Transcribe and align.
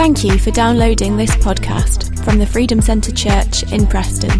Thank 0.00 0.24
you 0.24 0.38
for 0.38 0.50
downloading 0.50 1.18
this 1.18 1.36
podcast 1.36 2.24
from 2.24 2.38
the 2.38 2.46
Freedom 2.46 2.80
Centre 2.80 3.12
Church 3.12 3.70
in 3.70 3.86
Preston. 3.86 4.30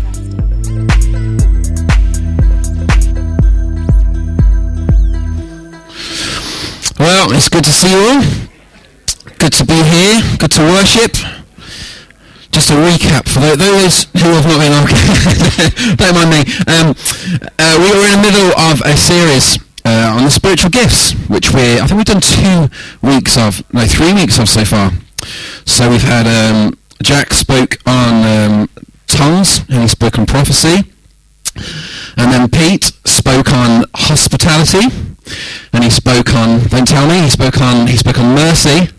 Well, 6.99 7.33
it's 7.33 7.51
good 7.51 7.65
to 7.65 7.71
see 7.71 7.93
you 7.93 7.99
all. 7.99 8.23
Good 9.37 9.53
to 9.53 9.67
be 9.67 9.75
here. 9.75 10.23
Good 10.39 10.53
to 10.53 10.63
worship. 10.63 11.13
Just 12.53 12.71
a 12.71 12.81
recap 12.81 13.29
for 13.29 13.55
those 13.55 14.05
who 14.15 14.33
have 14.33 14.47
not 14.47 14.61
been 14.61 14.73
okay. 14.85 15.95
Don't 15.97 16.15
mind 16.15 16.31
me. 16.31 16.41
Um, 16.73 16.95
uh, 17.59 17.77
we 17.79 17.93
are 17.93 18.07
in 18.07 18.13
the 18.13 18.23
middle 18.23 18.59
of 18.59 18.81
a 18.81 18.97
series 18.97 19.59
uh, 19.85 20.15
on 20.17 20.25
the 20.25 20.31
spiritual 20.31 20.71
gifts, 20.71 21.13
which 21.29 21.53
we 21.53 21.79
I 21.79 21.87
think 21.87 21.99
we've 21.99 22.07
done 22.07 22.23
two 22.23 22.71
weeks 23.07 23.37
of, 23.37 23.63
no, 23.75 23.85
three 23.85 24.15
weeks 24.15 24.39
of 24.39 24.49
so 24.49 24.65
far. 24.65 24.93
So 25.65 25.91
we've 25.91 26.03
had 26.03 26.27
um, 26.27 26.79
Jack 27.03 27.33
spoke 27.33 27.79
on 27.87 28.25
um, 28.25 28.69
tongues 29.07 29.61
and 29.69 29.83
he 29.83 29.89
spoke 29.89 30.19
on 30.19 30.27
prophecy, 30.27 30.91
and 32.17 32.33
then 32.33 32.49
Pete 32.49 32.93
spoke 33.05 33.53
on 33.53 33.85
hospitality, 33.95 34.87
and 35.73 35.85
he 35.85 35.91
spoke 35.91 36.35
on 36.35 36.61
don't 36.69 36.87
tell 36.87 37.09
me 37.09 37.23
he 37.23 37.31
spoke 37.31 37.61
on 37.61 37.87
he 37.87 37.97
spoke 37.97 38.19
on 38.19 38.35
mercy. 38.35 38.91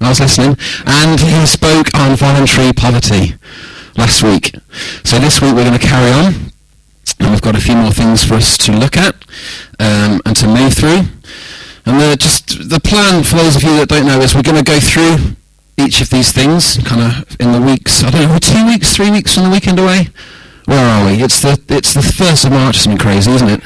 I 0.00 0.10
was 0.10 0.20
listening, 0.20 0.56
and 0.86 1.18
he 1.20 1.46
spoke 1.46 1.94
on 1.94 2.16
voluntary 2.16 2.72
poverty 2.72 3.34
last 3.96 4.22
week. 4.22 4.54
So 5.04 5.18
this 5.18 5.40
week 5.40 5.54
we're 5.54 5.64
going 5.64 5.78
to 5.78 5.86
carry 5.86 6.12
on, 6.12 6.52
and 7.18 7.30
we've 7.30 7.40
got 7.40 7.56
a 7.56 7.60
few 7.60 7.76
more 7.76 7.92
things 7.92 8.22
for 8.24 8.34
us 8.34 8.58
to 8.58 8.72
look 8.72 8.96
at 8.96 9.14
um, 9.78 10.20
and 10.26 10.36
to 10.36 10.46
move 10.46 10.74
through. 10.74 11.08
And 11.86 12.00
the, 12.00 12.16
just 12.18 12.68
the 12.68 12.80
plan 12.80 13.22
for 13.22 13.36
those 13.36 13.56
of 13.56 13.62
you 13.62 13.76
that 13.76 13.88
don't 13.88 14.06
know 14.06 14.20
is 14.20 14.34
we're 14.34 14.42
going 14.42 14.62
to 14.62 14.70
go 14.70 14.80
through 14.80 15.35
each 15.76 16.00
of 16.00 16.10
these 16.10 16.32
things 16.32 16.78
kind 16.84 17.02
of 17.02 17.36
in 17.40 17.52
the 17.52 17.60
weeks. 17.60 18.02
I 18.02 18.10
don't 18.10 18.28
know, 18.28 18.38
two 18.38 18.66
weeks, 18.66 18.96
three 18.96 19.10
weeks 19.10 19.34
from 19.34 19.44
the 19.44 19.50
weekend 19.50 19.78
away. 19.78 20.08
Where 20.64 20.84
are 20.84 21.06
we? 21.06 21.22
It's 21.22 21.40
the 21.42 21.60
it's 21.68 21.94
the 21.94 22.02
first 22.02 22.44
of 22.44 22.52
March. 22.52 22.76
It's 22.76 22.86
been 22.86 22.98
crazy, 22.98 23.30
isn't 23.30 23.48
it? 23.48 23.60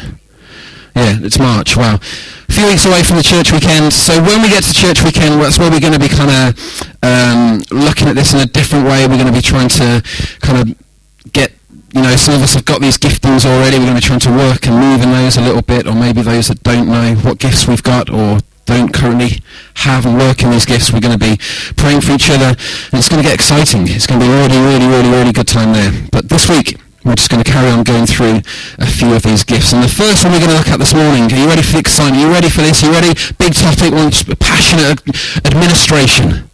Yeah, 0.95 1.17
it's 1.23 1.39
March. 1.39 1.77
Wow, 1.77 1.95
a 1.95 2.53
few 2.53 2.67
weeks 2.67 2.85
away 2.85 3.03
from 3.03 3.17
the 3.17 3.23
church 3.23 3.53
weekend. 3.53 3.93
So 3.93 4.21
when 4.23 4.43
we 4.43 4.49
get 4.49 4.65
to 4.65 4.75
church 4.75 5.03
weekend, 5.03 5.41
that's 5.41 5.59
where 5.59 5.71
we're 5.71 5.81
going 5.81 5.95
to 5.95 6.01
be 6.01 6.09
kind 6.09 6.31
of 6.31 6.93
um, 7.03 7.63
looking 7.71 8.09
at 8.09 8.17
this 8.17 8.35
in 8.35 8.41
a 8.41 8.47
different 8.47 8.85
way. 8.87 9.07
We're 9.07 9.17
going 9.17 9.33
to 9.33 9.33
be 9.33 9.41
trying 9.41 9.69
to 9.81 10.03
kind 10.41 10.59
of 10.71 11.33
get 11.33 11.53
you 11.93 12.03
know, 12.03 12.15
some 12.15 12.35
of 12.35 12.43
us 12.43 12.55
have 12.55 12.65
got 12.65 12.81
these 12.81 12.97
giftings 12.97 13.45
already. 13.45 13.79
We're 13.79 13.87
going 13.87 13.97
to 13.97 14.03
be 14.03 14.07
trying 14.07 14.21
to 14.21 14.31
work 14.31 14.67
and 14.67 14.77
move 14.77 15.03
in 15.03 15.11
those 15.11 15.37
a 15.37 15.41
little 15.41 15.63
bit, 15.63 15.87
or 15.87 15.95
maybe 15.95 16.23
those 16.23 16.49
that 16.49 16.63
don't 16.63 16.87
know 16.87 17.15
what 17.17 17.39
gifts 17.39 17.67
we've 17.67 17.83
got 17.83 18.11
or 18.11 18.39
don't 18.77 18.93
currently 18.93 19.43
have 19.83 20.07
and 20.07 20.17
work 20.17 20.43
in 20.43 20.51
these 20.51 20.65
gifts. 20.65 20.93
We're 20.93 21.01
going 21.01 21.19
to 21.19 21.23
be 21.23 21.39
praying 21.77 22.01
for 22.03 22.13
each 22.13 22.31
other, 22.31 22.55
and 22.55 22.95
it's 22.95 23.09
going 23.09 23.23
to 23.23 23.27
get 23.27 23.35
exciting. 23.35 23.89
It's 23.89 24.07
going 24.07 24.21
to 24.21 24.27
be 24.27 24.31
a 24.31 24.37
really, 24.37 24.59
really, 24.59 24.87
really, 24.87 25.11
really 25.11 25.33
good 25.33 25.49
time 25.49 25.73
there. 25.73 25.93
But 26.11 26.29
this 26.29 26.49
week, 26.49 26.79
we're 27.05 27.17
just 27.17 27.31
going 27.31 27.43
to 27.43 27.49
carry 27.51 27.71
on 27.73 27.83
going 27.83 28.05
through 28.05 28.45
a 28.77 28.87
few 28.87 29.15
of 29.15 29.23
these 29.23 29.43
gifts. 29.43 29.73
And 29.73 29.83
the 29.83 29.89
first 29.89 30.23
one 30.23 30.33
we're 30.33 30.45
going 30.45 30.53
to 30.53 30.61
look 30.61 30.69
at 30.69 30.79
this 30.79 30.93
morning, 30.93 31.33
are 31.33 31.41
you 31.41 31.49
ready 31.49 31.63
for 31.65 31.81
the 31.81 31.85
excitement? 31.85 32.21
Are 32.21 32.27
you 32.29 32.33
ready 32.33 32.51
for 32.53 32.61
this? 32.61 32.85
Are 32.85 32.89
you 32.89 32.93
ready? 32.93 33.13
Big 33.41 33.57
topic, 33.57 33.91
one 33.97 34.13
passionate 34.37 35.01
administration. 35.49 36.45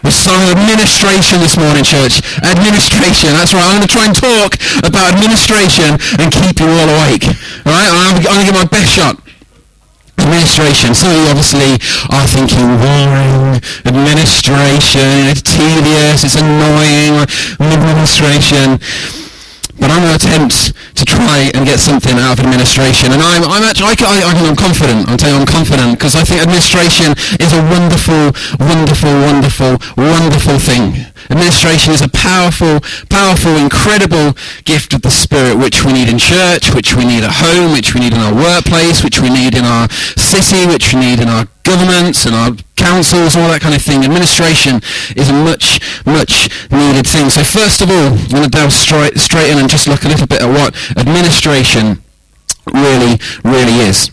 We're 0.00 0.16
starting 0.16 0.56
administration 0.56 1.44
this 1.44 1.58
morning, 1.58 1.84
church. 1.84 2.24
Administration. 2.40 3.36
That's 3.36 3.52
right. 3.52 3.66
I'm 3.66 3.82
going 3.82 3.88
to 3.88 3.92
try 3.92 4.06
and 4.08 4.16
talk 4.16 4.56
about 4.80 5.12
administration 5.12 5.98
and 6.16 6.32
keep 6.32 6.56
you 6.56 6.70
all 6.70 6.88
awake. 6.88 7.28
All 7.68 7.74
right? 7.74 7.90
I'm 7.90 8.22
going 8.22 8.40
to 8.40 8.46
give 8.48 8.56
my 8.56 8.64
best 8.64 8.88
shot 8.88 9.20
administration. 10.20 10.94
Some 10.94 11.10
of 11.10 11.16
you 11.16 11.28
obviously 11.28 11.80
are 12.12 12.26
thinking, 12.26 12.68
boring, 12.78 13.60
administration, 13.86 15.28
it's 15.32 15.42
tedious, 15.42 16.24
it's 16.24 16.36
annoying, 16.36 17.24
administration. 17.60 18.80
But 19.80 19.90
I'm 19.90 20.04
going 20.04 20.12
to 20.12 20.20
attempt 20.20 20.76
to 21.00 21.04
try 21.08 21.48
and 21.56 21.64
get 21.64 21.80
something 21.80 22.12
out 22.20 22.36
of 22.36 22.44
administration. 22.44 23.12
And 23.16 23.24
I'm, 23.24 23.42
I'm 23.48 23.64
actually, 23.64 23.96
I, 24.04 24.28
I, 24.28 24.32
I'm 24.36 24.56
confident. 24.56 25.08
I'm 25.08 25.16
telling 25.16 25.40
you 25.40 25.40
I'm 25.40 25.48
confident 25.48 25.96
because 25.96 26.14
I 26.14 26.22
think 26.22 26.44
administration 26.44 27.16
is 27.40 27.50
a 27.56 27.62
wonderful, 27.72 28.36
wonderful, 28.60 29.12
wonderful, 29.24 29.80
wonderful 29.96 30.60
thing. 30.60 31.08
Administration 31.32 31.94
is 31.96 32.02
a 32.02 32.12
powerful, 32.12 32.80
powerful, 33.08 33.56
incredible 33.56 34.36
gift 34.64 34.92
of 34.92 35.00
the 35.02 35.10
Spirit 35.10 35.56
which 35.56 35.84
we 35.84 35.92
need 35.92 36.08
in 36.08 36.18
church, 36.18 36.74
which 36.74 36.94
we 36.94 37.04
need 37.08 37.24
at 37.24 37.32
home, 37.32 37.72
which 37.72 37.94
we 37.94 38.00
need 38.00 38.12
in 38.12 38.20
our 38.20 38.34
workplace, 38.34 39.02
which 39.02 39.20
we 39.20 39.30
need 39.30 39.56
in 39.56 39.64
our 39.64 39.88
city, 40.20 40.66
which 40.66 40.92
we 40.92 41.00
need 41.00 41.20
in 41.20 41.28
our 41.28 41.46
governments 41.62 42.26
and 42.26 42.34
our 42.34 42.52
councils, 42.80 43.36
all 43.36 43.48
that 43.52 43.60
kind 43.60 43.76
of 43.76 43.82
thing. 43.84 44.02
Administration 44.02 44.80
is 45.12 45.28
a 45.28 45.36
much, 45.36 45.84
much 46.08 46.48
needed 46.72 47.06
thing. 47.06 47.28
So 47.28 47.44
first 47.44 47.84
of 47.84 47.92
all, 47.92 48.16
I'm 48.16 48.32
going 48.32 48.48
to 48.48 48.50
delve 48.50 48.72
straight, 48.72 49.20
straight 49.20 49.52
in 49.52 49.60
and 49.60 49.68
just 49.68 49.86
look 49.86 50.04
a 50.04 50.08
little 50.08 50.26
bit 50.26 50.40
at 50.40 50.48
what 50.48 50.72
administration 50.96 52.00
really, 52.72 53.20
really 53.44 53.84
is. 53.84 54.10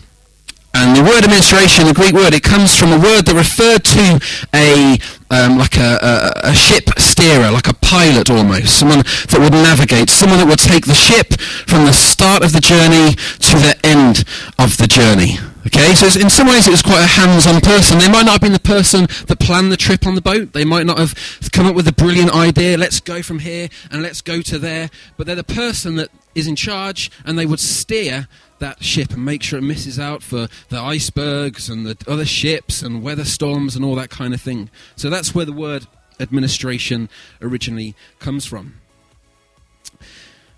And 0.74 0.94
the 0.94 1.02
word 1.02 1.24
administration, 1.24 1.86
the 1.86 1.94
Greek 1.94 2.12
word, 2.12 2.34
it 2.34 2.42
comes 2.42 2.76
from 2.76 2.92
a 2.92 3.00
word 3.00 3.24
that 3.26 3.34
referred 3.34 3.82
to 3.98 4.20
a 4.54 5.00
um, 5.30 5.58
like 5.58 5.76
a, 5.76 5.98
a, 6.00 6.50
a, 6.50 6.54
ship 6.54 6.88
steerer, 6.96 7.50
like 7.50 7.68
a 7.68 7.74
pilot 7.74 8.30
almost, 8.30 8.78
someone 8.78 9.00
that 9.28 9.38
would 9.38 9.52
navigate, 9.52 10.08
someone 10.08 10.38
that 10.38 10.48
would 10.48 10.58
take 10.58 10.86
the 10.86 10.94
ship 10.94 11.38
from 11.66 11.84
the 11.84 11.92
start 11.92 12.42
of 12.44 12.52
the 12.52 12.60
journey 12.60 13.12
to 13.44 13.56
the 13.60 13.76
end 13.84 14.24
of 14.58 14.76
the 14.78 14.86
journey. 14.86 15.36
Okay, 15.66 15.92
so 15.94 16.06
in 16.20 16.30
some 16.30 16.46
ways 16.46 16.68
it 16.68 16.70
was 16.70 16.82
quite 16.82 17.02
a 17.02 17.06
hands-on 17.06 17.60
person. 17.60 17.98
They 17.98 18.08
might 18.08 18.22
not 18.22 18.32
have 18.32 18.40
been 18.40 18.52
the 18.52 18.60
person 18.60 19.06
that 19.26 19.40
planned 19.40 19.72
the 19.72 19.76
trip 19.76 20.06
on 20.06 20.14
the 20.14 20.20
boat. 20.20 20.52
They 20.52 20.64
might 20.64 20.86
not 20.86 20.98
have 20.98 21.14
come 21.52 21.66
up 21.66 21.74
with 21.74 21.88
a 21.88 21.92
brilliant 21.92 22.32
idea, 22.32 22.78
let's 22.78 23.00
go 23.00 23.22
from 23.22 23.40
here 23.40 23.68
and 23.90 24.00
let's 24.00 24.20
go 24.20 24.40
to 24.40 24.58
there. 24.58 24.88
But 25.16 25.26
they're 25.26 25.34
the 25.34 25.42
person 25.42 25.96
that 25.96 26.10
is 26.34 26.46
in 26.46 26.54
charge 26.54 27.10
and 27.24 27.36
they 27.36 27.44
would 27.44 27.58
steer 27.58 28.28
that 28.60 28.84
ship 28.84 29.10
and 29.10 29.24
make 29.24 29.42
sure 29.42 29.58
it 29.58 29.62
misses 29.62 29.98
out 29.98 30.22
for 30.22 30.48
the 30.68 30.78
icebergs 30.78 31.68
and 31.68 31.84
the 31.84 31.96
other 32.06 32.24
ships 32.24 32.80
and 32.80 33.02
weather 33.02 33.24
storms 33.24 33.74
and 33.74 33.84
all 33.84 33.96
that 33.96 34.10
kind 34.10 34.32
of 34.34 34.40
thing. 34.40 34.70
So 34.94 35.10
that's 35.10 35.34
where 35.34 35.44
the 35.44 35.52
word 35.52 35.88
administration 36.20 37.08
originally 37.42 37.96
comes 38.20 38.46
from. 38.46 38.80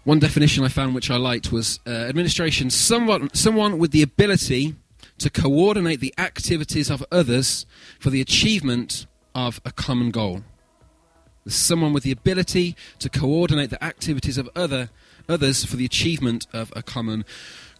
One 0.04 0.18
definition 0.18 0.62
I 0.62 0.68
found 0.68 0.94
which 0.94 1.10
I 1.10 1.16
liked 1.16 1.52
was 1.52 1.80
uh, 1.86 1.90
administration 1.90 2.68
someone, 2.68 3.30
someone 3.32 3.78
with 3.78 3.92
the 3.92 4.02
ability 4.02 4.76
to 5.20 5.30
coordinate 5.30 6.00
the 6.00 6.14
activities 6.18 6.90
of 6.90 7.04
others 7.12 7.66
for 7.98 8.10
the 8.10 8.20
achievement 8.20 9.06
of 9.34 9.60
a 9.64 9.70
common 9.70 10.10
goal. 10.10 10.42
Someone 11.46 11.92
with 11.92 12.04
the 12.04 12.12
ability 12.12 12.74
to 12.98 13.08
coordinate 13.08 13.70
the 13.70 13.82
activities 13.84 14.38
of 14.38 14.48
other, 14.56 14.90
others 15.28 15.64
for 15.64 15.76
the 15.76 15.84
achievement 15.84 16.46
of 16.52 16.72
a 16.74 16.82
common 16.82 17.24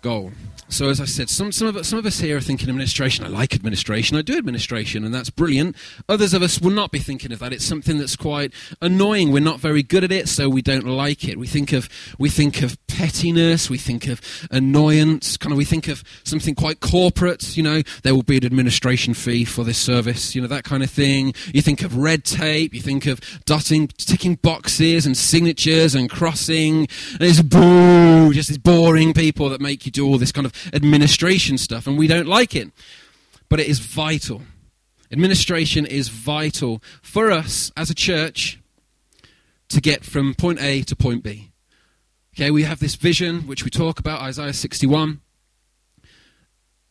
goal. 0.01 0.33
So, 0.71 0.89
as 0.89 1.01
I 1.01 1.05
said, 1.05 1.29
some, 1.29 1.51
some, 1.51 1.67
of, 1.67 1.77
us, 1.77 1.89
some 1.89 1.99
of 1.99 2.07
us 2.07 2.21
here 2.21 2.37
are 2.37 2.41
thinking 2.41 2.69
administration. 2.69 3.25
I 3.25 3.29
like 3.29 3.55
administration. 3.55 4.17
I 4.17 4.23
do 4.23 4.39
administration, 4.39 5.05
and 5.05 5.13
that's 5.13 5.29
brilliant. 5.29 5.75
Others 6.09 6.33
of 6.33 6.43
us 6.43 6.61
will 6.61 6.71
not 6.71 6.93
be 6.93 7.01
thinking 7.01 7.33
of 7.33 7.41
that. 7.41 7.53
It's 7.53 7.65
something 7.65 7.99
that's 7.99 8.15
quite 8.15 8.53
annoying. 8.81 9.33
We're 9.33 9.41
not 9.41 9.59
very 9.59 9.83
good 9.83 10.05
at 10.05 10.13
it, 10.13 10.29
so 10.29 10.49
we 10.49 10.63
don't 10.63 10.87
like 10.87 11.27
it. 11.27 11.39
We 11.39 11.49
think 11.49 11.73
of 11.73 11.89
we 12.21 12.31
think 12.31 12.63
of 12.63 12.79
pettiness. 12.87 13.69
We 13.69 13.79
think 13.79 14.07
of 14.07 14.21
annoyance. 14.53 15.37
Kind 15.37 15.53
of, 15.53 15.59
we 15.59 15.65
think 15.65 15.89
of 15.89 16.05
something 16.23 16.55
quite 16.55 16.79
corporate. 16.79 17.57
You 17.57 17.65
know, 17.65 17.83
there 18.05 18.15
will 18.15 18.23
be 18.23 18.37
an 18.37 18.45
administration 18.45 19.13
fee 19.13 19.45
for 19.45 19.65
this 19.65 19.79
service. 19.79 20.37
You 20.37 20.43
know, 20.43 20.49
that 20.49 20.63
kind 20.63 20.85
of 20.85 20.91
thing. 20.91 21.35
You 21.53 21.63
think 21.63 21.83
of 21.83 21.97
red 21.97 22.25
tape. 22.25 22.75
You 22.75 22.81
think 22.81 23.07
of 23.07 23.21
dotting, 23.45 23.89
ticking 23.89 24.37
boxes 24.37 25.05
and 25.05 25.17
signatures 25.17 25.97
and 25.97 26.09
crossing. 26.09 26.87
And 27.15 27.23
it's 27.23 27.43
boo, 27.43 28.33
just 28.33 28.51
these 28.51 28.59
boring 28.59 29.15
people 29.15 29.49
that 29.49 29.61
make 29.61 29.85
you 29.85 29.90
you 29.91 30.03
do 30.03 30.07
all 30.07 30.19
this 30.19 30.33
kind 30.33 30.47
of 30.47 30.53
administration 30.73 31.59
stuff, 31.59 31.87
and 31.87 31.99
we 31.99 32.07
don't 32.07 32.27
like 32.27 32.55
it. 32.55 32.71
But 33.49 33.61
it 33.61 33.67
is 33.67 33.81
vital. 33.81 34.43
Administration 35.13 35.85
is 35.85 36.09
vital 36.09 36.83
for 37.03 37.33
us 37.33 37.73
as 37.77 37.91
a 37.91 37.95
church 37.95 38.61
to 39.69 39.81
get 39.81 40.05
from 40.05 40.35
point 40.35 40.63
A 40.63 40.83
to 40.83 40.95
point 40.95 41.25
B. 41.25 41.51
Okay, 42.37 42.51
we 42.51 42.63
have 42.63 42.79
this 42.79 42.95
vision 42.95 43.47
which 43.49 43.65
we 43.65 43.71
talk 43.71 43.99
about, 43.99 44.21
Isaiah 44.21 44.53
61. 44.53 45.21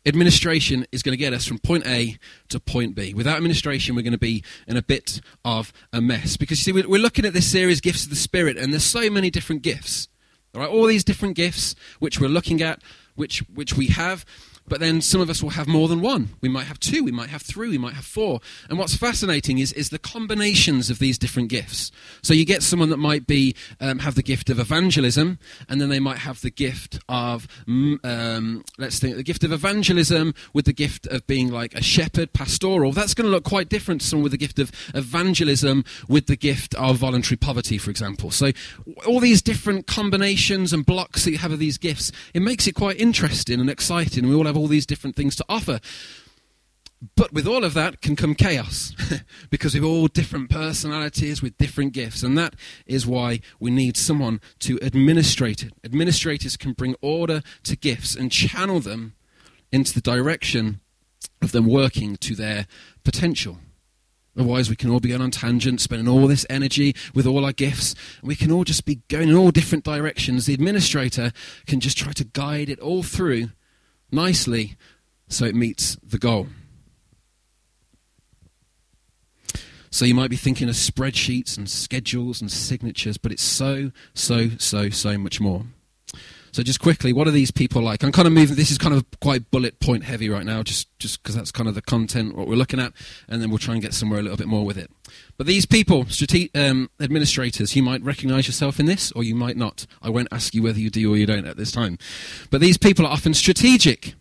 Administration 0.05 0.85
is 0.91 1.01
going 1.01 1.13
to 1.13 1.17
get 1.17 1.33
us 1.33 1.45
from 1.45 1.59
point 1.59 1.85
A 1.85 2.17
to 2.49 2.59
point 2.59 2.95
B. 2.95 3.13
Without 3.13 3.37
administration, 3.37 3.95
we're 3.95 4.01
going 4.01 4.11
to 4.11 4.17
be 4.17 4.43
in 4.67 4.75
a 4.75 4.81
bit 4.81 5.21
of 5.45 5.71
a 5.93 6.01
mess. 6.01 6.35
Because 6.35 6.59
you 6.59 6.73
see, 6.73 6.87
we're 6.87 7.01
looking 7.01 7.25
at 7.25 7.33
this 7.33 7.49
series, 7.49 7.79
Gifts 7.79 8.03
of 8.03 8.09
the 8.09 8.15
Spirit, 8.15 8.57
and 8.57 8.73
there's 8.73 8.83
so 8.83 9.09
many 9.09 9.29
different 9.29 9.61
gifts. 9.61 10.09
All 10.55 10.61
right, 10.61 10.69
all 10.69 10.85
these 10.85 11.03
different 11.03 11.35
gifts 11.35 11.75
which 11.99 12.19
we're 12.19 12.27
looking 12.27 12.61
at, 12.61 12.81
which 13.15 13.39
which 13.53 13.75
we 13.75 13.87
have, 13.87 14.25
But 14.69 14.79
then 14.79 15.01
some 15.01 15.19
of 15.19 15.29
us 15.29 15.41
will 15.41 15.51
have 15.51 15.67
more 15.67 15.87
than 15.87 16.01
one. 16.01 16.29
We 16.41 16.49
might 16.49 16.65
have 16.65 16.79
two, 16.79 17.03
we 17.03 17.11
might 17.11 17.29
have 17.29 17.41
three, 17.41 17.69
we 17.69 17.77
might 17.77 17.93
have 17.93 18.05
four. 18.05 18.39
And 18.69 18.77
what's 18.77 18.95
fascinating 18.95 19.57
is, 19.57 19.73
is 19.73 19.89
the 19.89 19.99
combinations 19.99 20.89
of 20.89 20.99
these 20.99 21.17
different 21.17 21.49
gifts. 21.49 21.91
So 22.21 22.33
you 22.33 22.45
get 22.45 22.63
someone 22.63 22.89
that 22.89 22.97
might 22.97 23.27
be 23.27 23.55
um, 23.81 23.99
have 23.99 24.15
the 24.15 24.23
gift 24.23 24.49
of 24.49 24.59
evangelism, 24.59 25.39
and 25.67 25.81
then 25.81 25.89
they 25.89 25.99
might 25.99 26.19
have 26.19 26.41
the 26.41 26.51
gift 26.51 26.99
of 27.09 27.47
mm, 27.67 28.03
um, 28.05 28.63
let's 28.77 28.99
think 28.99 29.15
the 29.15 29.23
gift 29.23 29.43
of 29.43 29.51
evangelism 29.51 30.33
with 30.53 30.65
the 30.65 30.73
gift 30.73 31.07
of 31.07 31.25
being 31.27 31.51
like 31.51 31.73
a 31.73 31.81
shepherd, 31.81 32.33
pastoral. 32.33 32.91
That's 32.91 33.13
going 33.13 33.25
to 33.25 33.31
look 33.31 33.43
quite 33.43 33.69
different 33.69 34.01
to 34.01 34.07
someone 34.07 34.23
with 34.23 34.31
the 34.31 34.37
gift 34.37 34.59
of 34.59 34.71
evangelism 34.93 35.83
with 36.07 36.27
the 36.27 36.35
gift 36.35 36.75
of 36.75 36.97
voluntary 36.97 37.37
poverty, 37.37 37.77
for 37.77 37.89
example. 37.89 38.31
So 38.31 38.51
all 39.07 39.19
these 39.19 39.41
different 39.41 39.87
combinations 39.87 40.73
and 40.73 40.85
blocks 40.85 41.25
that 41.25 41.31
you 41.31 41.37
have 41.39 41.51
of 41.51 41.59
these 41.59 41.77
gifts, 41.77 42.11
it 42.33 42.41
makes 42.41 42.67
it 42.67 42.75
quite 42.75 42.99
interesting 42.99 43.59
and 43.59 43.69
exciting. 43.69 44.27
We 44.27 44.35
all 44.35 44.45
have 44.45 44.57
all 44.59 44.67
these 44.67 44.85
different 44.85 45.15
things 45.15 45.35
to 45.37 45.45
offer. 45.49 45.79
But 47.15 47.31
with 47.31 47.47
all 47.47 47.63
of 47.63 47.73
that 47.75 48.01
can 48.01 48.17
come 48.17 48.35
chaos 48.35 48.93
because 49.49 49.73
we've 49.73 49.85
all 49.85 50.07
different 50.07 50.49
personalities 50.49 51.41
with 51.41 51.57
different 51.57 51.93
gifts. 51.93 52.23
And 52.23 52.37
that 52.37 52.55
is 52.85 53.07
why 53.07 53.39
we 53.59 53.71
need 53.71 53.95
someone 53.95 54.41
to 54.59 54.77
administrate 54.81 55.63
it. 55.63 55.73
Administrators 55.83 56.57
can 56.57 56.73
bring 56.73 56.95
order 57.01 57.41
to 57.63 57.77
gifts 57.77 58.15
and 58.15 58.31
channel 58.31 58.81
them 58.81 59.15
into 59.71 59.93
the 59.93 60.01
direction 60.01 60.81
of 61.41 61.53
them 61.53 61.67
working 61.67 62.17
to 62.17 62.35
their 62.35 62.67
potential. 63.05 63.59
Otherwise, 64.37 64.69
we 64.69 64.75
can 64.75 64.89
all 64.89 64.99
be 64.99 65.09
going 65.09 65.21
on 65.21 65.31
tangents, 65.31 65.83
spending 65.83 66.07
all 66.07 66.27
this 66.27 66.45
energy 66.49 66.95
with 67.13 67.25
all 67.25 67.45
our 67.45 67.51
gifts, 67.51 67.95
and 68.19 68.27
we 68.27 68.35
can 68.35 68.51
all 68.51 68.63
just 68.63 68.85
be 68.85 69.01
going 69.09 69.29
in 69.29 69.35
all 69.35 69.51
different 69.51 69.83
directions. 69.83 70.45
The 70.45 70.53
administrator 70.53 71.31
can 71.65 71.79
just 71.79 71.97
try 71.97 72.11
to 72.13 72.23
guide 72.23 72.69
it 72.69 72.79
all 72.79 73.03
through 73.03 73.49
nicely 74.11 74.75
so 75.27 75.45
it 75.45 75.55
meets 75.55 75.97
the 76.03 76.17
goal. 76.17 76.47
So 79.91 80.05
you 80.05 80.13
might 80.13 80.29
be 80.29 80.35
thinking 80.35 80.69
of 80.69 80.75
spreadsheets 80.75 81.57
and 81.57 81.69
schedules 81.69 82.41
and 82.41 82.51
signatures, 82.51 83.17
but 83.17 83.31
it's 83.31 83.43
so, 83.43 83.91
so, 84.13 84.49
so, 84.59 84.89
so 84.89 85.17
much 85.17 85.41
more. 85.41 85.65
So 86.51 86.63
just 86.63 86.79
quickly, 86.79 87.13
what 87.13 87.27
are 87.27 87.31
these 87.31 87.51
people 87.51 87.81
like? 87.81 88.03
I'm 88.03 88.11
kind 88.11 88.27
of 88.27 88.33
moving. 88.33 88.55
This 88.55 88.71
is 88.71 88.77
kind 88.77 88.95
of 88.95 89.05
quite 89.19 89.49
bullet 89.51 89.79
point 89.79 90.03
heavy 90.03 90.29
right 90.29 90.45
now, 90.45 90.63
just 90.63 90.87
just 90.99 91.21
because 91.21 91.35
that's 91.35 91.51
kind 91.51 91.69
of 91.69 91.75
the 91.75 91.81
content 91.81 92.35
what 92.35 92.47
we're 92.47 92.55
looking 92.55 92.79
at, 92.79 92.93
and 93.27 93.41
then 93.41 93.49
we'll 93.49 93.59
try 93.59 93.73
and 93.73 93.81
get 93.81 93.93
somewhere 93.93 94.19
a 94.19 94.23
little 94.23 94.37
bit 94.37 94.47
more 94.47 94.65
with 94.65 94.77
it. 94.77 94.91
But 95.37 95.47
these 95.47 95.65
people, 95.65 96.05
strate- 96.05 96.55
um, 96.55 96.89
administrators, 96.99 97.75
you 97.75 97.83
might 97.83 98.01
recognise 98.01 98.47
yourself 98.47 98.79
in 98.79 98.85
this, 98.85 99.11
or 99.13 99.23
you 99.23 99.35
might 99.35 99.57
not. 99.57 99.85
I 100.01 100.09
won't 100.09 100.27
ask 100.31 100.53
you 100.53 100.63
whether 100.63 100.79
you 100.79 100.89
do 100.89 101.13
or 101.13 101.17
you 101.17 101.25
don't 101.25 101.45
at 101.45 101.57
this 101.57 101.71
time. 101.71 101.97
But 102.49 102.61
these 102.61 102.77
people 102.77 103.05
are 103.05 103.11
often 103.11 103.33
strategic. 103.33 104.15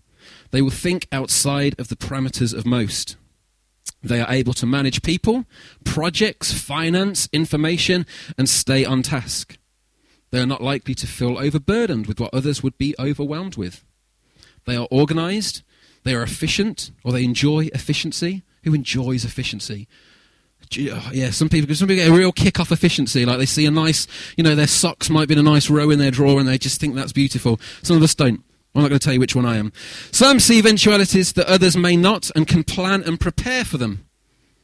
They 0.50 0.62
will 0.62 0.70
think 0.70 1.06
outside 1.12 1.78
of 1.78 1.88
the 1.88 1.96
parameters 1.96 2.56
of 2.56 2.64
most. 2.64 3.16
They 4.02 4.20
are 4.20 4.32
able 4.32 4.54
to 4.54 4.66
manage 4.66 5.02
people, 5.02 5.44
projects, 5.84 6.52
finance, 6.52 7.28
information, 7.32 8.06
and 8.36 8.48
stay 8.48 8.84
on 8.84 9.02
task. 9.02 9.58
They 10.30 10.40
are 10.40 10.46
not 10.46 10.62
likely 10.62 10.94
to 10.94 11.06
feel 11.06 11.38
overburdened 11.38 12.06
with 12.06 12.20
what 12.20 12.34
others 12.34 12.62
would 12.62 12.76
be 12.78 12.94
overwhelmed 12.98 13.56
with. 13.56 13.84
They 14.66 14.76
are 14.76 14.88
organized, 14.90 15.62
they 16.04 16.14
are 16.14 16.22
efficient, 16.22 16.90
or 17.02 17.12
they 17.12 17.24
enjoy 17.24 17.68
efficiency. 17.74 18.42
Who 18.64 18.74
enjoys 18.74 19.24
efficiency? 19.24 19.88
Oh, 20.78 21.10
yeah, 21.12 21.30
some 21.30 21.48
people, 21.48 21.74
some 21.74 21.88
people 21.88 22.04
get 22.04 22.10
a 22.10 22.14
real 22.14 22.32
kick 22.32 22.60
off 22.60 22.72
efficiency. 22.72 23.24
Like 23.24 23.38
they 23.38 23.46
see 23.46 23.64
a 23.64 23.70
nice, 23.70 24.06
you 24.36 24.44
know, 24.44 24.54
their 24.54 24.66
socks 24.66 25.08
might 25.08 25.28
be 25.28 25.34
in 25.34 25.38
a 25.38 25.42
nice 25.42 25.70
row 25.70 25.88
in 25.90 25.98
their 25.98 26.10
drawer 26.10 26.38
and 26.38 26.48
they 26.48 26.58
just 26.58 26.80
think 26.80 26.94
that's 26.94 27.12
beautiful. 27.12 27.58
Some 27.82 27.96
of 27.96 28.02
us 28.02 28.14
don't. 28.14 28.44
I'm 28.74 28.82
not 28.82 28.88
going 28.88 28.98
to 28.98 29.04
tell 29.04 29.14
you 29.14 29.20
which 29.20 29.34
one 29.34 29.46
I 29.46 29.56
am. 29.56 29.72
Some 30.12 30.38
see 30.40 30.58
eventualities 30.58 31.32
that 31.32 31.46
others 31.46 31.76
may 31.76 31.96
not 31.96 32.30
and 32.36 32.46
can 32.46 32.64
plan 32.64 33.02
and 33.02 33.18
prepare 33.18 33.64
for 33.64 33.78
them. 33.78 34.04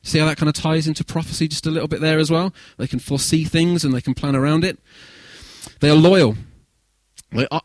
See 0.02 0.18
how 0.18 0.26
that 0.26 0.36
kind 0.36 0.48
of 0.48 0.54
ties 0.54 0.86
into 0.86 1.02
prophecy 1.02 1.48
just 1.48 1.66
a 1.66 1.70
little 1.70 1.88
bit 1.88 2.02
there 2.02 2.18
as 2.18 2.30
well? 2.30 2.52
They 2.76 2.86
can 2.86 2.98
foresee 2.98 3.44
things 3.44 3.84
and 3.84 3.94
they 3.94 4.02
can 4.02 4.12
plan 4.12 4.36
around 4.36 4.62
it. 4.62 4.78
They 5.84 5.90
are 5.90 5.96
loyal. 5.96 6.34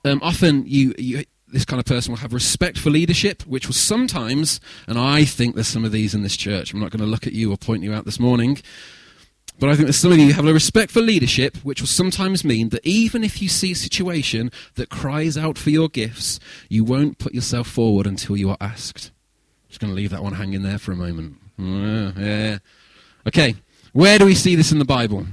Um, 0.04 0.20
often, 0.22 0.66
you, 0.68 0.94
you, 0.98 1.24
this 1.48 1.64
kind 1.64 1.80
of 1.80 1.86
person 1.86 2.12
will 2.12 2.18
have 2.18 2.34
respect 2.34 2.78
for 2.78 2.90
leadership, 2.90 3.44
which 3.44 3.66
will 3.66 3.74
sometimes, 3.74 4.60
and 4.90 5.00
I 5.00 5.24
think 5.24 5.56
there's 5.56 5.70
some 5.70 5.86
of 5.86 5.94
these 5.94 6.14
in 6.14 6.22
this 6.22 6.36
church. 6.36 6.74
I'm 6.74 6.82
not 6.82 6.92
going 6.92 7.00
to 7.00 7.06
look 7.06 7.28
at 7.28 7.32
you 7.32 7.50
or 7.54 7.56
point 7.56 7.82
you 7.82 7.94
out 7.94 8.04
this 8.04 8.20
morning. 8.20 8.62
But 9.58 9.70
I 9.70 9.76
think 9.76 9.86
there's 9.86 9.96
some 9.96 10.12
of 10.12 10.18
you 10.18 10.34
have 10.34 10.46
a 10.46 10.54
respect 10.54 10.92
for 10.92 11.00
leadership, 11.00 11.56
which 11.64 11.80
will 11.80 11.88
sometimes 11.88 12.44
mean 12.44 12.70
that 12.70 12.86
even 12.86 13.24
if 13.24 13.42
you 13.42 13.48
see 13.48 13.72
a 13.72 13.76
situation 13.76 14.52
that 14.76 14.90
cries 14.90 15.38
out 15.38 15.58
for 15.58 15.70
your 15.70 15.88
gifts, 15.88 16.42
you 16.68 16.84
won't 16.84 17.20
put 17.20 17.34
yourself 17.34 17.70
forward 17.70 18.06
until 18.06 18.36
you 18.36 18.50
are 18.50 18.58
asked. 18.60 19.12
Just 19.70 19.80
going 19.80 19.92
to 19.92 19.96
leave 19.96 20.10
that 20.10 20.24
one 20.24 20.34
hanging 20.34 20.64
there 20.64 20.78
for 20.78 20.92
a 20.92 20.98
moment. 20.98 21.38
Yeah, 21.58 22.12
yeah. 22.18 22.58
Okay, 23.26 23.56
where 23.94 24.20
do 24.20 24.26
we 24.26 24.36
see 24.36 24.56
this 24.56 24.74
in 24.74 24.80
the 24.80 24.84
Bible? 24.84 25.26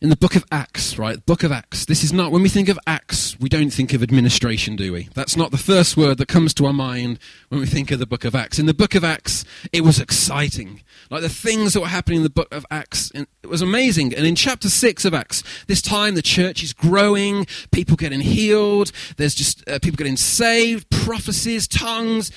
In 0.00 0.10
the 0.10 0.16
book 0.16 0.36
of 0.36 0.44
Acts, 0.52 0.98
right? 0.98 1.24
Book 1.24 1.42
of 1.42 1.50
Acts. 1.50 1.86
This 1.86 2.04
is 2.04 2.12
not, 2.12 2.30
when 2.30 2.42
we 2.42 2.50
think 2.50 2.68
of 2.68 2.78
Acts, 2.86 3.38
we 3.40 3.48
don't 3.48 3.70
think 3.70 3.94
of 3.94 4.02
administration, 4.02 4.76
do 4.76 4.92
we? 4.92 5.08
That's 5.14 5.36
not 5.36 5.50
the 5.50 5.58
first 5.58 5.96
word 5.96 6.18
that 6.18 6.28
comes 6.28 6.52
to 6.54 6.66
our 6.66 6.72
mind 6.72 7.18
when 7.48 7.60
we 7.60 7.66
think 7.66 7.90
of 7.90 7.98
the 7.98 8.06
book 8.06 8.24
of 8.24 8.34
Acts. 8.34 8.58
In 8.58 8.66
the 8.66 8.74
book 8.74 8.94
of 8.94 9.04
Acts, 9.04 9.44
it 9.72 9.82
was 9.82 9.98
exciting. 9.98 10.82
Like 11.10 11.22
the 11.22 11.30
things 11.30 11.72
that 11.72 11.80
were 11.80 11.86
happening 11.86 12.18
in 12.18 12.22
the 12.24 12.30
book 12.30 12.52
of 12.52 12.66
Acts, 12.70 13.10
it 13.14 13.48
was 13.48 13.62
amazing. 13.62 14.14
And 14.14 14.26
in 14.26 14.34
chapter 14.34 14.68
6 14.68 15.04
of 15.06 15.14
Acts, 15.14 15.42
this 15.66 15.80
time 15.80 16.14
the 16.14 16.22
church 16.22 16.62
is 16.62 16.74
growing, 16.74 17.46
people 17.70 17.96
getting 17.96 18.20
healed, 18.20 18.92
there's 19.16 19.34
just 19.34 19.66
uh, 19.68 19.78
people 19.78 19.96
getting 19.96 20.18
saved, 20.18 20.90
prophecies, 20.90 21.66
tongues, 21.66 22.30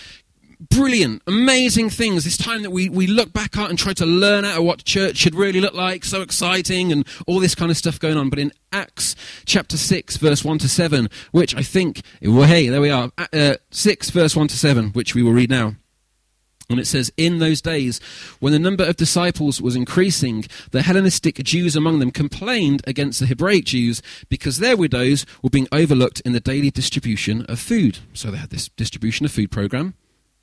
brilliant, 0.59 1.21
amazing 1.27 1.89
things. 1.89 2.23
This 2.23 2.37
time 2.37 2.61
that 2.63 2.71
we, 2.71 2.89
we 2.89 3.07
look 3.07 3.31
back 3.31 3.57
at 3.57 3.69
and 3.69 3.79
try 3.79 3.93
to 3.93 4.05
learn 4.05 4.45
out 4.45 4.57
of 4.57 4.63
what 4.63 4.83
church 4.83 5.17
should 5.17 5.35
really 5.35 5.61
look 5.61 5.73
like, 5.73 6.03
so 6.03 6.21
exciting, 6.21 6.91
and 6.91 7.07
all 7.27 7.39
this 7.39 7.55
kind 7.55 7.71
of 7.71 7.77
stuff 7.77 7.99
going 7.99 8.17
on. 8.17 8.29
But 8.29 8.39
in 8.39 8.51
Acts 8.71 9.15
chapter 9.45 9.77
6, 9.77 10.17
verse 10.17 10.43
1 10.43 10.57
to 10.59 10.69
7, 10.69 11.09
which 11.31 11.55
I 11.55 11.61
think, 11.61 12.01
well, 12.21 12.47
hey, 12.47 12.67
there 12.67 12.81
we 12.81 12.89
are, 12.89 13.11
uh, 13.33 13.55
6, 13.71 14.09
verse 14.09 14.35
1 14.35 14.47
to 14.49 14.57
7, 14.57 14.89
which 14.89 15.15
we 15.15 15.23
will 15.23 15.33
read 15.33 15.49
now. 15.49 15.75
And 16.69 16.79
it 16.79 16.85
says, 16.85 17.11
In 17.17 17.39
those 17.39 17.61
days, 17.61 17.99
when 18.39 18.53
the 18.53 18.59
number 18.59 18.83
of 18.83 18.95
disciples 18.95 19.59
was 19.59 19.75
increasing, 19.75 20.45
the 20.69 20.83
Hellenistic 20.83 21.35
Jews 21.37 21.75
among 21.75 21.97
them 21.97 22.11
complained 22.11 22.83
against 22.85 23.19
the 23.19 23.25
Hebraic 23.25 23.65
Jews 23.65 24.03
because 24.29 24.59
their 24.59 24.77
widows 24.77 25.25
were 25.41 25.49
being 25.49 25.67
overlooked 25.71 26.19
in 26.21 26.33
the 26.33 26.39
daily 26.39 26.69
distribution 26.69 27.43
of 27.47 27.59
food. 27.59 27.99
So 28.13 28.29
they 28.29 28.37
had 28.37 28.51
this 28.51 28.69
distribution 28.69 29.25
of 29.25 29.31
food 29.31 29.49
program. 29.49 29.95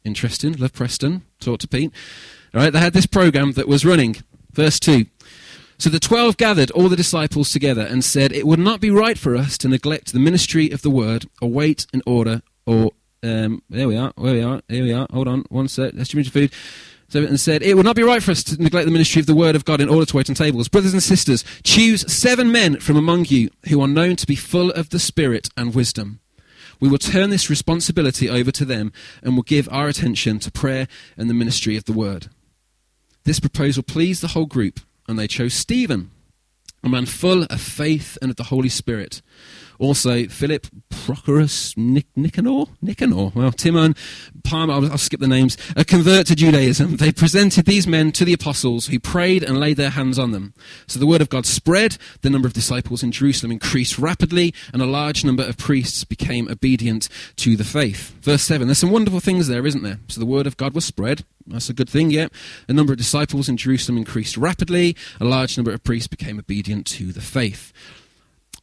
Interesting. 0.07 0.53
Love 0.53 0.73
Preston. 0.73 1.23
Talk 1.41 1.59
to 1.59 1.69
Pete. 1.69 1.93
All 2.55 2.61
right, 2.61 2.73
they 2.73 2.79
had 2.79 2.93
this 2.93 3.07
program 3.07 3.53
that 3.53 3.67
was 3.67 3.85
running. 3.85 4.17
Verse 4.53 4.79
2. 4.79 5.07
So 5.79 5.91
the 5.91 6.01
twelve 6.01 6.39
gathered 6.39 6.71
all 6.71 6.89
the 6.89 6.97
disciples 6.97 7.51
together 7.51 7.83
and 7.83 8.03
said, 8.03 8.33
It 8.33 8.47
would 8.47 8.61
not 8.61 8.81
be 8.81 8.89
right 8.89 9.19
for 9.19 9.37
us 9.37 9.59
to 9.59 9.69
neglect 9.69 10.13
the 10.13 10.19
ministry 10.19 10.71
of 10.71 10.81
the 10.81 10.89
word, 10.89 11.27
or 11.43 11.51
wait 11.51 11.87
in 11.93 12.03
order, 12.07 12.43
or. 12.65 12.93
Um, 13.23 13.63
there 13.69 13.89
we 13.89 13.97
are, 13.97 14.13
where 14.15 14.35
we 14.35 14.43
are, 14.43 14.63
here 14.69 14.85
we 14.85 14.93
are. 14.93 15.09
Hold 15.11 15.27
on, 15.27 15.45
one 15.49 15.67
sec. 15.67 15.95
Distribution 15.95 16.33
food. 16.33 16.53
So, 17.09 17.25
and 17.25 17.41
said, 17.41 17.63
It 17.63 17.75
would 17.75 17.85
not 17.85 17.97
be 17.97 18.05
right 18.05 18.23
for 18.23 18.31
us 18.31 18.45
to 18.45 18.63
neglect 18.63 18.87
the 18.87 18.93
ministry 18.93 19.21
of 19.21 19.27
the 19.27 19.35
word 19.35 19.57
of 19.57 19.65
God 19.65 19.81
in 19.81 19.89
order 19.89 20.07
to 20.07 20.17
wait 20.17 20.29
on 20.31 20.37
tables. 20.37 20.69
Brothers 20.69 20.93
and 20.93 21.03
sisters, 21.03 21.45
choose 21.65 22.11
seven 22.13 22.53
men 22.53 22.79
from 22.79 22.97
among 22.97 23.25
you 23.27 23.51
who 23.69 23.81
are 23.83 23.89
known 23.89 24.15
to 24.17 24.27
be 24.27 24.37
full 24.37 24.71
of 24.71 24.91
the 24.91 25.01
Spirit 25.01 25.49
and 25.57 25.75
wisdom 25.75 26.21
we 26.81 26.89
will 26.89 26.99
turn 26.99 27.31
this 27.31 27.51
responsibility 27.51 28.29
over 28.29 28.51
to 28.53 28.65
them 28.65 28.93
and 29.23 29.35
will 29.35 29.43
give 29.43 29.69
our 29.71 29.89
attention 29.89 30.39
to 30.41 30.51
prayer 30.51 30.89
and 31.17 31.31
the 31.31 31.35
ministry 31.35 31.77
of 31.77 31.85
the 31.85 31.93
word. 31.93 32.29
This 33.25 33.41
proposal 33.41 33.83
pleased 33.83 34.23
the 34.23 34.29
whole 34.29 34.47
group, 34.47 34.81
and 35.09 35.19
they 35.19 35.27
chose 35.27 35.55
Stephen, 35.55 36.11
a 36.83 36.89
man 36.89 37.07
full 37.07 37.45
of 37.45 37.61
faith 37.61 38.17
and 38.23 38.31
of 38.31 38.37
the 38.37 38.45
Holy 38.45 38.69
Spirit 38.69 39.23
also, 39.79 40.27
Philip 40.27 40.67
Prochorus 40.91 41.77
Nic- 41.77 42.17
Nicanor? 42.17 42.67
Nicanor. 42.83 43.33
Well, 43.35 43.53
Timon, 43.53 43.95
Palmer, 44.45 44.75
I'll, 44.75 44.91
I'll, 44.93 44.99
skip 44.99 45.21
the 45.21 45.29
names, 45.29 45.57
a 45.77 45.85
convert 45.85 46.27
to 46.27 46.35
Judaism. 46.35 46.97
They 46.97 47.13
presented 47.13 47.67
these 47.67 47.87
men 47.87 48.13
to 48.13 48.25
the 48.25 48.33
apostles 48.33 48.87
who 48.87 48.99
prayed 48.99 49.43
and 49.43 49.59
laid 49.59 49.77
their 49.77 49.91
hands 49.91 50.19
on 50.19 50.33
them. 50.33 50.55
So 50.87 50.99
the 50.99 51.07
word 51.07 51.21
of 51.21 51.29
God 51.29 51.47
spread, 51.47 51.99
the 52.23 52.31
number 52.31 52.49
of 52.49 52.55
disciples 52.55 53.03
in 53.03 53.13
Jerusalem 53.13 53.53
increased 53.53 53.99
rapidly, 53.99 54.55
and 54.73 54.83
a 54.83 54.87
large 54.87 55.25
number 55.25 55.45
of 55.45 55.57
priests 55.57 56.05
became 56.05 56.49
obedient 56.49 57.09
to 57.37 57.57
the 57.57 57.65
faith. 57.65 58.15
Verse 58.23 58.43
7. 58.43 58.67
There's 58.67 58.79
some 58.79 58.91
wonderful 58.91 59.21
things 59.21 59.49
there, 59.49 59.67
isn't 59.67 59.83
there? 59.83 60.01
So 60.09 60.21
the 60.21 60.27
word 60.27 60.47
of 60.47 60.57
God 60.57 60.75
was 60.75 60.85
spread. 60.85 61.25
That's 61.47 61.69
a 61.69 61.75
good 61.75 61.89
thing, 61.89 62.11
yeah. 62.11 62.29
The 62.67 62.75
number 62.75 62.93
of 62.93 62.99
disciples 62.99 63.49
in 63.49 63.57
Jerusalem 63.57 63.99
increased 63.99 64.37
rapidly. 64.37 64.97
A 65.21 65.25
large 65.25 65.57
number 65.57 65.73
of 65.73 65.85
priests 65.85 66.09
became 66.09 66.39
obedient 66.39 66.87
to 66.87 67.13
the 67.13 67.21
faith. 67.21 67.73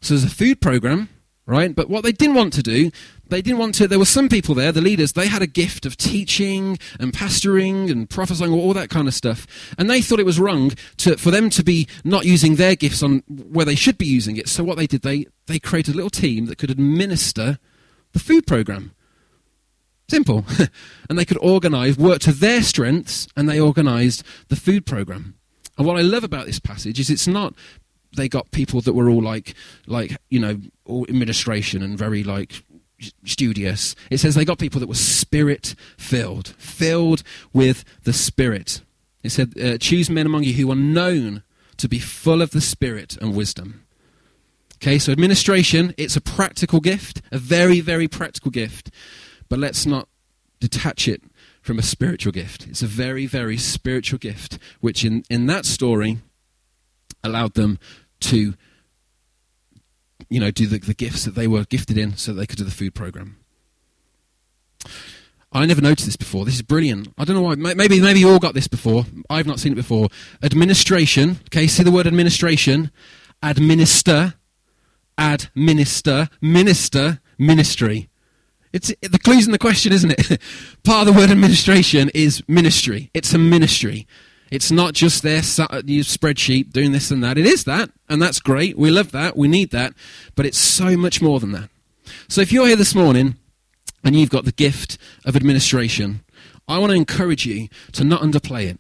So 0.04 0.14
there's 0.14 0.26
a 0.26 0.36
food 0.36 0.60
program, 0.60 1.08
right? 1.46 1.74
But 1.74 1.90
what 1.90 2.04
they 2.04 2.12
didn't 2.12 2.36
want 2.36 2.52
to 2.54 2.62
do, 2.62 2.92
they 3.30 3.42
didn't 3.42 3.58
want 3.58 3.74
to. 3.76 3.88
There 3.88 3.98
were 3.98 4.04
some 4.04 4.28
people 4.28 4.54
there, 4.54 4.74
the 4.74 4.82
leaders. 4.82 5.14
They 5.14 5.28
had 5.28 5.42
a 5.42 5.48
gift 5.48 5.86
of 5.86 5.96
teaching 5.96 6.78
and 7.00 7.14
pastoring 7.14 7.90
and 7.90 8.10
prophesying, 8.10 8.52
all 8.52 8.74
that 8.74 8.90
kind 8.90 9.08
of 9.08 9.14
stuff, 9.14 9.48
and 9.78 9.90
they 9.90 10.02
thought 10.02 10.20
it 10.20 10.26
was 10.26 10.42
wrong 10.42 10.74
to, 10.98 11.16
for 11.16 11.32
them 11.32 11.50
to 11.52 11.64
be 11.64 11.88
not 12.04 12.26
using 12.26 12.56
their 12.56 12.76
gifts 12.76 13.02
on 13.02 13.24
where 13.28 13.66
they 13.66 13.76
should 13.76 13.98
be 13.98 14.06
using 14.06 14.36
it. 14.36 14.50
So 14.50 14.62
what 14.62 14.76
they 14.76 14.88
did, 14.88 15.04
they 15.04 15.26
they 15.48 15.58
created 15.58 15.94
a 15.94 15.98
little 15.98 16.10
team 16.10 16.48
that 16.48 16.58
could 16.58 16.70
administer 16.70 17.58
the 18.12 18.20
food 18.20 18.46
program. 18.46 18.92
Simple. 20.10 20.46
and 21.10 21.18
they 21.18 21.24
could 21.24 21.38
organize, 21.38 21.98
work 21.98 22.20
to 22.20 22.34
their 22.34 22.62
strengths, 22.62 23.26
and 23.38 23.48
they 23.48 23.58
organized 23.58 24.24
the 24.50 24.58
food 24.58 24.86
program. 24.86 25.36
And 25.78 25.88
what 25.88 25.98
I 25.98 26.02
love 26.02 26.24
about 26.26 26.46
this 26.46 26.60
passage 26.60 27.00
is 27.00 27.10
it's 27.10 27.26
not 27.26 27.56
they 28.16 28.30
got 28.30 28.52
people 28.52 28.82
that 28.82 28.94
were 28.94 29.10
all 29.10 29.22
like, 29.22 29.56
like 29.88 30.18
you 30.30 30.40
know, 30.40 30.60
all 30.86 31.06
administration 31.10 31.82
and 31.82 31.98
very 31.98 32.24
like 32.24 32.64
studious. 33.26 33.96
It 34.10 34.20
says 34.20 34.36
they 34.36 34.46
got 34.46 34.60
people 34.60 34.80
that 34.80 34.88
were 34.88 34.96
spirit 34.96 35.76
filled, 35.98 36.50
filled 36.58 37.24
with 37.54 37.84
the 38.04 38.14
Spirit. 38.14 38.82
It 39.24 39.32
said, 39.32 39.60
uh, 39.60 39.78
choose 39.78 40.10
men 40.10 40.26
among 40.26 40.44
you 40.44 40.54
who 40.54 40.72
are 40.72 40.76
known 40.76 41.44
to 41.78 41.88
be 41.88 42.00
full 42.00 42.42
of 42.42 42.52
the 42.52 42.62
Spirit 42.62 43.18
and 43.22 43.36
wisdom. 43.36 43.86
Okay, 44.76 45.00
so 45.00 45.12
administration, 45.12 45.94
it's 45.98 46.18
a 46.18 46.22
practical 46.22 46.82
gift, 46.82 47.22
a 47.32 47.38
very, 47.38 47.80
very 47.80 48.08
practical 48.08 48.52
gift. 48.52 48.92
But 49.48 49.60
let's 49.60 49.86
not 49.86 50.10
detach 50.60 51.08
it 51.08 51.24
from 51.62 51.80
a 51.80 51.84
spiritual 51.84 52.34
gift. 52.34 52.68
It's 52.68 52.82
a 52.82 52.88
very, 52.88 53.26
very 53.26 53.58
spiritual 53.58 54.20
gift, 54.20 54.60
which 54.82 55.06
in, 55.06 55.24
in 55.30 55.46
that 55.48 55.66
story 55.66 56.20
allowed 57.24 57.54
them 57.54 57.80
to 58.24 58.54
you 60.30 60.40
know, 60.40 60.52
do 60.52 60.66
the, 60.66 60.80
the 60.80 60.94
gifts 60.94 61.26
that 61.26 61.36
they 61.36 61.48
were 61.48 61.64
gifted 61.66 61.98
in 61.98 62.18
so 62.18 62.34
they 62.34 62.48
could 62.48 62.58
do 62.58 62.64
the 62.64 62.72
food 62.72 62.96
program. 62.96 63.38
I 65.52 65.66
never 65.68 65.82
noticed 65.82 66.08
this 66.08 66.16
before. 66.16 66.46
This 66.46 66.56
is 66.56 66.64
brilliant. 66.64 67.14
I 67.18 67.26
don't 67.26 67.36
know 67.36 67.44
why. 67.44 67.56
Maybe 67.56 68.02
maybe 68.02 68.20
you 68.20 68.30
all 68.30 68.40
got 68.40 68.56
this 68.56 68.68
before. 68.68 69.06
I've 69.30 69.46
not 69.46 69.60
seen 69.60 69.74
it 69.74 69.76
before. 69.76 70.08
Administration. 70.42 71.40
Okay, 71.48 71.68
see 71.68 71.84
the 71.84 71.92
word 71.92 72.08
administration. 72.08 72.92
Administer. 73.44 74.34
Administer. 75.18 76.30
Minister. 76.42 77.22
Ministry. 77.38 78.10
It's 78.72 78.92
the 79.02 79.20
clue's 79.20 79.46
in 79.46 79.52
the 79.52 79.60
question, 79.60 79.94
isn't 79.94 80.12
it? 80.18 80.42
Part 80.84 81.08
of 81.08 81.14
the 81.14 81.20
word 81.20 81.30
administration 81.30 82.10
is 82.16 82.42
ministry. 82.48 83.12
It's 83.14 83.32
a 83.36 83.38
ministry. 83.38 84.08
It's 84.54 84.70
not 84.70 84.94
just 84.94 85.24
their 85.24 85.40
uh, 85.40 85.82
spreadsheet 85.82 86.72
doing 86.72 86.92
this 86.92 87.10
and 87.10 87.24
that. 87.24 87.40
It 87.40 87.48
is 87.48 87.64
that, 87.64 87.90
and 88.08 88.22
that's 88.22 88.40
great. 88.40 88.78
We 88.78 88.92
love 88.92 89.12
that. 89.12 89.36
We 89.36 89.48
need 89.48 89.72
that. 89.72 89.96
But 90.36 90.46
it's 90.46 90.60
so 90.60 90.96
much 90.96 91.24
more 91.24 91.40
than 91.40 91.54
that. 91.54 91.72
So 92.28 92.42
if 92.42 92.52
you're 92.52 92.68
here 92.68 92.76
this 92.76 92.94
morning 92.94 93.38
and 94.04 94.16
you've 94.16 94.30
got 94.30 94.46
the 94.46 94.52
gift 94.52 95.00
of 95.26 95.36
administration, 95.36 96.24
I 96.68 96.78
want 96.78 96.92
to 96.92 96.96
encourage 96.96 97.48
you 97.48 97.68
to 97.94 98.04
not 98.04 98.22
underplay 98.22 98.70
it. 98.70 98.80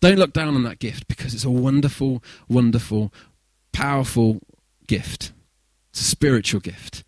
Don't 0.00 0.16
look 0.18 0.32
down 0.32 0.54
on 0.54 0.62
that 0.62 0.78
gift 0.78 1.06
because 1.06 1.34
it's 1.34 1.44
a 1.44 1.50
wonderful, 1.50 2.24
wonderful, 2.48 3.12
powerful 3.74 4.40
gift. 4.86 5.32
It's 5.90 6.00
a 6.00 6.04
spiritual 6.04 6.60
gift. 6.60 7.04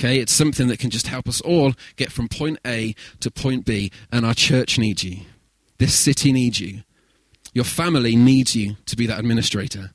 Okay, 0.00 0.20
it's 0.20 0.32
something 0.32 0.68
that 0.68 0.78
can 0.78 0.88
just 0.88 1.08
help 1.08 1.28
us 1.28 1.42
all 1.42 1.74
get 1.96 2.10
from 2.10 2.28
point 2.28 2.58
A 2.66 2.94
to 3.20 3.30
point 3.30 3.66
B, 3.66 3.92
and 4.10 4.24
our 4.24 4.32
church 4.32 4.78
needs 4.78 5.04
you. 5.04 5.18
This 5.78 5.94
city 5.94 6.32
needs 6.32 6.60
you. 6.60 6.82
Your 7.52 7.64
family 7.64 8.16
needs 8.16 8.54
you 8.54 8.76
to 8.86 8.96
be 8.96 9.06
that 9.06 9.18
administrator. 9.18 9.92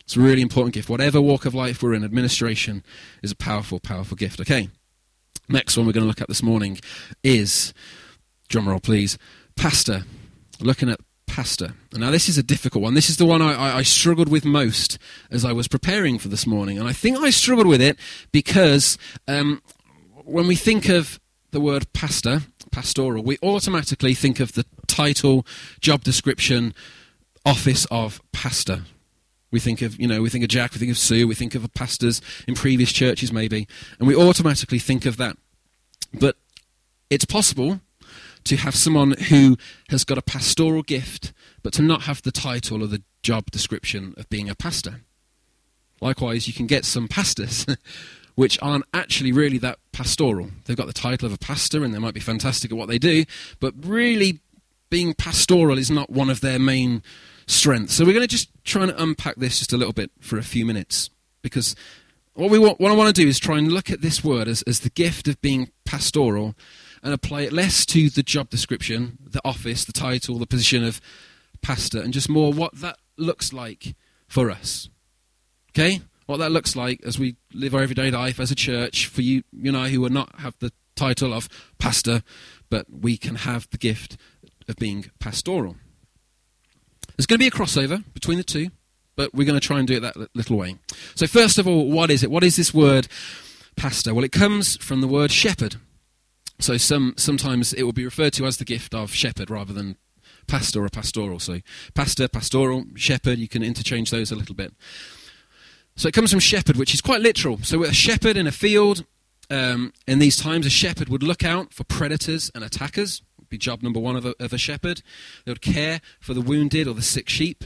It's 0.00 0.16
a 0.16 0.20
really 0.20 0.40
important 0.40 0.72
gift. 0.72 0.88
Whatever 0.88 1.20
walk 1.20 1.44
of 1.44 1.54
life 1.54 1.82
we're 1.82 1.92
in, 1.92 2.02
administration 2.02 2.82
is 3.22 3.30
a 3.30 3.36
powerful, 3.36 3.78
powerful 3.78 4.16
gift. 4.16 4.40
Okay. 4.40 4.70
Next 5.50 5.76
one 5.76 5.86
we're 5.86 5.92
going 5.92 6.04
to 6.04 6.08
look 6.08 6.22
at 6.22 6.28
this 6.28 6.42
morning 6.42 6.78
is, 7.22 7.74
drumroll 8.48 8.82
please, 8.82 9.18
pastor. 9.54 10.04
Looking 10.60 10.88
at 10.88 11.00
pastor. 11.26 11.74
Now, 11.92 12.10
this 12.10 12.28
is 12.28 12.38
a 12.38 12.42
difficult 12.42 12.82
one. 12.82 12.94
This 12.94 13.10
is 13.10 13.18
the 13.18 13.26
one 13.26 13.42
I, 13.42 13.76
I, 13.76 13.82
struggled 13.82 14.28
with 14.28 14.44
most 14.44 14.98
as 15.30 15.44
I 15.44 15.52
was 15.52 15.68
preparing 15.68 16.18
for 16.18 16.28
this 16.28 16.46
morning. 16.46 16.78
And 16.78 16.88
I 16.88 16.92
think 16.92 17.18
I 17.18 17.30
struggled 17.30 17.66
with 17.66 17.80
it 17.80 17.98
because 18.32 18.98
um, 19.28 19.62
when 20.24 20.46
we 20.46 20.56
think 20.56 20.88
of 20.88 21.20
the 21.50 21.60
word 21.60 21.92
pastor, 21.92 22.40
pastoral, 22.78 23.24
we 23.24 23.38
automatically 23.42 24.14
think 24.14 24.38
of 24.38 24.52
the 24.52 24.64
title, 24.86 25.44
job 25.80 26.04
description, 26.04 26.72
office 27.44 27.86
of 27.90 28.22
pastor. 28.30 28.82
We 29.50 29.58
think 29.58 29.82
of, 29.82 29.98
you 29.98 30.06
know, 30.06 30.22
we 30.22 30.30
think 30.30 30.44
of 30.44 30.50
Jack, 30.50 30.74
we 30.74 30.78
think 30.78 30.92
of 30.92 30.98
Sue, 30.98 31.26
we 31.26 31.34
think 31.34 31.56
of 31.56 31.74
pastors 31.74 32.22
in 32.46 32.54
previous 32.54 32.92
churches 32.92 33.32
maybe, 33.32 33.66
and 33.98 34.06
we 34.06 34.14
automatically 34.14 34.78
think 34.78 35.06
of 35.06 35.16
that. 35.16 35.36
But 36.14 36.36
it's 37.10 37.24
possible 37.24 37.80
to 38.44 38.56
have 38.56 38.76
someone 38.76 39.12
who 39.28 39.56
has 39.88 40.04
got 40.04 40.16
a 40.16 40.22
pastoral 40.22 40.82
gift, 40.82 41.32
but 41.64 41.72
to 41.72 41.82
not 41.82 42.02
have 42.02 42.22
the 42.22 42.30
title 42.30 42.84
or 42.84 42.86
the 42.86 43.02
job 43.24 43.50
description 43.50 44.14
of 44.16 44.28
being 44.28 44.48
a 44.48 44.54
pastor. 44.54 45.00
Likewise, 46.00 46.46
you 46.46 46.54
can 46.54 46.68
get 46.68 46.84
some 46.84 47.08
pastors 47.08 47.66
which 48.38 48.56
aren't 48.62 48.84
actually 48.94 49.32
really 49.32 49.58
that 49.58 49.80
pastoral. 49.90 50.48
They've 50.64 50.76
got 50.76 50.86
the 50.86 50.92
title 50.92 51.26
of 51.26 51.32
a 51.32 51.38
pastor 51.38 51.82
and 51.82 51.92
they 51.92 51.98
might 51.98 52.14
be 52.14 52.20
fantastic 52.20 52.70
at 52.70 52.78
what 52.78 52.86
they 52.86 52.96
do, 52.96 53.24
but 53.58 53.74
really 53.84 54.38
being 54.90 55.12
pastoral 55.12 55.76
is 55.76 55.90
not 55.90 56.08
one 56.08 56.30
of 56.30 56.40
their 56.40 56.60
main 56.60 57.02
strengths. 57.48 57.94
So 57.94 58.04
we're 58.04 58.12
going 58.12 58.22
to 58.22 58.28
just 58.28 58.48
try 58.62 58.84
and 58.84 58.92
unpack 58.96 59.34
this 59.38 59.58
just 59.58 59.72
a 59.72 59.76
little 59.76 59.92
bit 59.92 60.12
for 60.20 60.38
a 60.38 60.44
few 60.44 60.64
minutes 60.64 61.10
because 61.42 61.74
what 62.34 62.48
we 62.48 62.60
want, 62.60 62.78
what 62.78 62.92
I 62.92 62.94
want 62.94 63.12
to 63.12 63.22
do 63.22 63.26
is 63.26 63.40
try 63.40 63.58
and 63.58 63.72
look 63.72 63.90
at 63.90 64.02
this 64.02 64.22
word 64.22 64.46
as, 64.46 64.62
as 64.62 64.80
the 64.80 64.90
gift 64.90 65.26
of 65.26 65.40
being 65.40 65.72
pastoral 65.84 66.54
and 67.02 67.12
apply 67.12 67.40
it 67.40 67.52
less 67.52 67.84
to 67.86 68.08
the 68.08 68.22
job 68.22 68.50
description, 68.50 69.18
the 69.20 69.40
office, 69.44 69.84
the 69.84 69.92
title, 69.92 70.38
the 70.38 70.46
position 70.46 70.84
of 70.84 71.00
pastor, 71.60 72.00
and 72.00 72.12
just 72.12 72.28
more 72.28 72.52
what 72.52 72.76
that 72.76 72.98
looks 73.16 73.52
like 73.52 73.96
for 74.28 74.48
us. 74.48 74.88
Okay? 75.72 76.02
What 76.28 76.36
that 76.36 76.52
looks 76.52 76.76
like 76.76 77.00
as 77.04 77.18
we 77.18 77.36
live 77.54 77.74
our 77.74 77.80
everyday 77.80 78.10
life 78.10 78.38
as 78.38 78.50
a 78.50 78.54
church 78.54 79.06
for 79.06 79.22
you, 79.22 79.42
you 79.50 79.72
know, 79.72 79.84
who 79.84 80.02
will 80.02 80.10
not 80.10 80.40
have 80.40 80.54
the 80.58 80.70
title 80.94 81.32
of 81.32 81.48
pastor, 81.78 82.22
but 82.68 82.84
we 82.90 83.16
can 83.16 83.36
have 83.36 83.66
the 83.70 83.78
gift 83.78 84.18
of 84.68 84.76
being 84.76 85.10
pastoral. 85.20 85.76
There's 87.16 87.24
going 87.24 87.38
to 87.38 87.42
be 87.42 87.48
a 87.48 87.50
crossover 87.50 88.04
between 88.12 88.36
the 88.36 88.44
two, 88.44 88.68
but 89.16 89.32
we're 89.32 89.46
going 89.46 89.58
to 89.58 89.66
try 89.66 89.78
and 89.78 89.88
do 89.88 89.96
it 89.96 90.00
that 90.00 90.16
little 90.34 90.58
way. 90.58 90.76
So, 91.14 91.26
first 91.26 91.56
of 91.56 91.66
all, 91.66 91.90
what 91.90 92.10
is 92.10 92.22
it? 92.22 92.30
What 92.30 92.44
is 92.44 92.56
this 92.56 92.74
word 92.74 93.08
pastor? 93.74 94.12
Well, 94.12 94.24
it 94.24 94.30
comes 94.30 94.76
from 94.76 95.00
the 95.00 95.08
word 95.08 95.32
shepherd. 95.32 95.76
So, 96.60 96.76
some, 96.76 97.14
sometimes 97.16 97.72
it 97.72 97.84
will 97.84 97.92
be 97.92 98.04
referred 98.04 98.34
to 98.34 98.44
as 98.44 98.58
the 98.58 98.66
gift 98.66 98.94
of 98.94 99.14
shepherd 99.14 99.48
rather 99.48 99.72
than 99.72 99.96
pastor 100.46 100.84
or 100.84 100.90
pastoral. 100.90 101.38
So, 101.38 101.60
pastor, 101.94 102.28
pastoral, 102.28 102.84
shepherd, 102.96 103.38
you 103.38 103.48
can 103.48 103.62
interchange 103.62 104.10
those 104.10 104.30
a 104.30 104.36
little 104.36 104.54
bit. 104.54 104.74
So 105.98 106.06
it 106.06 106.14
comes 106.14 106.30
from 106.30 106.38
shepherd, 106.38 106.76
which 106.76 106.94
is 106.94 107.00
quite 107.00 107.22
literal. 107.22 107.58
So 107.62 107.78
with 107.78 107.90
a 107.90 107.94
shepherd 107.94 108.36
in 108.36 108.46
a 108.46 108.52
field, 108.52 109.04
um, 109.50 109.92
in 110.06 110.20
these 110.20 110.36
times, 110.36 110.64
a 110.64 110.70
shepherd 110.70 111.08
would 111.08 111.24
look 111.24 111.44
out 111.44 111.74
for 111.74 111.82
predators 111.82 112.52
and 112.54 112.62
attackers. 112.62 113.20
Would 113.36 113.48
be 113.48 113.58
job 113.58 113.82
number 113.82 113.98
one 113.98 114.14
of 114.14 114.24
a, 114.24 114.32
of 114.38 114.52
a 114.52 114.58
shepherd. 114.58 115.02
They 115.44 115.50
would 115.50 115.60
care 115.60 116.00
for 116.20 116.34
the 116.34 116.40
wounded 116.40 116.86
or 116.86 116.94
the 116.94 117.02
sick 117.02 117.28
sheep. 117.28 117.64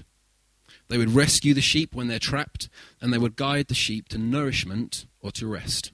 They 0.88 0.96
would 0.96 1.10
rescue 1.10 1.52
the 1.52 1.60
sheep 1.60 1.94
when 1.94 2.08
they're 2.08 2.18
trapped, 2.18 2.70
and 3.02 3.12
they 3.12 3.18
would 3.18 3.36
guide 3.36 3.68
the 3.68 3.74
sheep 3.74 4.08
to 4.08 4.18
nourishment 4.18 5.04
or 5.20 5.30
to 5.32 5.46
rest. 5.46 5.92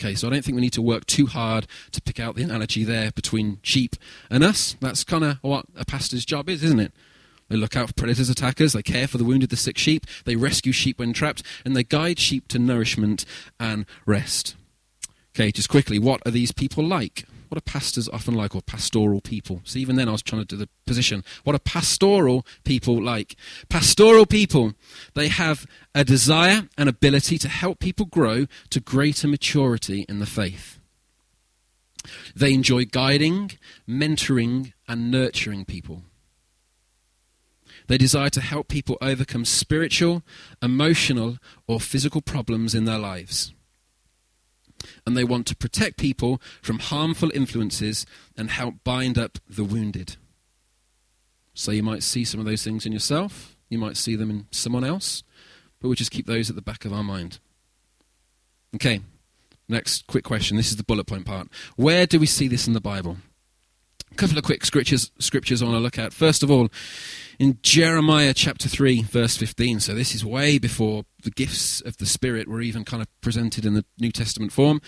Okay, 0.00 0.14
so 0.14 0.28
I 0.28 0.30
don't 0.30 0.44
think 0.44 0.54
we 0.54 0.62
need 0.62 0.72
to 0.74 0.82
work 0.82 1.06
too 1.06 1.26
hard 1.26 1.66
to 1.90 2.00
pick 2.00 2.20
out 2.20 2.36
the 2.36 2.44
analogy 2.44 2.84
there 2.84 3.10
between 3.10 3.58
sheep 3.62 3.96
and 4.30 4.44
us. 4.44 4.76
That's 4.80 5.02
kind 5.02 5.24
of 5.24 5.38
what 5.42 5.66
a 5.74 5.84
pastor's 5.84 6.24
job 6.24 6.48
is, 6.48 6.62
isn't 6.62 6.80
it? 6.80 6.92
They 7.50 7.56
look 7.56 7.76
out 7.76 7.88
for 7.88 7.94
predators, 7.94 8.30
attackers, 8.30 8.72
they 8.72 8.82
care 8.82 9.08
for 9.08 9.18
the 9.18 9.24
wounded, 9.24 9.50
the 9.50 9.56
sick 9.56 9.76
sheep, 9.76 10.06
they 10.24 10.36
rescue 10.36 10.72
sheep 10.72 11.00
when 11.00 11.12
trapped, 11.12 11.42
and 11.64 11.76
they 11.76 11.82
guide 11.82 12.20
sheep 12.20 12.46
to 12.48 12.58
nourishment 12.60 13.24
and 13.58 13.84
rest. 14.06 14.54
Okay, 15.34 15.50
just 15.50 15.68
quickly, 15.68 15.98
what 15.98 16.22
are 16.24 16.30
these 16.30 16.52
people 16.52 16.84
like? 16.84 17.24
What 17.48 17.58
are 17.58 17.62
pastors 17.62 18.08
often 18.08 18.34
like, 18.34 18.54
or 18.54 18.62
pastoral 18.62 19.20
people? 19.20 19.62
So 19.64 19.80
even 19.80 19.96
then, 19.96 20.08
I 20.08 20.12
was 20.12 20.22
trying 20.22 20.42
to 20.42 20.46
do 20.46 20.56
the 20.56 20.68
position. 20.86 21.24
What 21.42 21.56
are 21.56 21.60
pastoral 21.60 22.46
people 22.62 23.02
like? 23.02 23.34
Pastoral 23.68 24.26
people, 24.26 24.74
they 25.14 25.26
have 25.26 25.66
a 25.92 26.04
desire 26.04 26.68
and 26.78 26.88
ability 26.88 27.38
to 27.38 27.48
help 27.48 27.80
people 27.80 28.06
grow 28.06 28.46
to 28.70 28.80
greater 28.80 29.26
maturity 29.26 30.06
in 30.08 30.20
the 30.20 30.26
faith. 30.26 30.78
They 32.36 32.54
enjoy 32.54 32.84
guiding, 32.84 33.50
mentoring, 33.88 34.72
and 34.86 35.10
nurturing 35.10 35.64
people. 35.64 36.04
They 37.90 37.98
desire 37.98 38.30
to 38.30 38.40
help 38.40 38.68
people 38.68 38.96
overcome 39.00 39.44
spiritual, 39.44 40.22
emotional, 40.62 41.38
or 41.66 41.80
physical 41.80 42.22
problems 42.22 42.72
in 42.72 42.84
their 42.84 43.00
lives. 43.00 43.52
And 45.04 45.16
they 45.16 45.24
want 45.24 45.44
to 45.48 45.56
protect 45.56 45.96
people 45.96 46.40
from 46.62 46.78
harmful 46.78 47.32
influences 47.34 48.06
and 48.36 48.48
help 48.48 48.76
bind 48.84 49.18
up 49.18 49.40
the 49.48 49.64
wounded. 49.64 50.14
So 51.52 51.72
you 51.72 51.82
might 51.82 52.04
see 52.04 52.24
some 52.24 52.38
of 52.38 52.46
those 52.46 52.62
things 52.62 52.86
in 52.86 52.92
yourself, 52.92 53.56
you 53.68 53.78
might 53.78 53.96
see 53.96 54.14
them 54.14 54.30
in 54.30 54.46
someone 54.52 54.84
else, 54.84 55.24
but 55.80 55.88
we'll 55.88 55.96
just 55.96 56.12
keep 56.12 56.26
those 56.26 56.48
at 56.48 56.54
the 56.54 56.62
back 56.62 56.84
of 56.84 56.92
our 56.92 57.02
mind. 57.02 57.40
Okay, 58.72 59.00
next 59.68 60.06
quick 60.06 60.22
question. 60.22 60.56
This 60.56 60.70
is 60.70 60.76
the 60.76 60.84
bullet 60.84 61.08
point 61.08 61.26
part. 61.26 61.48
Where 61.74 62.06
do 62.06 62.20
we 62.20 62.26
see 62.26 62.46
this 62.46 62.68
in 62.68 62.72
the 62.72 62.80
Bible? 62.80 63.16
Couple 64.16 64.38
of 64.38 64.44
quick 64.44 64.64
scriptures, 64.64 65.10
scriptures 65.18 65.62
I 65.62 65.66
want 65.66 65.76
to 65.76 65.80
look 65.80 65.98
at. 65.98 66.12
First 66.12 66.42
of 66.42 66.50
all, 66.50 66.68
in 67.38 67.58
Jeremiah 67.62 68.34
chapter 68.34 68.68
3, 68.68 69.02
verse 69.02 69.36
15. 69.36 69.80
So 69.80 69.94
this 69.94 70.14
is 70.14 70.24
way 70.24 70.58
before 70.58 71.04
the 71.22 71.30
gifts 71.30 71.80
of 71.80 71.96
the 71.96 72.06
Spirit 72.06 72.48
were 72.48 72.60
even 72.60 72.84
kind 72.84 73.02
of 73.02 73.08
presented 73.20 73.64
in 73.64 73.74
the 73.74 73.84
New 73.98 74.12
Testament 74.12 74.52
form. 74.52 74.80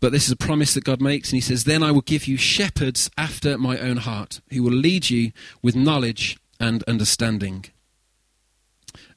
But 0.00 0.12
this 0.12 0.26
is 0.26 0.32
a 0.32 0.36
promise 0.36 0.74
that 0.74 0.84
God 0.84 1.00
makes, 1.00 1.30
and 1.30 1.36
He 1.36 1.40
says, 1.40 1.64
Then 1.64 1.82
I 1.82 1.90
will 1.90 2.02
give 2.02 2.26
you 2.26 2.36
shepherds 2.36 3.10
after 3.16 3.58
my 3.58 3.78
own 3.78 3.98
heart, 3.98 4.40
who 4.50 4.62
will 4.62 4.72
lead 4.72 5.10
you 5.10 5.32
with 5.62 5.74
knowledge 5.74 6.38
and 6.60 6.82
understanding. 6.84 7.66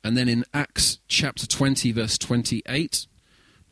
And 0.04 0.18
then 0.18 0.30
in 0.30 0.46
Acts 0.54 1.00
chapter 1.08 1.46
20, 1.46 1.92
verse 1.92 2.18
28, 2.18 3.08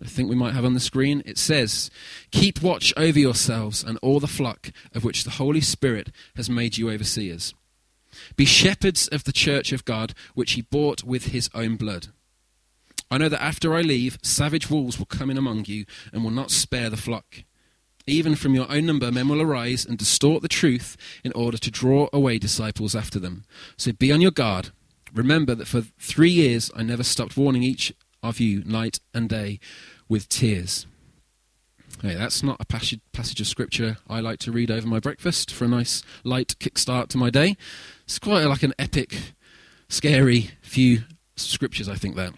I 0.02 0.08
think 0.08 0.30
we 0.30 0.36
might 0.36 0.54
have 0.54 0.66
on 0.66 0.74
the 0.74 0.80
screen, 0.80 1.24
it 1.26 1.38
says, 1.38 1.90
Keep 2.32 2.62
watch 2.62 2.94
over 2.96 3.18
yourselves 3.18 3.84
and 3.84 3.98
all 4.02 4.20
the 4.20 4.28
flock 4.28 4.72
of 4.94 5.04
which 5.04 5.24
the 5.24 5.32
Holy 5.32 5.62
Spirit 5.62 6.12
has 6.36 6.50
made 6.50 6.78
you 6.78 6.90
overseers. 6.90 7.54
Be 8.36 8.46
shepherds 8.46 9.08
of 9.08 9.24
the 9.24 9.32
church 9.32 9.72
of 9.72 9.86
God, 9.86 10.14
which 10.34 10.54
he 10.54 10.62
bought 10.62 11.04
with 11.04 11.28
his 11.28 11.50
own 11.54 11.76
blood. 11.78 12.08
I 13.10 13.18
know 13.18 13.30
that 13.30 13.42
after 13.42 13.74
I 13.74 13.82
leave, 13.82 14.18
savage 14.22 14.70
wolves 14.70 15.00
will 15.00 15.06
come 15.06 15.30
in 15.30 15.38
among 15.38 15.66
you 15.66 15.86
and 16.12 16.24
will 16.24 16.32
not 16.32 16.52
spare 16.52 16.90
the 16.90 16.98
flock. 16.98 17.44
Even 18.06 18.36
from 18.36 18.56
your 18.56 18.72
own 18.72 18.86
number, 18.86 19.12
men 19.12 19.28
will 19.28 19.42
arise 19.42 19.86
and 19.86 19.98
distort 19.98 20.42
the 20.42 20.48
truth 20.48 20.96
in 21.24 21.32
order 21.34 21.58
to 21.58 21.72
draw 21.72 22.08
away 22.14 22.38
disciples 22.38 22.96
after 22.96 23.20
them. 23.20 23.44
So 23.78 23.92
be 23.92 24.12
on 24.12 24.22
your 24.22 24.32
guard. 24.32 24.70
Remember 25.14 25.56
that 25.56 25.68
for 25.68 25.82
three 26.00 26.30
years 26.30 26.72
I 26.76 26.84
never 26.84 27.04
stopped 27.04 27.38
warning 27.38 27.64
each 27.64 27.94
of 28.24 28.40
you 28.40 28.64
night 28.66 29.00
and 29.14 29.30
day 29.30 29.60
with 30.08 30.30
tears. 30.30 30.86
Hey, 32.02 32.14
that's 32.14 32.44
not 32.44 32.58
a 32.60 32.66
passage, 32.66 33.00
passage 33.12 33.42
of 33.42 33.48
scripture 33.48 33.98
I 34.08 34.20
like 34.20 34.40
to 34.40 34.52
read 34.52 34.70
over 34.70 34.88
my 34.88 35.00
breakfast 35.00 35.52
for 35.52 35.66
a 35.66 35.68
nice 35.68 36.04
light 36.24 36.56
kickstart 36.60 37.08
to 37.10 37.18
my 37.18 37.30
day. 37.30 37.58
It's 38.04 38.20
quite 38.20 38.44
like 38.46 38.64
an 38.64 38.74
epic, 38.78 39.34
scary 39.90 40.52
few 40.62 41.04
scriptures, 41.36 41.90
I 41.90 41.96
think, 41.96 42.16
that. 42.16 42.34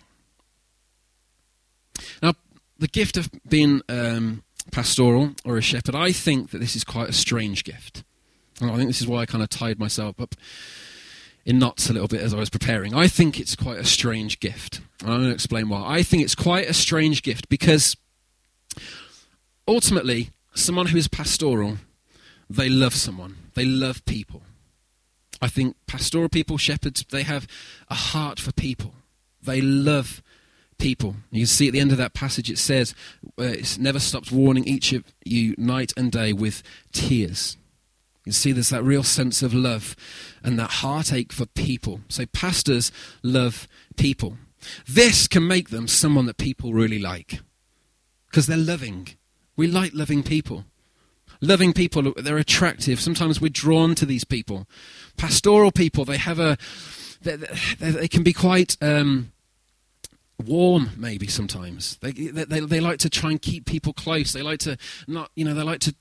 Now, 2.24 2.34
the 2.78 2.88
gift 2.88 3.18
of 3.18 3.30
being 3.48 3.82
um, 3.90 4.44
pastoral 4.72 5.32
or 5.44 5.58
a 5.58 5.62
shepherd, 5.62 5.96
I 5.96 6.14
think 6.14 6.52
that 6.52 6.60
this 6.60 6.76
is 6.76 6.86
quite 6.86 7.10
a 7.10 7.14
strange 7.14 7.66
gift. 7.66 8.04
And 8.62 8.72
I 8.72 8.76
think 8.78 8.88
this 8.88 9.02
is 9.02 9.08
why 9.08 9.22
I 9.22 9.26
kind 9.26 9.44
of 9.44 9.50
tied 9.50 9.80
myself 9.80 10.20
up 10.22 10.36
in 11.46 11.60
knots 11.60 11.90
a 11.90 11.94
little 11.94 12.08
bit 12.08 12.22
as 12.22 12.34
I 12.34 12.38
was 12.38 12.50
preparing. 12.50 12.94
I 12.94 13.08
think 13.08 13.40
it's 13.40 13.56
quite 13.56 13.80
a 13.80 13.86
strange 13.86 14.40
gift. 14.40 14.82
And 15.02 15.10
I'm 15.10 15.20
going 15.20 15.30
to 15.30 15.34
explain 15.34 15.70
why. 15.70 15.84
I 15.86 16.04
think 16.04 16.24
it's 16.24 16.36
quite 16.36 16.70
a 16.70 16.74
strange 16.74 17.24
gift 17.24 17.50
because 17.50 17.96
ultimately, 19.68 20.32
someone 20.54 20.88
who 20.88 20.98
is 20.98 21.08
pastoral, 21.08 21.78
they 22.50 22.70
love 22.70 22.94
someone, 22.94 23.38
they 23.56 23.66
love 23.66 24.04
people. 24.06 24.44
I 25.42 25.48
think 25.48 25.76
pastoral 25.88 26.30
people, 26.30 26.58
shepherds, 26.58 27.06
they 27.10 27.24
have 27.24 27.48
a 27.90 27.96
heart 27.96 28.40
for 28.40 28.52
people. 28.52 28.94
They 29.42 29.62
love 29.62 30.22
people. 30.78 31.16
You 31.32 31.42
can 31.42 31.48
see 31.48 31.68
at 31.68 31.74
the 31.74 31.80
end 31.80 31.92
of 31.92 31.98
that 31.98 32.14
passage 32.14 32.50
it 32.50 32.58
says, 32.58 32.94
uh, 33.40 33.44
it's 33.44 33.78
never 33.78 34.00
stopped 34.00 34.32
warning 34.32 34.66
each 34.66 34.92
of 34.92 35.04
you 35.24 35.56
night 35.58 35.94
and 35.96 36.12
day 36.12 36.34
with 36.34 36.64
tears. 36.92 37.58
You 38.30 38.34
see 38.34 38.52
there's 38.52 38.70
that 38.70 38.84
real 38.84 39.02
sense 39.02 39.42
of 39.42 39.56
love 39.56 39.96
and 40.44 40.60
that 40.60 40.70
heartache 40.70 41.34
for 41.34 41.48
people. 41.48 42.02
So 42.10 42.28
pastors 42.28 42.92
love 43.24 43.68
people. 43.98 44.38
This 44.88 45.28
can 45.28 45.48
make 45.48 45.70
them 45.70 45.88
someone 45.88 46.28
that 46.28 46.38
people 46.38 46.72
really 46.72 47.00
like 47.00 47.40
because 48.28 48.46
they're 48.46 48.56
loving. 48.56 49.08
We 49.56 49.66
like 49.66 49.96
loving 49.96 50.22
people. 50.22 50.66
Loving 51.42 51.74
people, 51.74 52.14
they're 52.18 52.38
attractive. 52.38 53.00
Sometimes 53.00 53.42
we're 53.42 53.50
drawn 53.50 53.96
to 53.96 54.06
these 54.06 54.26
people. 54.26 54.68
Pastoral 55.18 55.72
people, 55.72 56.06
they 56.06 56.18
have 56.18 56.40
a, 56.40 56.56
they, 57.24 57.36
they, 57.80 57.90
they 57.90 58.08
can 58.08 58.22
be 58.22 58.34
quite 58.34 58.78
um, 58.80 59.32
warm 60.46 60.92
maybe 60.96 61.26
sometimes 61.26 61.98
they, 61.98 62.12
they, 62.12 62.60
they 62.62 62.80
like 62.80 63.00
to 63.00 63.10
try 63.10 63.30
and 63.30 63.42
keep 63.42 63.66
people 63.66 63.92
close 63.92 64.32
they 64.32 64.42
like 64.42 64.60
to 64.60 64.78
not 65.06 65.30
you 65.36 65.44
know 65.44 65.54
they 65.54 65.64
like 65.64 65.82
to 65.82 65.94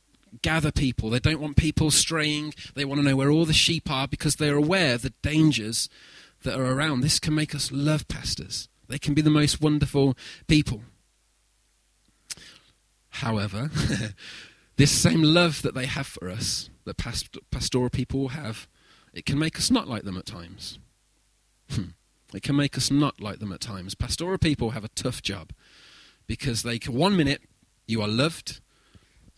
gather 0.43 0.71
people. 0.71 1.11
They 1.11 1.19
don't 1.19 1.41
want 1.41 1.57
people 1.57 1.91
straying. 1.91 2.55
They 2.75 2.85
want 2.85 3.01
to 3.01 3.07
know 3.07 3.17
where 3.17 3.31
all 3.31 3.45
the 3.45 3.53
sheep 3.53 3.91
are 3.91 4.09
because 4.09 4.37
they're 4.37 4.57
aware 4.57 4.95
of 4.95 5.03
the 5.03 5.15
dangers 5.23 5.89
that 6.43 6.59
are 6.59 6.67
around. 6.67 7.01
This 7.01 7.19
can 7.19 7.35
make 7.35 7.55
us 7.55 7.73
love 7.73 8.09
pastors. 8.09 8.69
They 8.89 8.99
can 8.99 9.15
be 9.15 9.23
the 9.23 9.31
most 9.31 9.61
wonderful 9.61 10.17
people. 10.47 10.83
However 13.11 13.71
this 14.77 14.93
same 14.93 15.23
love 15.23 15.63
that 15.63 15.75
they 15.75 15.87
have 15.87 16.07
for 16.07 16.31
us 16.31 16.71
that 16.85 16.97
past, 16.97 17.37
pastoral 17.51 17.91
people 17.91 18.29
have 18.29 18.69
it 19.13 19.27
can 19.27 19.39
make 19.39 19.59
us 19.59 19.71
not 19.71 19.89
like 19.89 20.05
them 20.05 20.17
at 20.17 20.27
times. 20.27 20.79
Hmm. 21.71 21.91
It 22.35 22.43
can 22.43 22.57
make 22.57 22.77
us 22.77 22.91
not 22.91 23.21
like 23.21 23.39
them 23.39 23.53
at 23.53 23.61
times. 23.61 23.95
Pastoral 23.95 24.39
people 24.39 24.71
have 24.71 24.85
a 24.85 24.89
tough 24.89 25.23
job 25.23 25.53
because 26.27 26.63
they 26.63 26.79
can, 26.79 26.95
one 26.95 27.17
minute 27.17 27.43
you 27.87 28.03
are 28.03 28.09
loved, 28.09 28.61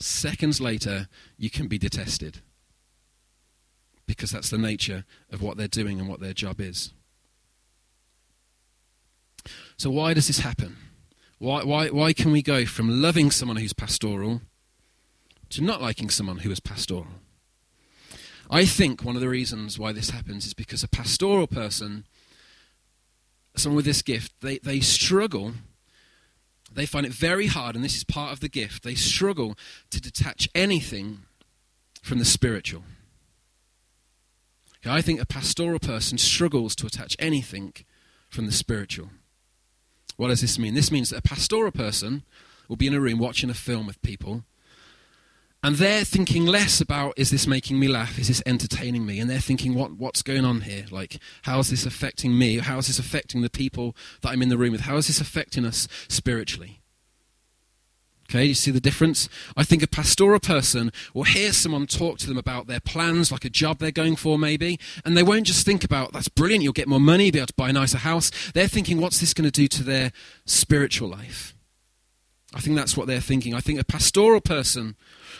seconds 0.01 0.61
later 0.61 1.09
you 1.37 1.51
can 1.51 1.69
be 1.69 1.79
detested 1.79 2.41
because 4.07 4.31
that's 4.31 4.51
the 4.51 4.59
nature 4.59 5.05
of 5.31 5.43
what 5.43 5.57
they're 5.57 5.69
doing 5.69 6.01
and 6.01 6.09
what 6.09 6.21
their 6.21 6.33
job 6.33 6.61
is. 6.61 6.93
So, 9.77 9.91
why 9.91 10.15
does 10.15 10.27
this 10.27 10.41
happen? 10.41 10.77
Why, 11.39 11.63
why, 11.65 11.89
why 11.89 12.13
can 12.13 12.33
we 12.33 12.43
go 12.43 12.67
from 12.67 13.01
loving 13.01 13.31
someone 13.31 13.57
who's 13.57 13.73
pastoral 13.73 14.43
to 15.51 15.63
not 15.63 15.81
liking 15.81 16.11
someone 16.11 16.39
who 16.39 16.51
is 16.51 16.61
pastoral? 16.61 17.07
I 18.51 18.67
think 18.67 19.05
one 19.05 19.15
of 19.15 19.23
the 19.23 19.29
reasons 19.29 19.79
why 19.79 19.93
this 19.93 20.11
happens 20.11 20.45
is 20.45 20.55
because 20.55 20.83
a 20.83 20.89
pastoral 20.89 21.47
person 21.47 22.05
someone 23.57 23.77
with 23.77 23.85
this 23.85 24.03
gift, 24.03 24.33
they, 24.41 24.59
they 24.59 24.81
struggle. 24.81 25.53
They 26.73 26.87
find 26.87 27.05
it 27.05 27.13
very 27.13 27.47
hard, 27.47 27.75
and 27.75 27.85
this 27.85 27.97
is 27.97 28.05
part 28.05 28.33
of 28.33 28.41
the 28.41 28.49
gift. 28.49 28.85
They 28.85 28.95
struggle 28.95 29.57
to 29.91 30.01
detach 30.01 30.49
anything 30.55 31.21
from 32.03 32.19
the 32.19 32.25
spiritual. 32.25 32.85
I 34.87 35.03
think 35.03 35.21
a 35.21 35.27
pastoral 35.27 35.79
person 35.79 36.17
struggles 36.17 36.75
to 36.77 36.87
attach 36.87 37.17
anything 37.19 37.75
from 38.31 38.47
the 38.47 38.53
spiritual. 38.53 39.11
What 40.17 40.29
does 40.29 40.41
this 40.41 40.59
mean? 40.59 40.75
This 40.75 40.93
means 40.93 41.11
that 41.11 41.19
a 41.19 41.23
pastoral 41.23 41.73
person 41.73 42.23
will 42.69 42.77
be 42.77 42.87
in 42.87 42.95
a 42.95 43.01
room 43.01 43.19
watching 43.19 43.51
a 43.51 43.55
film 43.55 43.87
with 43.87 44.01
people, 44.01 44.45
and 45.63 45.77
they're 45.77 46.05
thinking 46.05 46.47
less 46.47 46.81
about, 46.81 47.15
is 47.17 47.31
this 47.31 47.47
making 47.47 47.79
me 47.79 47.87
laugh? 47.87 48.19
Is 48.19 48.29
this 48.29 48.43
entertaining 48.47 49.05
me? 49.05 49.21
And 49.21 49.29
they're 49.29 49.39
thinking, 49.39 49.75
what, 49.75 49.93
what's 49.93 50.23
going 50.23 50.45
on 50.45 50.63
here? 50.63 50.87
Like, 50.91 51.19
how 51.43 51.59
is 51.59 51.69
this 51.69 51.85
affecting 51.85 52.39
me? 52.39 52.59
How 52.59 52.79
is 52.79 52.87
this 52.87 52.99
affecting 52.99 53.43
the 53.43 53.51
people 53.51 53.95
that 54.23 54.31
I'm 54.31 54.41
in 54.41 54.49
the 54.49 54.57
room 54.57 54.73
with? 54.73 54.83
How 54.83 54.97
is 54.97 55.09
this 55.09 55.21
affecting 55.21 55.67
us 55.67 55.87
spiritually? 56.09 56.81
Okay, 58.31 58.45
you 58.45 58.55
see 58.55 58.71
the 58.71 58.81
difference? 58.81 59.29
I 59.57 59.65
think 59.65 59.83
a 59.83 59.89
pastoral 59.89 60.39
person 60.39 60.93
will 61.13 61.25
hear 61.25 61.53
someone 61.53 61.89
talk 61.89 62.19
to 62.19 62.29
them 62.29 62.39
about 62.39 62.69
their 62.69 62.79
plans, 62.79 63.33
like 63.33 63.45
a 63.45 63.51
job 63.51 63.79
they're 63.79 63.91
going 63.91 64.15
for, 64.15 64.39
maybe, 64.39 64.79
and 65.05 65.17
they 65.17 65.25
won't 65.25 65.49
just 65.49 65.67
think 65.67 65.83
about, 65.83 66.13
that's 66.13 66.29
brilliant, 66.29 66.63
you'll 66.63 66.73
get 66.73 66.87
more 66.87 67.01
money, 67.01 67.33
be 67.33 67.41
able 67.41 67.49
to 67.49 67.55
buy 67.55 67.71
a 67.71 67.73
nicer 67.73 67.99
house. 67.99 68.31
They're 68.55 68.69
thinking, 68.69 69.01
what's 69.01 69.19
this 69.19 69.35
going 69.35 69.51
to 69.51 69.51
do 69.51 69.67
to 69.67 69.83
their 69.83 70.13
spiritual 70.47 71.09
life? 71.09 71.57
I 72.53 72.61
think 72.61 72.77
that's 72.77 72.97
what 72.97 73.07
they're 73.07 73.21
thinking. 73.21 73.55
I 73.55 73.61
think 73.61 73.79
a 73.79 73.85
pastoral 73.85 74.41
person 74.41 74.97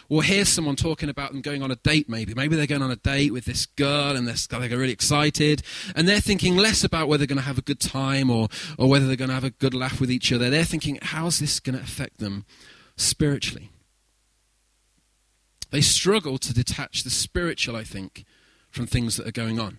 will 0.09 0.21
hear 0.21 0.45
someone 0.45 0.77
talking 0.77 1.09
about 1.09 1.33
them 1.33 1.41
going 1.41 1.63
on 1.63 1.71
a 1.71 1.77
date, 1.77 2.09
maybe. 2.09 2.35
Maybe 2.35 2.55
they're 2.55 2.69
going 2.69 2.83
on 2.83 2.91
a 2.91 2.97
date 2.97 3.33
with 3.33 3.47
this 3.47 3.67
girl 3.67 4.15
and 4.17 4.29
they're, 4.29 4.69
they're 4.69 4.79
really 4.79 4.93
excited. 4.93 5.63
And 5.97 6.09
they're 6.09 6.21
thinking 6.21 6.57
less 6.57 6.85
about 6.85 7.09
whether 7.09 7.19
they're 7.19 7.35
going 7.35 7.39
to 7.39 7.45
have 7.45 7.59
a 7.59 7.63
good 7.63 7.81
time 7.81 8.31
or, 8.31 8.49
or 8.79 8.89
whether 8.89 9.07
they're 9.07 9.17
going 9.17 9.29
to 9.29 9.35
have 9.35 9.45
a 9.45 9.51
good 9.51 9.75
laugh 9.75 10.01
with 10.01 10.11
each 10.11 10.33
other. 10.33 10.51
They're 10.51 10.65
thinking, 10.65 10.99
how's 11.03 11.41
this 11.41 11.59
going 11.59 11.77
to 11.77 11.83
affect 11.83 12.19
them 12.19 12.45
spiritually? 12.97 13.71
They 15.71 15.81
struggle 15.81 16.39
to 16.39 16.55
detach 16.55 17.03
the 17.03 17.11
spiritual, 17.11 17.75
I 17.75 17.85
think, 17.85 18.25
from 18.71 18.87
things 18.87 19.17
that 19.17 19.27
are 19.27 19.33
going 19.33 19.59
on. 19.59 19.79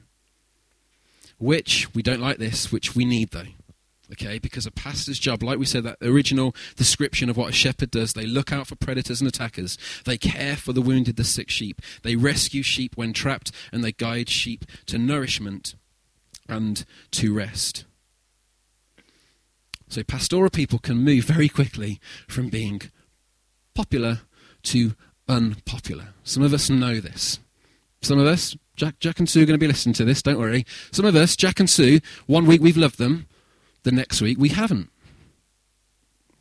Which, 1.38 1.94
we 1.96 2.02
don't 2.02 2.22
like 2.22 2.38
this, 2.38 2.72
which 2.72 2.96
we 2.96 3.04
need 3.04 3.32
though 3.32 3.48
okay? 4.13 4.39
Because 4.39 4.65
a 4.65 4.71
pastor's 4.71 5.19
job, 5.19 5.43
like 5.43 5.60
we 5.60 5.65
said, 5.65 5.84
that 5.84 5.97
original 6.02 6.56
description 6.76 7.30
of 7.30 7.38
what 7.38 7.50
a 7.50 7.54
shepherd 7.54 7.91
does, 7.91 8.13
they 8.13 8.26
look 8.26 8.52
out 8.52 8.67
for 8.67 8.76
predators 8.76 9.21
and 9.21 9.28
attackers. 9.28 9.78
They 10.06 10.17
care 10.17 10.56
for 10.56 10.74
the 10.74 10.82
wounded, 10.82 11.15
the 11.15 11.24
sick 11.24 11.50
sheep. 11.50 11.82
They 12.04 12.15
rescue 12.15 12.63
sheep 12.63 12.95
when 12.95 13.13
trapped, 13.13 13.52
and 13.71 13.84
they 13.84 13.91
guide 13.91 14.30
sheep 14.30 14.65
to 14.88 14.97
nourishment 14.97 15.76
and 16.47 16.86
to 17.12 17.34
rest. 17.34 17.86
So 19.88 20.04
pastoral 20.04 20.50
people 20.50 20.80
can 20.80 20.97
move 20.97 21.26
very 21.26 21.50
quickly 21.50 22.00
from 22.28 22.47
being 22.47 22.82
popular 23.74 24.21
to 24.63 24.93
unpopular. 25.28 26.10
Some 26.24 26.43
of 26.43 26.54
us 26.54 26.69
know 26.69 27.00
this. 27.00 27.39
Some 28.02 28.17
of 28.17 28.26
us, 28.26 28.56
Jack, 28.76 29.00
Jack 29.00 29.19
and 29.19 29.30
Sue 29.30 29.43
are 29.43 29.45
going 29.45 29.60
to 29.60 29.63
be 29.63 29.67
listening 29.67 29.93
to 29.95 30.06
this, 30.06 30.21
don't 30.21 30.39
worry. 30.39 30.65
Some 30.91 31.06
of 31.06 31.15
us, 31.15 31.36
Jack 31.36 31.60
and 31.60 31.69
Sue, 31.69 32.00
one 32.26 32.45
week 32.45 32.62
we've 32.62 32.78
loved 32.78 32.97
them, 32.97 33.28
the 33.84 33.91
next 33.91 34.22
week 34.22 34.38
we 34.38 34.50
haven't. 34.50 34.89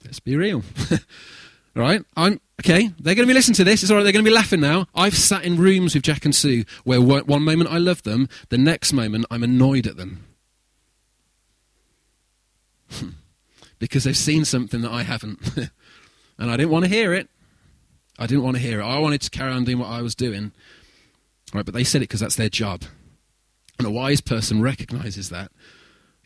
Let's 0.05 0.21
be 0.21 0.37
real. 0.37 0.63
right? 1.75 2.03
I'm, 2.17 2.41
Okay, 2.61 2.91
they're 3.01 3.15
going 3.15 3.27
to 3.27 3.31
be 3.31 3.33
listening 3.33 3.55
to 3.55 3.65
this. 3.65 3.83
It's 3.83 3.91
all 3.91 3.97
right. 3.97 4.03
They're 4.03 4.13
going 4.13 4.23
to 4.23 4.31
be 4.31 4.35
laughing 4.35 4.61
now. 4.61 4.87
I've 4.95 5.17
sat 5.17 5.45
in 5.45 5.57
rooms 5.57 5.95
with 5.95 6.03
Jack 6.03 6.27
and 6.27 6.35
Sue 6.35 6.65
where 6.85 7.01
one 7.01 7.43
moment 7.43 7.71
I 7.71 7.79
love 7.79 8.03
them, 8.03 8.29
the 8.51 8.59
next 8.59 8.93
moment 8.93 9.25
I'm 9.31 9.43
annoyed 9.43 9.87
at 9.87 9.97
them. 9.97 10.27
because 13.79 14.05
they've 14.05 14.15
seen 14.15 14.45
something 14.45 14.83
that 14.83 14.91
I 14.91 15.05
haven't. 15.05 15.41
and 16.39 16.51
I 16.51 16.59
didn't 16.59 16.69
want 16.71 16.85
to 16.85 16.91
hear 16.91 17.15
it. 17.15 17.31
I 18.19 18.27
didn't 18.27 18.45
want 18.45 18.57
to 18.57 18.63
hear 18.63 18.81
it. 18.81 18.85
I 18.85 18.99
wanted 18.99 19.23
to 19.23 19.31
carry 19.31 19.53
on 19.53 19.65
doing 19.65 19.79
what 19.79 19.89
I 19.89 20.03
was 20.03 20.15
doing. 20.15 20.53
Right, 21.55 21.65
but 21.65 21.73
they 21.73 21.85
said 21.85 22.03
it 22.03 22.09
because 22.11 22.21
that's 22.21 22.37
their 22.37 22.51
job. 22.51 22.83
And 23.79 23.87
a 23.87 23.91
wise 23.91 24.21
person 24.21 24.61
recognizes 24.61 25.31
that, 25.31 25.51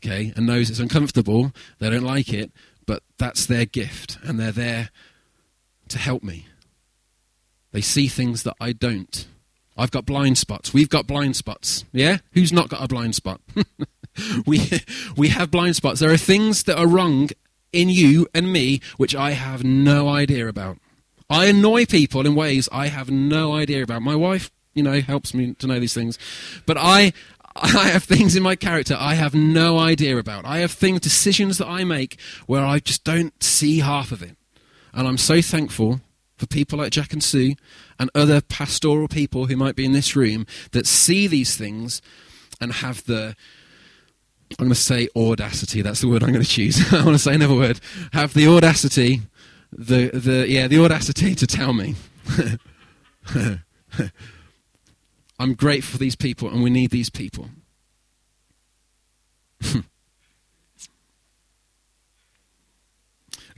okay, 0.05 0.33
and 0.37 0.47
knows 0.47 0.71
it's 0.71 0.81
uncomfortable. 0.81 1.53
They 1.79 1.91
don't 1.91 2.03
like 2.03 2.33
it, 2.33 2.53
but 2.87 3.03
that's 3.19 3.47
their 3.47 3.65
gift, 3.65 4.19
and 4.23 4.39
they're 4.39 4.53
there 4.53 4.91
to 5.89 5.99
help 5.99 6.23
me. 6.23 6.47
They 7.73 7.81
see 7.81 8.07
things 8.09 8.43
that 8.45 8.55
I 8.61 8.73
don't. 8.73 9.27
I've 9.77 9.91
got 9.91 10.07
blind 10.07 10.39
spots. 10.39 10.73
We've 10.73 10.89
got 10.89 11.07
blind 11.07 11.35
spots. 11.35 11.85
Yeah? 11.93 12.19
Who's 12.33 12.53
not 12.53 12.69
got 12.69 12.83
a 12.83 12.89
blind 12.89 13.17
spot? 13.17 13.41
we, 14.47 14.71
we 15.17 15.29
have 15.29 15.51
blind 15.51 15.75
spots. 15.75 15.99
There 15.99 16.13
are 16.13 16.17
things 16.17 16.63
that 16.65 16.79
are 16.79 16.87
wrong 16.87 17.31
in 17.73 17.89
you 17.89 18.29
and 18.33 18.53
me 18.53 18.81
which 18.97 19.17
I 19.17 19.33
have 19.33 19.65
no 19.65 20.09
idea 20.09 20.47
about. 20.47 20.79
I 21.29 21.47
annoy 21.47 21.87
people 21.87 22.25
in 22.25 22.37
ways 22.37 22.69
I 22.71 22.87
have 22.89 23.11
no 23.11 23.53
idea 23.53 23.83
about. 23.83 24.03
My 24.03 24.15
wife, 24.15 24.53
you 24.75 24.85
know, 24.85 25.01
helps 25.01 25.35
me 25.35 25.55
to 25.55 25.67
know 25.67 25.81
these 25.81 25.95
things. 25.95 26.17
But 26.67 26.77
I, 26.79 27.13
I 27.63 27.89
have 27.89 28.05
things 28.05 28.35
in 28.35 28.43
my 28.43 28.57
character 28.57 28.97
I 28.99 29.15
have 29.15 29.35
no 29.35 29.79
idea 29.79 30.19
about. 30.19 30.45
I 30.45 30.59
have 30.59 30.73
things, 30.73 31.01
decisions 31.01 31.59
that 31.59 31.69
I 31.69 31.85
make 31.85 32.19
where 32.47 32.65
I 32.65 32.81
just 32.81 33.05
don't 33.05 33.41
see 33.43 33.81
half 33.81 34.11
of 34.11 34.23
it. 34.23 34.37
And 34.93 35.07
I'm 35.07 35.19
so 35.19 35.41
thankful 35.41 36.01
for 36.37 36.47
people 36.47 36.79
like 36.79 36.91
Jack 36.91 37.13
and 37.13 37.23
Sue 37.23 37.55
and 37.99 38.11
other 38.15 38.41
pastoral 38.41 39.07
people 39.09 39.47
who 39.47 39.57
might 39.57 39.77
be 39.77 39.85
in 39.85 39.93
this 39.93 40.17
room 40.17 40.47
that 40.73 40.87
see 40.87 41.27
these 41.27 41.57
things 41.57 42.03
and 42.61 42.73
have 42.73 43.05
the 43.05 43.37
I'm 44.59 44.67
going 44.67 44.71
to 44.71 44.75
say 44.77 45.09
audacity. 45.17 45.83
That's 45.83 46.01
the 46.01 46.09
word 46.09 46.23
I'm 46.23 46.31
going 46.31 46.45
to 46.45 46.49
choose. 46.49 46.93
I 46.93 47.05
want 47.05 47.17
to 47.17 47.19
say 47.19 47.35
another 47.35 47.55
word. 47.55 47.81
Have 48.13 48.35
the 48.35 48.47
audacity, 48.47 49.23
the 49.73 50.11
the 50.11 50.47
yeah, 50.49 50.69
the 50.69 50.85
audacity 50.85 51.35
to 51.35 51.47
tell 51.47 51.73
me. 51.73 51.95
I'm 55.45 55.53
grateful 55.53 55.93
for 55.93 55.99
these 55.99 56.17
people, 56.17 56.49
and 56.49 56.63
we 56.63 56.71
need 56.71 56.91
these 56.91 57.11
people. 57.11 57.51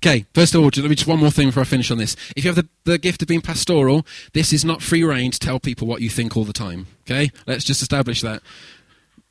Okay, 0.04 0.26
first 0.34 0.54
of 0.54 0.60
all, 0.60 0.66
let 0.66 0.90
me 0.90 0.94
just 0.94 1.08
one 1.08 1.18
more 1.18 1.30
thing 1.30 1.48
before 1.48 1.62
I 1.62 1.64
finish 1.64 1.90
on 1.90 1.96
this. 1.96 2.16
If 2.36 2.44
you 2.44 2.52
have 2.52 2.54
the, 2.54 2.68
the 2.84 2.98
gift 2.98 3.22
of 3.22 3.28
being 3.28 3.40
pastoral, 3.40 4.06
this 4.34 4.52
is 4.52 4.62
not 4.62 4.82
free 4.82 5.02
reign 5.02 5.30
to 5.30 5.38
tell 5.38 5.58
people 5.58 5.88
what 5.88 6.02
you 6.02 6.10
think 6.10 6.36
all 6.36 6.44
the 6.44 6.52
time. 6.52 6.86
Okay, 7.06 7.30
let's 7.46 7.64
just 7.64 7.80
establish 7.80 8.20
that. 8.20 8.42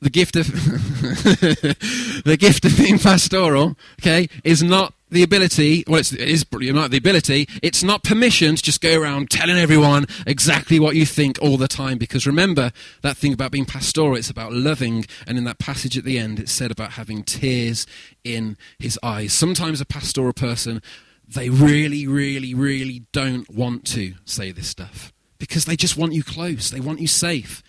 The 0.00 0.10
gift 0.10 0.34
of 0.34 0.48
the 2.24 2.36
gift 2.38 2.64
of 2.64 2.76
being 2.76 2.98
pastoral, 2.98 3.76
okay, 4.02 4.28
is 4.42 4.60
not 4.60 4.92
the 5.08 5.22
ability, 5.22 5.84
well, 5.86 6.00
it's, 6.00 6.12
it 6.12 6.20
is 6.20 6.44
not 6.52 6.90
the 6.90 6.96
ability, 6.96 7.48
it's 7.62 7.82
not 7.82 8.02
permission 8.02 8.56
to 8.56 8.62
just 8.62 8.80
go 8.80 9.00
around 9.00 9.30
telling 9.30 9.56
everyone 9.56 10.06
exactly 10.26 10.80
what 10.80 10.96
you 10.96 11.06
think 11.06 11.38
all 11.40 11.56
the 11.56 11.68
time. 11.68 11.96
Because 11.98 12.26
remember, 12.26 12.72
that 13.02 13.16
thing 13.16 13.32
about 13.32 13.52
being 13.52 13.64
pastoral, 13.64 14.16
it's 14.16 14.30
about 14.30 14.52
loving. 14.52 15.06
And 15.26 15.38
in 15.38 15.44
that 15.44 15.58
passage 15.58 15.96
at 15.96 16.04
the 16.04 16.18
end, 16.18 16.40
it 16.40 16.48
said 16.48 16.70
about 16.70 16.92
having 16.92 17.22
tears 17.22 17.86
in 18.24 18.56
his 18.78 18.98
eyes. 19.02 19.32
Sometimes 19.32 19.80
a 19.80 19.86
pastoral 19.86 20.32
person, 20.32 20.82
they 21.28 21.50
really, 21.50 22.06
really, 22.06 22.54
really 22.54 23.04
don't 23.12 23.48
want 23.48 23.84
to 23.88 24.14
say 24.24 24.50
this 24.50 24.68
stuff 24.68 25.12
because 25.38 25.66
they 25.66 25.76
just 25.76 25.96
want 25.96 26.14
you 26.14 26.24
close, 26.24 26.70
they 26.70 26.80
want 26.80 27.00
you 27.00 27.06
safe. 27.06 27.62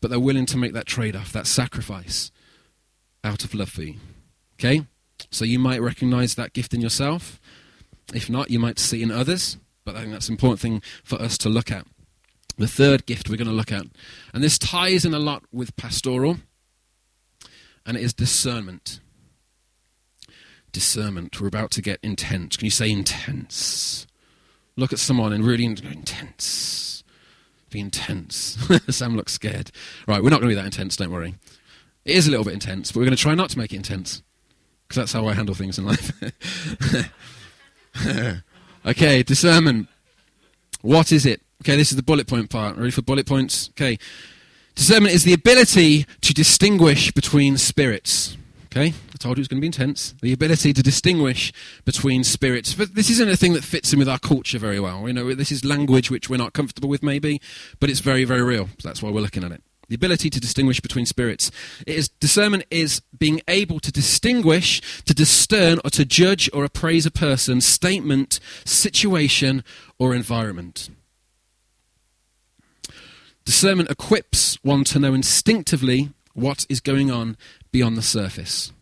But 0.00 0.10
they're 0.10 0.20
willing 0.20 0.46
to 0.46 0.56
make 0.56 0.72
that 0.72 0.86
trade 0.86 1.14
off, 1.14 1.32
that 1.32 1.46
sacrifice 1.46 2.32
out 3.22 3.44
of 3.44 3.54
love 3.54 3.68
for 3.68 3.82
you. 3.82 3.94
Okay? 4.54 4.84
So 5.32 5.46
you 5.46 5.58
might 5.58 5.80
recognize 5.80 6.34
that 6.34 6.52
gift 6.52 6.74
in 6.74 6.80
yourself. 6.80 7.40
If 8.14 8.28
not, 8.28 8.50
you 8.50 8.58
might 8.58 8.78
see 8.78 9.00
it 9.00 9.04
in 9.04 9.10
others. 9.10 9.56
But 9.84 9.96
I 9.96 10.00
think 10.00 10.12
that's 10.12 10.28
an 10.28 10.34
important 10.34 10.60
thing 10.60 10.82
for 11.02 11.20
us 11.20 11.36
to 11.38 11.48
look 11.48 11.72
at. 11.72 11.86
The 12.58 12.68
third 12.68 13.06
gift 13.06 13.28
we're 13.28 13.36
going 13.36 13.48
to 13.48 13.54
look 13.54 13.72
at, 13.72 13.86
and 14.34 14.44
this 14.44 14.58
ties 14.58 15.06
in 15.06 15.14
a 15.14 15.18
lot 15.18 15.42
with 15.50 15.74
pastoral, 15.76 16.36
and 17.86 17.96
it 17.96 18.02
is 18.02 18.12
discernment. 18.12 19.00
Discernment. 20.70 21.40
We're 21.40 21.48
about 21.48 21.70
to 21.72 21.82
get 21.82 21.98
intense. 22.02 22.58
Can 22.58 22.66
you 22.66 22.70
say 22.70 22.90
intense? 22.90 24.06
Look 24.76 24.92
at 24.92 24.98
someone 24.98 25.32
and 25.32 25.44
really 25.44 25.64
intense. 25.64 27.02
Be 27.70 27.80
intense. 27.80 28.58
Sam 28.90 29.16
looks 29.16 29.32
scared. 29.32 29.70
Right, 30.06 30.22
we're 30.22 30.30
not 30.30 30.40
going 30.40 30.50
to 30.50 30.54
be 30.54 30.60
that 30.60 30.66
intense, 30.66 30.96
don't 30.96 31.10
worry. 31.10 31.36
It 32.04 32.16
is 32.16 32.28
a 32.28 32.30
little 32.30 32.44
bit 32.44 32.54
intense, 32.54 32.92
but 32.92 32.98
we're 32.98 33.06
going 33.06 33.16
to 33.16 33.22
try 33.22 33.34
not 33.34 33.48
to 33.50 33.58
make 33.58 33.72
it 33.72 33.76
intense 33.76 34.22
because 34.92 35.10
that's 35.10 35.12
how 35.14 35.26
I 35.26 35.32
handle 35.32 35.54
things 35.54 35.78
in 35.78 35.86
life. 35.86 36.12
okay, 38.86 39.22
discernment. 39.22 39.88
What 40.82 41.12
is 41.12 41.24
it? 41.24 41.40
Okay, 41.62 41.76
this 41.76 41.92
is 41.92 41.96
the 41.96 42.02
bullet 42.02 42.26
point 42.26 42.50
part. 42.50 42.76
Ready 42.76 42.90
for 42.90 43.00
bullet 43.00 43.26
points? 43.26 43.70
Okay. 43.70 43.98
Discernment 44.74 45.14
is 45.14 45.24
the 45.24 45.32
ability 45.32 46.04
to 46.20 46.34
distinguish 46.34 47.10
between 47.10 47.56
spirits. 47.56 48.36
Okay, 48.66 48.88
I 48.88 49.16
told 49.18 49.38
you 49.38 49.40
it 49.40 49.44
was 49.44 49.48
going 49.48 49.58
to 49.58 49.62
be 49.62 49.66
intense. 49.66 50.14
The 50.20 50.34
ability 50.34 50.74
to 50.74 50.82
distinguish 50.82 51.54
between 51.86 52.22
spirits. 52.22 52.74
But 52.74 52.94
this 52.94 53.08
isn't 53.08 53.30
a 53.30 53.36
thing 53.36 53.54
that 53.54 53.64
fits 53.64 53.94
in 53.94 53.98
with 53.98 54.10
our 54.10 54.18
culture 54.18 54.58
very 54.58 54.80
well. 54.80 55.06
You 55.06 55.14
know, 55.14 55.34
this 55.34 55.50
is 55.50 55.64
language 55.64 56.10
which 56.10 56.28
we're 56.28 56.36
not 56.36 56.52
comfortable 56.52 56.90
with, 56.90 57.02
maybe, 57.02 57.40
but 57.80 57.88
it's 57.88 58.00
very, 58.00 58.24
very 58.24 58.42
real. 58.42 58.68
So 58.78 58.88
that's 58.88 59.02
why 59.02 59.10
we're 59.10 59.22
looking 59.22 59.44
at 59.44 59.52
it 59.52 59.62
the 59.88 59.94
ability 59.94 60.30
to 60.30 60.40
distinguish 60.40 60.80
between 60.80 61.06
spirits. 61.06 61.50
It 61.86 61.96
is, 61.96 62.08
discernment 62.08 62.64
is 62.70 63.02
being 63.18 63.40
able 63.48 63.80
to 63.80 63.92
distinguish, 63.92 64.80
to 65.04 65.14
discern, 65.14 65.80
or 65.84 65.90
to 65.90 66.04
judge 66.04 66.48
or 66.52 66.64
appraise 66.64 67.06
a 67.06 67.10
person, 67.10 67.60
statement, 67.60 68.40
situation, 68.64 69.64
or 69.98 70.14
environment. 70.14 70.88
Discernment 73.44 73.90
equips 73.90 74.56
one 74.62 74.84
to 74.84 74.98
know 74.98 75.14
instinctively 75.14 76.10
what 76.32 76.64
is 76.68 76.80
going 76.80 77.10
on 77.10 77.36
beyond 77.72 77.96
the 77.96 78.02
surface. 78.02 78.72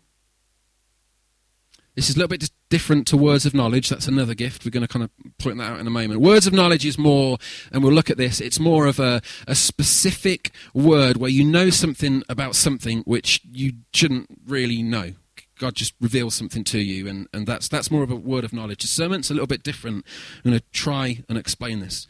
This 1.97 2.09
is 2.09 2.15
a 2.15 2.19
little 2.19 2.29
bit 2.29 2.51
different 2.69 3.07
to 3.09 3.17
words 3.17 3.45
of 3.45 3.53
knowledge. 3.53 3.89
That's 3.89 4.07
another 4.07 4.35
gift. 4.35 4.65
We're 4.65 4.71
going 4.71 4.87
to 4.87 4.89
kind 4.89 5.03
of 5.03 5.11
point 5.39 5.59
that 5.59 5.73
out 5.73 5.81
in 5.81 5.87
a 5.87 5.91
moment. 5.91 6.21
Words 6.21 6.47
of 6.47 6.53
knowledge 6.53 6.87
is 6.87 6.97
more, 6.97 7.39
and 7.73 7.83
we'll 7.83 7.93
look 7.93 8.11
at 8.11 8.17
this, 8.17 8.41
it's 8.41 8.61
more 8.61 8.87
of 8.87 9.01
a, 9.01 9.21
a 9.47 9.55
specific 9.55 10.53
word 10.73 11.17
where 11.17 11.31
you 11.31 11.45
know 11.45 11.71
something 11.71 12.23
about 12.29 12.55
something 12.55 13.01
which 13.01 13.41
you 13.51 13.73
shouldn't 13.93 14.29
really 14.47 14.83
know. 14.83 15.13
God 15.59 15.75
just 15.75 15.95
reveals 16.01 16.35
something 16.35 16.65
to 16.65 16.79
you, 16.79 17.07
and, 17.07 17.29
and 17.35 17.47
that's, 17.47 17.69
that's 17.69 17.91
more 17.91 18.03
of 18.03 18.11
a 18.11 18.17
word 18.17 18.45
of 18.45 18.53
knowledge. 18.53 18.79
Discernment's 18.79 19.31
a 19.31 19.35
little 19.35 19.47
bit 19.47 19.63
different. 19.63 20.07
I'm 20.45 20.53
going 20.53 20.61
to 20.61 20.65
try 20.73 21.23
and 21.29 21.37
explain 21.37 21.81
this. 21.81 22.07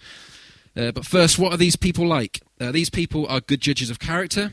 Uh, 0.76 0.92
but 0.92 1.04
first, 1.04 1.38
what 1.38 1.52
are 1.52 1.56
these 1.56 1.74
people 1.74 2.06
like? 2.06 2.42
Uh, 2.60 2.70
these 2.70 2.90
people 2.90 3.26
are 3.26 3.40
good 3.40 3.60
judges 3.60 3.90
of 3.90 3.98
character. 3.98 4.52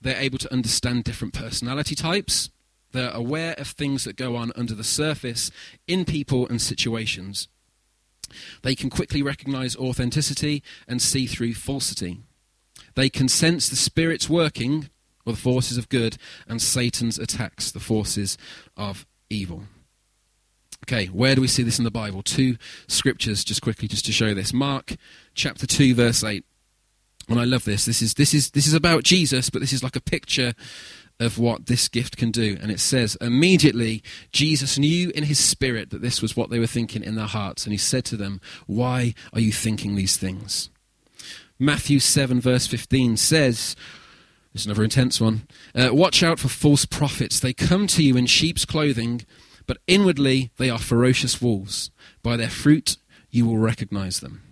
They're 0.00 0.16
able 0.16 0.38
to 0.38 0.52
understand 0.52 1.04
different 1.04 1.34
personality 1.34 1.94
types. 1.94 2.48
They're 2.92 3.10
aware 3.10 3.54
of 3.54 3.68
things 3.68 4.04
that 4.04 4.16
go 4.16 4.36
on 4.36 4.52
under 4.56 4.74
the 4.74 4.84
surface 4.84 5.50
in 5.86 6.04
people 6.04 6.46
and 6.48 6.60
situations. 6.60 7.48
They 8.62 8.74
can 8.74 8.90
quickly 8.90 9.22
recognize 9.22 9.76
authenticity 9.76 10.62
and 10.86 11.00
see 11.00 11.26
through 11.26 11.54
falsity. 11.54 12.20
They 12.94 13.08
can 13.08 13.28
sense 13.28 13.68
the 13.68 13.76
Spirit's 13.76 14.28
working, 14.28 14.90
or 15.24 15.32
the 15.34 15.38
forces 15.38 15.78
of 15.78 15.88
good, 15.88 16.16
and 16.46 16.60
Satan's 16.60 17.18
attacks, 17.18 17.70
the 17.70 17.80
forces 17.80 18.36
of 18.76 19.06
evil. 19.30 19.64
Okay, 20.84 21.06
where 21.06 21.34
do 21.34 21.40
we 21.40 21.48
see 21.48 21.62
this 21.62 21.78
in 21.78 21.84
the 21.84 21.90
Bible? 21.90 22.22
Two 22.22 22.56
scriptures, 22.86 23.44
just 23.44 23.62
quickly, 23.62 23.88
just 23.88 24.06
to 24.06 24.12
show 24.12 24.32
this. 24.32 24.52
Mark 24.52 24.96
chapter 25.34 25.66
2, 25.66 25.94
verse 25.94 26.24
8. 26.24 26.44
And 27.28 27.38
I 27.38 27.44
love 27.44 27.64
this. 27.64 27.84
This 27.84 28.00
is, 28.00 28.14
this 28.14 28.32
is, 28.32 28.52
this 28.52 28.66
is 28.66 28.72
about 28.72 29.04
Jesus, 29.04 29.50
but 29.50 29.60
this 29.60 29.72
is 29.72 29.82
like 29.82 29.96
a 29.96 30.00
picture 30.00 30.54
of 31.20 31.38
what 31.38 31.66
this 31.66 31.88
gift 31.88 32.16
can 32.16 32.30
do. 32.30 32.56
And 32.60 32.70
it 32.70 32.80
says, 32.80 33.16
immediately 33.20 34.02
Jesus 34.32 34.78
knew 34.78 35.10
in 35.10 35.24
his 35.24 35.38
spirit 35.38 35.90
that 35.90 36.02
this 36.02 36.22
was 36.22 36.36
what 36.36 36.50
they 36.50 36.58
were 36.58 36.66
thinking 36.66 37.02
in 37.02 37.16
their 37.16 37.26
hearts. 37.26 37.64
And 37.64 37.72
he 37.72 37.78
said 37.78 38.04
to 38.06 38.16
them, 38.16 38.40
Why 38.66 39.14
are 39.32 39.40
you 39.40 39.52
thinking 39.52 39.94
these 39.94 40.16
things? 40.16 40.70
Matthew 41.58 41.98
7, 41.98 42.40
verse 42.40 42.66
15 42.66 43.16
says, 43.16 43.74
This 44.52 44.62
is 44.62 44.66
another 44.66 44.84
intense 44.84 45.20
one. 45.20 45.48
Uh, 45.74 45.90
Watch 45.92 46.22
out 46.22 46.38
for 46.38 46.48
false 46.48 46.84
prophets. 46.84 47.40
They 47.40 47.52
come 47.52 47.88
to 47.88 48.02
you 48.02 48.16
in 48.16 48.26
sheep's 48.26 48.64
clothing, 48.64 49.22
but 49.66 49.78
inwardly 49.88 50.52
they 50.56 50.70
are 50.70 50.78
ferocious 50.78 51.42
wolves. 51.42 51.90
By 52.22 52.36
their 52.36 52.50
fruit 52.50 52.96
you 53.30 53.44
will 53.44 53.58
recognize 53.58 54.20
them. 54.20 54.42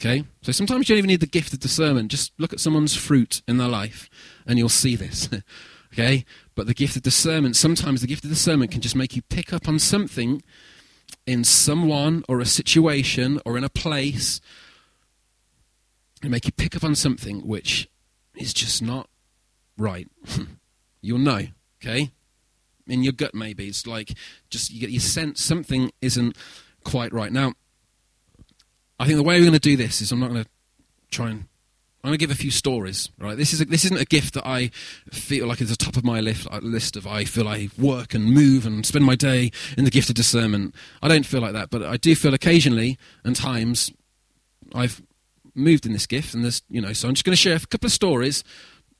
Okay? 0.00 0.24
So 0.42 0.52
sometimes 0.52 0.88
you 0.88 0.94
don't 0.94 0.98
even 0.98 1.08
need 1.08 1.20
the 1.20 1.26
gift 1.26 1.52
of 1.52 1.60
discernment. 1.60 2.10
Just 2.10 2.32
look 2.38 2.52
at 2.52 2.60
someone's 2.60 2.96
fruit 2.96 3.42
in 3.46 3.58
their 3.58 3.68
life 3.68 4.08
and 4.46 4.58
you'll 4.58 4.68
see 4.68 4.94
this. 4.96 5.28
Okay? 5.92 6.24
But 6.54 6.66
the 6.66 6.74
gift 6.74 6.96
of 6.96 7.02
discernment, 7.02 7.56
sometimes 7.56 8.00
the 8.00 8.06
gift 8.06 8.24
of 8.24 8.30
discernment 8.30 8.70
can 8.70 8.80
just 8.80 8.96
make 8.96 9.14
you 9.14 9.22
pick 9.22 9.52
up 9.52 9.68
on 9.68 9.78
something 9.78 10.42
in 11.26 11.44
someone 11.44 12.24
or 12.28 12.40
a 12.40 12.46
situation 12.46 13.40
or 13.44 13.56
in 13.56 13.64
a 13.64 13.68
place 13.68 14.40
and 16.22 16.30
make 16.30 16.46
you 16.46 16.52
pick 16.52 16.74
up 16.74 16.84
on 16.84 16.94
something 16.94 17.46
which 17.46 17.88
is 18.36 18.54
just 18.54 18.82
not 18.82 19.08
right. 19.76 20.08
You'll 21.02 21.18
know, 21.18 21.46
okay? 21.82 22.10
In 22.86 23.02
your 23.02 23.12
gut, 23.12 23.34
maybe. 23.34 23.66
It's 23.68 23.86
like 23.86 24.12
just 24.50 24.70
you 24.72 24.80
get 24.80 24.90
your 24.90 25.00
sense 25.00 25.42
something 25.42 25.90
isn't 26.00 26.36
quite 26.84 27.12
right. 27.12 27.32
Now, 27.32 27.52
I 28.98 29.06
think 29.06 29.16
the 29.16 29.22
way 29.22 29.38
we're 29.38 29.46
going 29.46 29.52
to 29.52 29.58
do 29.58 29.76
this 29.76 30.00
is 30.00 30.12
I'm 30.12 30.20
not 30.20 30.30
going 30.30 30.44
to 30.44 30.50
try 31.10 31.30
and 31.30 31.44
I'm 32.02 32.08
going 32.08 32.18
to 32.18 32.22
give 32.22 32.32
a 32.32 32.34
few 32.34 32.50
stories, 32.50 33.10
right? 33.16 33.36
This 33.36 33.52
is 33.52 33.60
a, 33.60 33.64
this 33.64 33.84
isn't 33.84 34.00
a 34.00 34.04
gift 34.04 34.34
that 34.34 34.44
I 34.44 34.72
feel 35.12 35.46
like 35.46 35.60
is 35.60 35.70
the 35.70 35.76
top 35.76 35.96
of 35.96 36.04
my 36.04 36.18
list, 36.18 36.48
uh, 36.50 36.58
list 36.60 36.96
of 36.96 37.06
I 37.06 37.24
feel 37.24 37.46
I 37.46 37.68
work 37.78 38.12
and 38.12 38.24
move 38.24 38.66
and 38.66 38.84
spend 38.84 39.04
my 39.04 39.14
day 39.14 39.52
in 39.78 39.84
the 39.84 39.90
gift 39.90 40.08
of 40.08 40.16
discernment. 40.16 40.74
I 41.00 41.06
don't 41.06 41.24
feel 41.24 41.40
like 41.40 41.52
that, 41.52 41.70
but 41.70 41.84
I 41.84 41.96
do 41.96 42.16
feel 42.16 42.34
occasionally 42.34 42.98
and 43.24 43.36
times 43.36 43.92
I've 44.74 45.00
moved 45.54 45.86
in 45.86 45.92
this 45.92 46.06
gift, 46.06 46.34
and 46.34 46.42
there's 46.42 46.62
you 46.68 46.80
know, 46.80 46.92
so 46.92 47.06
I'm 47.06 47.14
just 47.14 47.24
going 47.24 47.34
to 47.34 47.40
share 47.40 47.54
a 47.54 47.60
couple 47.60 47.86
of 47.86 47.92
stories, 47.92 48.42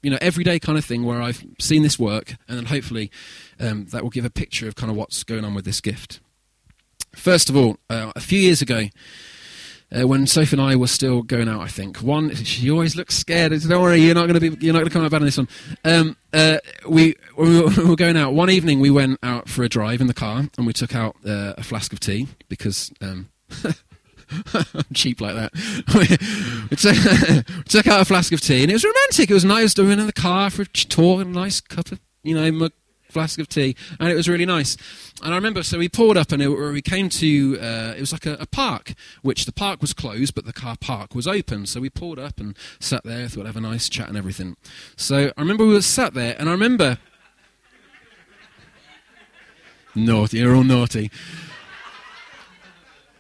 you 0.03 0.11
know, 0.11 0.19
everyday 0.21 0.61
kind 0.61 0.79
of 0.79 0.85
thing 0.85 1.05
where 1.05 1.21
I've 1.21 1.45
seen 1.59 1.83
this 1.83 1.99
work, 1.99 2.37
and 2.47 2.57
then 2.57 2.67
hopefully 2.67 3.11
um, 3.59 3.87
that 3.87 4.05
will 4.05 4.11
give 4.11 4.25
a 4.25 4.31
picture 4.31 4.69
of 4.69 4.77
kind 4.77 4.91
of 4.91 4.97
what's 4.97 5.25
going 5.25 5.45
on 5.45 5.55
with 5.55 5.65
this 5.65 5.81
gift. 5.81 6.21
First 7.17 7.51
of 7.51 7.57
all, 7.57 7.79
uh, 7.91 8.13
a 8.15 8.21
few 8.21 8.39
years 8.39 8.63
ago 8.63 8.89
uh, 9.95 10.07
when 10.07 10.27
Sophie 10.27 10.57
and 10.57 10.63
I 10.63 10.77
were 10.77 10.87
still 10.87 11.23
going 11.23 11.49
out, 11.49 11.61
I 11.61 11.69
think 11.69 11.99
one 11.99 12.35
she 12.35 12.71
always 12.71 12.97
looks 12.97 13.15
scared. 13.17 13.53
Don't 13.53 13.83
worry, 13.83 14.01
you're 14.01 14.15
not 14.15 14.29
going 14.29 14.41
to 14.41 14.51
be 14.51 14.65
you're 14.65 14.73
not 14.73 14.81
going 14.81 14.89
to 14.89 14.93
come 14.93 15.05
out 15.05 15.11
bad 15.11 15.23
on 15.23 15.27
this 15.27 15.37
one. 15.37 15.49
Um, 15.85 16.17
uh, 16.33 16.59
we, 16.89 17.15
we 17.37 17.61
were 17.61 17.97
going 17.97 18.17
out 18.17 18.33
one 18.33 18.51
evening. 18.51 18.81
We 18.81 18.91
went 18.91 19.19
out 19.23 19.49
for 19.49 19.63
a 19.63 19.69
drive 19.69 20.01
in 20.01 20.07
the 20.07 20.15
car, 20.15 20.49
and 20.57 20.67
we 20.67 20.73
took 20.73 20.95
out 20.95 21.17
uh, 21.27 21.55
a 21.57 21.63
flask 21.63 21.93
of 21.93 22.01
tea 22.01 22.29
because. 22.49 22.93
Um, 23.01 23.29
cheap 24.95 25.21
like 25.21 25.35
that. 25.35 25.53
we, 26.71 26.77
took, 26.77 27.57
we 27.57 27.63
took 27.65 27.87
out 27.87 28.01
a 28.01 28.05
flask 28.07 28.33
of 28.33 28.41
tea, 28.41 28.63
and 28.63 28.71
it 28.71 28.75
was 28.75 28.85
romantic. 28.85 29.31
It 29.31 29.35
was 29.35 29.45
nice 29.45 29.75
doing 29.75 29.99
in 29.99 30.07
the 30.07 30.13
car 30.13 30.49
for 30.49 30.63
a 30.63 30.67
and 31.21 31.37
a 31.37 31.39
nice 31.39 31.61
cup 31.61 31.93
of 31.93 32.01
you 32.23 32.35
know 32.35 32.51
mug, 32.51 32.73
flask 33.13 33.39
of 33.39 33.49
tea, 33.49 33.77
and 34.01 34.11
it 34.11 34.15
was 34.15 34.29
really 34.29 34.47
nice. 34.47 34.77
And 35.23 35.33
I 35.33 35.37
remember, 35.37 35.63
so 35.63 35.79
we 35.79 35.89
pulled 35.89 36.17
up, 36.17 36.33
and 36.33 36.43
it, 36.43 36.49
we 36.49 36.83
came 36.83 37.09
to 37.11 37.59
uh, 37.61 37.95
it 37.97 38.01
was 38.01 38.13
like 38.13 38.27
a, 38.27 38.35
a, 38.35 38.47
park, 38.47 38.95
which 39.23 39.45
the 39.45 39.53
park 39.53 39.81
was 39.81 39.93
closed, 39.93 40.35
but 40.35 40.45
the 40.45 40.53
car 40.53 40.77
park 40.81 41.15
was 41.15 41.27
open. 41.27 41.67
So 41.67 41.81
we 41.81 41.91
pulled 41.91 42.19
up 42.19 42.41
and 42.41 42.57
sat 42.81 43.05
there, 43.05 43.29
thought 43.29 43.47
have 43.47 43.57
a 43.57 43.61
nice 43.61 43.89
chat 43.89 44.09
and 44.09 44.17
everything. 44.17 44.57
So 44.97 45.33
I 45.37 45.41
remember 45.41 45.67
we 45.67 45.75
were 45.75 45.83
sat 45.83 46.15
there, 46.15 46.37
and 46.39 46.49
I 46.49 46.53
remember. 46.53 46.99
Naughty, 49.95 50.39
you're 50.39 50.57
all 50.57 50.65
naughty 50.65 51.11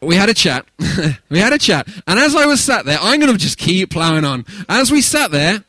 we 0.02 0.16
had 0.16 0.28
a 0.28 0.34
chat. 0.34 0.66
we 1.28 1.38
had 1.38 1.52
a 1.52 1.58
chat. 1.58 1.88
And 2.06 2.18
as 2.18 2.34
I 2.34 2.46
was 2.46 2.60
sat 2.62 2.84
there, 2.84 2.98
I'm 3.00 3.20
going 3.20 3.32
to 3.32 3.38
just 3.38 3.56
keep 3.56 3.90
ploughing 3.90 4.24
on. 4.24 4.44
As 4.68 4.90
we 4.90 5.00
sat 5.00 5.30
there, 5.30 5.64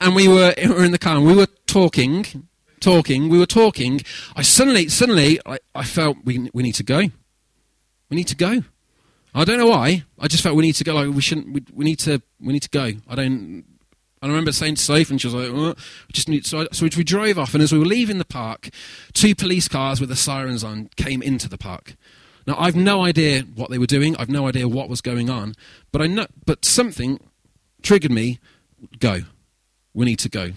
and 0.00 0.14
we 0.14 0.28
were, 0.28 0.54
we 0.56 0.68
were 0.68 0.84
in 0.84 0.92
the 0.92 0.98
car, 0.98 1.16
and 1.16 1.26
we 1.26 1.34
were 1.34 1.48
talking, 1.66 2.46
talking, 2.84 3.28
we 3.28 3.38
were 3.38 3.46
talking, 3.46 4.02
I 4.36 4.42
suddenly, 4.42 4.88
suddenly, 4.88 5.40
I, 5.46 5.58
I 5.74 5.84
felt 5.84 6.18
we, 6.24 6.50
we 6.52 6.62
need 6.62 6.74
to 6.74 6.82
go. 6.82 7.00
We 8.10 8.16
need 8.16 8.28
to 8.28 8.36
go. 8.36 8.62
I 9.34 9.44
don't 9.44 9.58
know 9.58 9.66
why. 9.66 10.04
I 10.20 10.28
just 10.28 10.42
felt 10.42 10.54
we 10.54 10.62
need 10.62 10.74
to 10.76 10.84
go. 10.84 10.94
Like 10.94 11.08
we 11.08 11.22
shouldn't. 11.22 11.52
We, 11.52 11.64
we 11.72 11.84
need 11.84 11.98
to. 12.00 12.22
We 12.40 12.52
need 12.52 12.62
to 12.62 12.68
go. 12.68 12.92
I 13.08 13.14
don't. 13.16 13.64
I 14.22 14.28
remember 14.28 14.52
saying 14.52 14.76
to 14.76 14.82
Sophie, 14.82 15.12
and 15.12 15.20
she 15.20 15.26
was 15.26 15.34
like, 15.34 15.50
oh, 15.52 15.74
"Just 16.12 16.28
need." 16.28 16.46
So, 16.46 16.60
I, 16.60 16.66
so 16.70 16.84
we 16.84 17.04
drove 17.04 17.38
off, 17.38 17.54
and 17.54 17.62
as 17.62 17.72
we 17.72 17.78
were 17.78 17.84
leaving 17.84 18.18
the 18.18 18.24
park, 18.24 18.68
two 19.12 19.34
police 19.34 19.66
cars 19.66 19.98
with 20.00 20.08
the 20.08 20.16
sirens 20.16 20.62
on 20.62 20.88
came 20.96 21.20
into 21.20 21.48
the 21.48 21.58
park. 21.58 21.96
Now 22.46 22.56
I've 22.58 22.76
no 22.76 23.02
idea 23.02 23.42
what 23.42 23.70
they 23.70 23.78
were 23.78 23.86
doing. 23.86 24.14
I've 24.16 24.28
no 24.28 24.46
idea 24.46 24.68
what 24.68 24.88
was 24.88 25.00
going 25.00 25.30
on, 25.30 25.54
but 25.90 26.00
I 26.00 26.06
know. 26.06 26.26
But 26.46 26.64
something 26.64 27.18
triggered 27.82 28.12
me. 28.12 28.38
Go. 29.00 29.22
We 29.94 30.04
need 30.04 30.18
to 30.20 30.28
go 30.28 30.52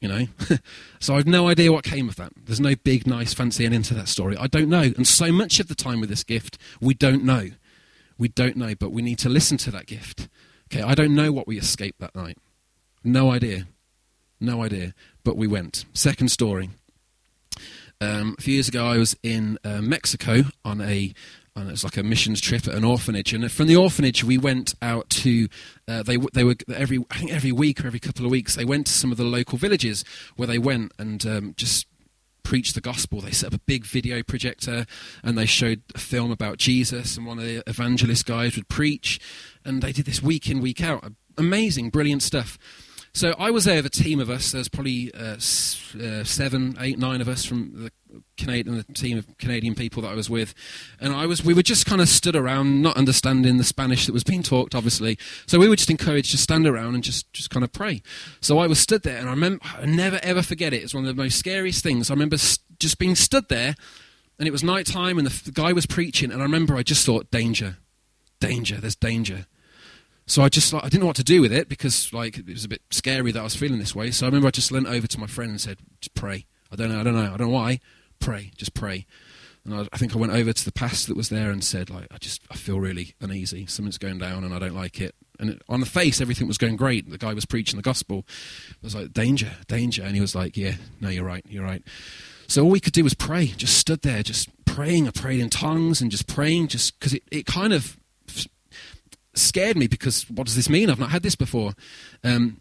you 0.00 0.08
know. 0.08 0.26
so 1.00 1.16
I've 1.16 1.26
no 1.26 1.48
idea 1.48 1.72
what 1.72 1.84
came 1.84 2.08
of 2.08 2.16
that. 2.16 2.32
There's 2.44 2.60
no 2.60 2.74
big, 2.76 3.06
nice, 3.06 3.34
fancy 3.34 3.64
end 3.64 3.84
to 3.86 3.94
that 3.94 4.08
story. 4.08 4.36
I 4.36 4.46
don't 4.46 4.68
know. 4.68 4.82
And 4.82 5.06
so 5.06 5.32
much 5.32 5.60
of 5.60 5.68
the 5.68 5.74
time 5.74 6.00
with 6.00 6.08
this 6.08 6.24
gift, 6.24 6.58
we 6.80 6.94
don't 6.94 7.24
know. 7.24 7.50
We 8.16 8.28
don't 8.28 8.56
know, 8.56 8.74
but 8.74 8.90
we 8.90 9.02
need 9.02 9.18
to 9.20 9.28
listen 9.28 9.58
to 9.58 9.70
that 9.72 9.86
gift. 9.86 10.28
Okay, 10.72 10.82
I 10.82 10.94
don't 10.94 11.14
know 11.14 11.32
what 11.32 11.46
we 11.46 11.58
escaped 11.58 12.00
that 12.00 12.14
night. 12.14 12.38
No 13.04 13.30
idea. 13.30 13.66
No 14.40 14.62
idea. 14.62 14.94
But 15.24 15.36
we 15.36 15.46
went. 15.46 15.84
Second 15.94 16.30
story. 16.30 16.70
Um, 18.00 18.36
a 18.38 18.42
few 18.42 18.54
years 18.54 18.68
ago, 18.68 18.86
I 18.86 18.98
was 18.98 19.16
in 19.22 19.58
uh, 19.64 19.80
Mexico 19.80 20.42
on 20.64 20.80
a 20.80 21.12
and 21.56 21.68
it 21.68 21.72
was 21.72 21.84
like 21.84 21.96
a 21.96 22.02
missions 22.02 22.40
trip 22.40 22.66
at 22.66 22.74
an 22.74 22.84
orphanage. 22.84 23.32
And 23.32 23.50
from 23.50 23.66
the 23.66 23.76
orphanage, 23.76 24.24
we 24.24 24.38
went 24.38 24.74
out 24.82 25.08
to 25.10 25.48
uh, 25.86 26.02
they 26.02 26.16
they 26.32 26.44
were 26.44 26.56
every 26.74 27.04
I 27.10 27.18
think 27.18 27.32
every 27.32 27.52
week 27.52 27.82
or 27.82 27.86
every 27.86 28.00
couple 28.00 28.24
of 28.24 28.30
weeks 28.30 28.54
they 28.56 28.64
went 28.64 28.86
to 28.86 28.92
some 28.92 29.10
of 29.10 29.18
the 29.18 29.24
local 29.24 29.58
villages 29.58 30.04
where 30.36 30.48
they 30.48 30.58
went 30.58 30.92
and 30.98 31.24
um, 31.26 31.54
just 31.56 31.86
preached 32.42 32.74
the 32.74 32.80
gospel. 32.80 33.20
They 33.20 33.30
set 33.30 33.48
up 33.48 33.60
a 33.60 33.64
big 33.66 33.84
video 33.84 34.22
projector 34.22 34.86
and 35.22 35.36
they 35.36 35.44
showed 35.44 35.82
a 35.94 35.98
film 35.98 36.30
about 36.30 36.56
Jesus. 36.56 37.16
And 37.16 37.26
one 37.26 37.38
of 37.38 37.44
the 37.44 37.62
evangelist 37.68 38.24
guys 38.24 38.56
would 38.56 38.68
preach, 38.68 39.20
and 39.64 39.82
they 39.82 39.92
did 39.92 40.06
this 40.06 40.22
week 40.22 40.48
in 40.48 40.60
week 40.60 40.82
out. 40.82 41.12
Amazing, 41.36 41.90
brilliant 41.90 42.22
stuff. 42.22 42.58
So 43.18 43.34
I 43.36 43.50
was 43.50 43.64
there 43.64 43.74
with 43.74 43.86
a 43.86 43.90
team 43.90 44.20
of 44.20 44.30
us. 44.30 44.52
There's 44.52 44.68
probably 44.68 45.12
uh, 45.12 45.34
uh, 45.34 46.22
seven, 46.22 46.76
eight, 46.78 47.00
nine 47.00 47.20
of 47.20 47.28
us 47.28 47.44
from 47.44 47.72
the 47.74 48.22
Canadian 48.36 48.76
the 48.76 48.84
team 48.94 49.18
of 49.18 49.26
Canadian 49.38 49.74
people 49.74 50.02
that 50.02 50.12
I 50.12 50.14
was 50.14 50.30
with, 50.30 50.54
and 51.00 51.12
I 51.12 51.26
was 51.26 51.44
we 51.44 51.52
were 51.52 51.64
just 51.64 51.84
kind 51.84 52.00
of 52.00 52.08
stood 52.08 52.36
around, 52.36 52.80
not 52.80 52.96
understanding 52.96 53.56
the 53.56 53.64
Spanish 53.64 54.06
that 54.06 54.12
was 54.12 54.22
being 54.22 54.44
talked, 54.44 54.72
obviously. 54.72 55.18
So 55.46 55.58
we 55.58 55.68
were 55.68 55.74
just 55.74 55.90
encouraged 55.90 56.30
to 56.30 56.38
stand 56.38 56.64
around 56.64 56.94
and 56.94 57.02
just 57.02 57.32
just 57.32 57.50
kind 57.50 57.64
of 57.64 57.72
pray. 57.72 58.02
So 58.40 58.60
I 58.60 58.68
was 58.68 58.78
stood 58.78 59.02
there, 59.02 59.18
and 59.18 59.26
I 59.26 59.32
remember 59.32 59.64
I 59.64 59.84
never 59.84 60.20
ever 60.22 60.40
forget 60.40 60.72
it. 60.72 60.84
It's 60.84 60.94
one 60.94 61.04
of 61.04 61.16
the 61.16 61.20
most 61.20 61.40
scariest 61.40 61.82
things. 61.82 62.12
I 62.12 62.14
remember 62.14 62.38
st- 62.38 62.78
just 62.78 63.00
being 63.00 63.16
stood 63.16 63.48
there, 63.48 63.74
and 64.38 64.46
it 64.46 64.52
was 64.52 64.62
night 64.62 64.86
time, 64.86 65.18
and 65.18 65.26
the, 65.26 65.42
the 65.42 65.50
guy 65.50 65.72
was 65.72 65.86
preaching, 65.86 66.30
and 66.30 66.40
I 66.40 66.44
remember 66.44 66.76
I 66.76 66.84
just 66.84 67.04
thought, 67.04 67.32
danger, 67.32 67.78
danger, 68.38 68.76
there's 68.76 68.94
danger. 68.94 69.46
So 70.28 70.42
I 70.42 70.50
just 70.50 70.72
like, 70.74 70.84
I 70.84 70.88
didn't 70.88 71.00
know 71.00 71.06
what 71.06 71.16
to 71.16 71.24
do 71.24 71.40
with 71.40 71.52
it 71.52 71.68
because 71.68 72.12
like 72.12 72.38
it 72.38 72.46
was 72.46 72.64
a 72.64 72.68
bit 72.68 72.82
scary 72.90 73.32
that 73.32 73.40
I 73.40 73.44
was 73.44 73.56
feeling 73.56 73.78
this 73.78 73.94
way. 73.94 74.10
So 74.10 74.26
I 74.26 74.28
remember 74.28 74.48
I 74.48 74.50
just 74.50 74.70
leant 74.70 74.86
over 74.86 75.06
to 75.06 75.18
my 75.18 75.26
friend 75.26 75.50
and 75.50 75.60
said, 75.60 75.78
"Just 76.00 76.14
pray." 76.14 76.44
I 76.70 76.76
don't 76.76 76.90
know. 76.90 77.00
I 77.00 77.02
don't 77.02 77.14
know. 77.14 77.32
I 77.32 77.36
don't 77.36 77.48
know 77.48 77.54
why. 77.54 77.80
Pray. 78.20 78.52
Just 78.56 78.74
pray. 78.74 79.06
And 79.64 79.74
I, 79.74 79.88
I, 79.92 79.96
think 79.96 80.14
I 80.14 80.18
went 80.18 80.32
over 80.32 80.52
to 80.52 80.64
the 80.64 80.72
pastor 80.72 81.08
that 81.08 81.16
was 81.16 81.30
there 81.30 81.50
and 81.50 81.64
said, 81.64 81.90
like, 81.90 82.06
I 82.10 82.18
just 82.18 82.42
I 82.50 82.56
feel 82.56 82.78
really 82.78 83.14
uneasy. 83.20 83.66
Something's 83.66 83.98
going 83.98 84.18
down 84.18 84.44
and 84.44 84.54
I 84.54 84.58
don't 84.58 84.74
like 84.74 85.00
it. 85.00 85.14
And 85.40 85.50
it, 85.50 85.62
on 85.68 85.80
the 85.80 85.86
face, 85.86 86.20
everything 86.20 86.46
was 86.46 86.58
going 86.58 86.76
great. 86.76 87.08
The 87.08 87.18
guy 87.18 87.32
was 87.32 87.46
preaching 87.46 87.76
the 87.76 87.82
gospel. 87.82 88.26
I 88.28 88.74
was 88.82 88.94
like, 88.94 89.12
danger, 89.12 89.52
danger. 89.66 90.02
And 90.02 90.14
he 90.14 90.20
was 90.20 90.34
like, 90.34 90.56
yeah, 90.56 90.74
no, 91.00 91.08
you're 91.08 91.24
right, 91.24 91.44
you're 91.48 91.64
right. 91.64 91.82
So 92.48 92.64
all 92.64 92.70
we 92.70 92.80
could 92.80 92.92
do 92.92 93.04
was 93.04 93.14
pray. 93.14 93.46
Just 93.46 93.78
stood 93.78 94.02
there, 94.02 94.22
just 94.22 94.48
praying. 94.64 95.06
I 95.06 95.10
prayed 95.10 95.40
in 95.40 95.50
tongues 95.50 96.00
and 96.00 96.10
just 96.10 96.26
praying, 96.26 96.68
just 96.68 96.98
because 96.98 97.14
it, 97.14 97.22
it 97.30 97.46
kind 97.46 97.72
of 97.72 97.98
scared 99.38 99.76
me 99.76 99.86
because 99.86 100.28
what 100.30 100.46
does 100.46 100.56
this 100.56 100.68
mean? 100.68 100.90
I've 100.90 100.98
not 100.98 101.10
had 101.10 101.22
this 101.22 101.36
before. 101.36 101.72
Um, 102.22 102.60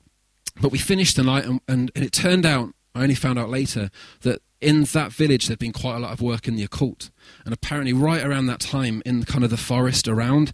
but 0.59 0.71
we 0.71 0.77
finished 0.77 1.15
the 1.15 1.23
night, 1.23 1.45
and, 1.45 1.61
and, 1.67 1.91
and, 1.95 2.03
it 2.03 2.11
turned 2.11 2.45
out, 2.45 2.73
I 2.95 3.03
only 3.03 3.15
found 3.15 3.37
out 3.37 3.49
later, 3.49 3.91
that 4.21 4.41
in 4.59 4.83
that 4.83 5.11
village 5.11 5.47
there'd 5.47 5.59
been 5.59 5.73
quite 5.73 5.95
a 5.95 5.99
lot 5.99 6.13
of 6.13 6.21
work 6.21 6.47
in 6.47 6.55
the 6.55 6.63
occult. 6.63 7.11
And 7.45 7.53
apparently, 7.53 7.93
right 7.93 8.25
around 8.25 8.47
that 8.47 8.59
time, 8.59 9.03
in 9.05 9.23
kind 9.23 9.43
of 9.43 9.49
the 9.49 9.57
forest 9.57 10.07
around, 10.07 10.51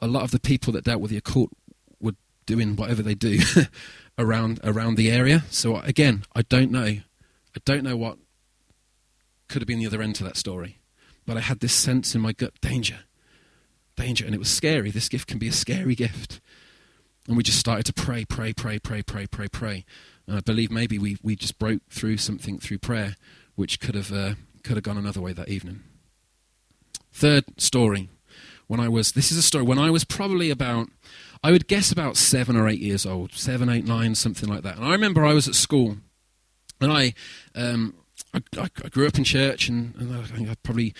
a 0.00 0.06
lot 0.06 0.22
of 0.22 0.30
the 0.30 0.40
people 0.40 0.72
that 0.74 0.84
dealt 0.84 1.00
with 1.00 1.10
the 1.10 1.16
occult 1.16 1.50
were 2.00 2.14
doing 2.46 2.76
whatever 2.76 3.02
they 3.02 3.14
do 3.14 3.40
around 4.18 4.60
around 4.62 4.96
the 4.96 5.10
area. 5.10 5.44
So 5.50 5.76
again, 5.78 6.24
I 6.34 6.42
don't 6.42 6.70
know. 6.70 6.84
I 6.84 7.60
don't 7.64 7.82
know 7.82 7.96
what 7.96 8.18
could 9.48 9.62
have 9.62 9.66
been 9.66 9.78
the 9.78 9.86
other 9.86 10.02
end 10.02 10.14
to 10.16 10.24
that 10.24 10.36
story. 10.36 10.78
But 11.26 11.36
I 11.36 11.40
had 11.40 11.60
this 11.60 11.74
sense 11.74 12.14
in 12.14 12.20
my 12.20 12.32
gut 12.32 12.60
danger 12.60 13.00
danger. 13.98 14.24
And 14.24 14.34
it 14.34 14.38
was 14.38 14.50
scary. 14.50 14.90
This 14.90 15.08
gift 15.08 15.28
can 15.28 15.38
be 15.38 15.48
a 15.48 15.52
scary 15.52 15.94
gift. 15.94 16.40
And 17.26 17.36
we 17.36 17.42
just 17.42 17.58
started 17.58 17.84
to 17.86 17.92
pray, 17.92 18.24
pray, 18.24 18.54
pray, 18.54 18.78
pray, 18.78 19.02
pray, 19.02 19.26
pray, 19.26 19.48
pray. 19.48 19.84
And 20.26 20.36
I 20.36 20.40
believe 20.40 20.70
maybe 20.70 20.98
we, 20.98 21.18
we 21.22 21.36
just 21.36 21.58
broke 21.58 21.82
through 21.90 22.16
something 22.16 22.58
through 22.58 22.78
prayer, 22.78 23.16
which 23.54 23.80
could 23.80 23.94
have, 23.94 24.12
uh, 24.12 24.34
could 24.62 24.76
have 24.76 24.84
gone 24.84 24.96
another 24.96 25.20
way 25.20 25.34
that 25.34 25.48
evening. 25.48 25.82
Third 27.12 27.44
story. 27.58 28.08
When 28.66 28.80
I 28.80 28.88
was, 28.88 29.12
this 29.12 29.32
is 29.32 29.38
a 29.38 29.42
story, 29.42 29.64
when 29.64 29.78
I 29.78 29.90
was 29.90 30.04
probably 30.04 30.50
about, 30.50 30.88
I 31.42 31.50
would 31.50 31.68
guess 31.68 31.90
about 31.90 32.18
seven 32.18 32.54
or 32.54 32.68
eight 32.68 32.80
years 32.80 33.06
old, 33.06 33.32
seven, 33.32 33.70
eight, 33.70 33.86
nine, 33.86 34.14
something 34.14 34.48
like 34.48 34.62
that. 34.62 34.76
And 34.76 34.84
I 34.84 34.92
remember 34.92 35.24
I 35.24 35.32
was 35.32 35.48
at 35.48 35.54
school, 35.54 35.96
and 36.78 36.92
I, 36.92 37.14
um, 37.54 37.94
I, 38.34 38.42
I, 38.60 38.88
grew 38.90 39.06
up 39.06 39.16
in 39.16 39.24
church, 39.24 39.70
and, 39.70 39.94
and 39.96 40.14
I 40.14 40.22
think 40.22 40.50
I 40.50 40.54
probably 40.62 40.94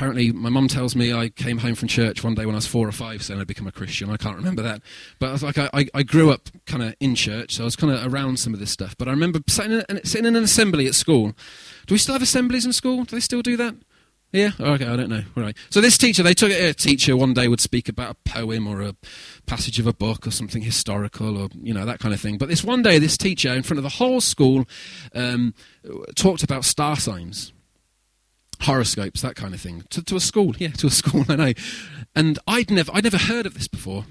apparently 0.00 0.32
my 0.32 0.48
mum 0.48 0.66
tells 0.66 0.96
me 0.96 1.12
I 1.12 1.28
came 1.28 1.58
home 1.58 1.74
from 1.74 1.86
church 1.86 2.24
one 2.24 2.34
day 2.34 2.46
when 2.46 2.54
I 2.54 2.56
was 2.56 2.66
four 2.66 2.88
or 2.88 2.92
five 2.92 3.22
saying 3.22 3.38
I'd 3.38 3.46
become 3.46 3.66
a 3.66 3.72
Christian. 3.72 4.08
I 4.08 4.16
can't 4.16 4.34
remember 4.34 4.62
that. 4.62 4.80
But 5.18 5.28
I 5.28 5.32
was 5.32 5.42
like, 5.42 5.58
I, 5.58 5.88
I 5.92 6.02
grew 6.04 6.30
up 6.30 6.48
kind 6.64 6.82
of 6.82 6.94
in 7.00 7.14
church, 7.14 7.56
so 7.56 7.64
I 7.64 7.66
was 7.66 7.76
kind 7.76 7.92
of 7.92 8.10
around 8.10 8.38
some 8.38 8.54
of 8.54 8.60
this 8.60 8.70
stuff. 8.70 8.96
But 8.96 9.08
I 9.08 9.10
remember 9.10 9.40
sitting 9.46 9.82
in, 9.90 10.02
sitting 10.06 10.24
in 10.24 10.36
an 10.36 10.44
assembly 10.44 10.86
at 10.86 10.94
school. 10.94 11.34
Do 11.86 11.94
we 11.94 11.98
still 11.98 12.14
have 12.14 12.22
assemblies 12.22 12.64
in 12.64 12.72
school? 12.72 13.04
Do 13.04 13.14
they 13.14 13.20
still 13.20 13.42
do 13.42 13.58
that? 13.58 13.74
Yeah, 14.32 14.52
okay, 14.58 14.86
I 14.86 14.96
don't 14.96 15.10
know. 15.10 15.22
All 15.36 15.42
right. 15.42 15.56
So 15.68 15.82
this 15.82 15.98
teacher, 15.98 16.22
they 16.22 16.32
took 16.32 16.50
it. 16.50 16.70
A 16.70 16.72
teacher 16.72 17.14
one 17.14 17.34
day 17.34 17.46
would 17.46 17.60
speak 17.60 17.86
about 17.86 18.12
a 18.12 18.30
poem 18.30 18.66
or 18.66 18.80
a 18.80 18.94
passage 19.44 19.78
of 19.78 19.86
a 19.86 19.92
book 19.92 20.26
or 20.26 20.30
something 20.30 20.62
historical 20.62 21.36
or 21.36 21.50
you 21.60 21.74
know 21.74 21.84
that 21.84 21.98
kind 21.98 22.14
of 22.14 22.22
thing. 22.22 22.38
But 22.38 22.48
this 22.48 22.64
one 22.64 22.80
day, 22.80 22.98
this 22.98 23.18
teacher 23.18 23.52
in 23.52 23.64
front 23.64 23.76
of 23.76 23.82
the 23.82 23.90
whole 23.90 24.22
school 24.22 24.64
um, 25.14 25.52
talked 26.14 26.42
about 26.42 26.64
star 26.64 26.96
signs, 26.96 27.52
horoscopes, 28.62 29.22
that 29.22 29.36
kind 29.36 29.54
of 29.54 29.60
thing, 29.60 29.84
to, 29.90 30.02
to 30.02 30.16
a 30.16 30.20
school. 30.20 30.54
Yeah, 30.58 30.68
to 30.68 30.86
a 30.86 30.90
school. 30.90 31.24
I 31.28 31.36
know. 31.36 31.52
And 32.14 32.38
I'd 32.46 32.70
never, 32.70 32.90
I'd 32.94 33.04
never 33.04 33.18
heard 33.18 33.46
of 33.46 33.54
this 33.54 33.68
before. 33.68 34.06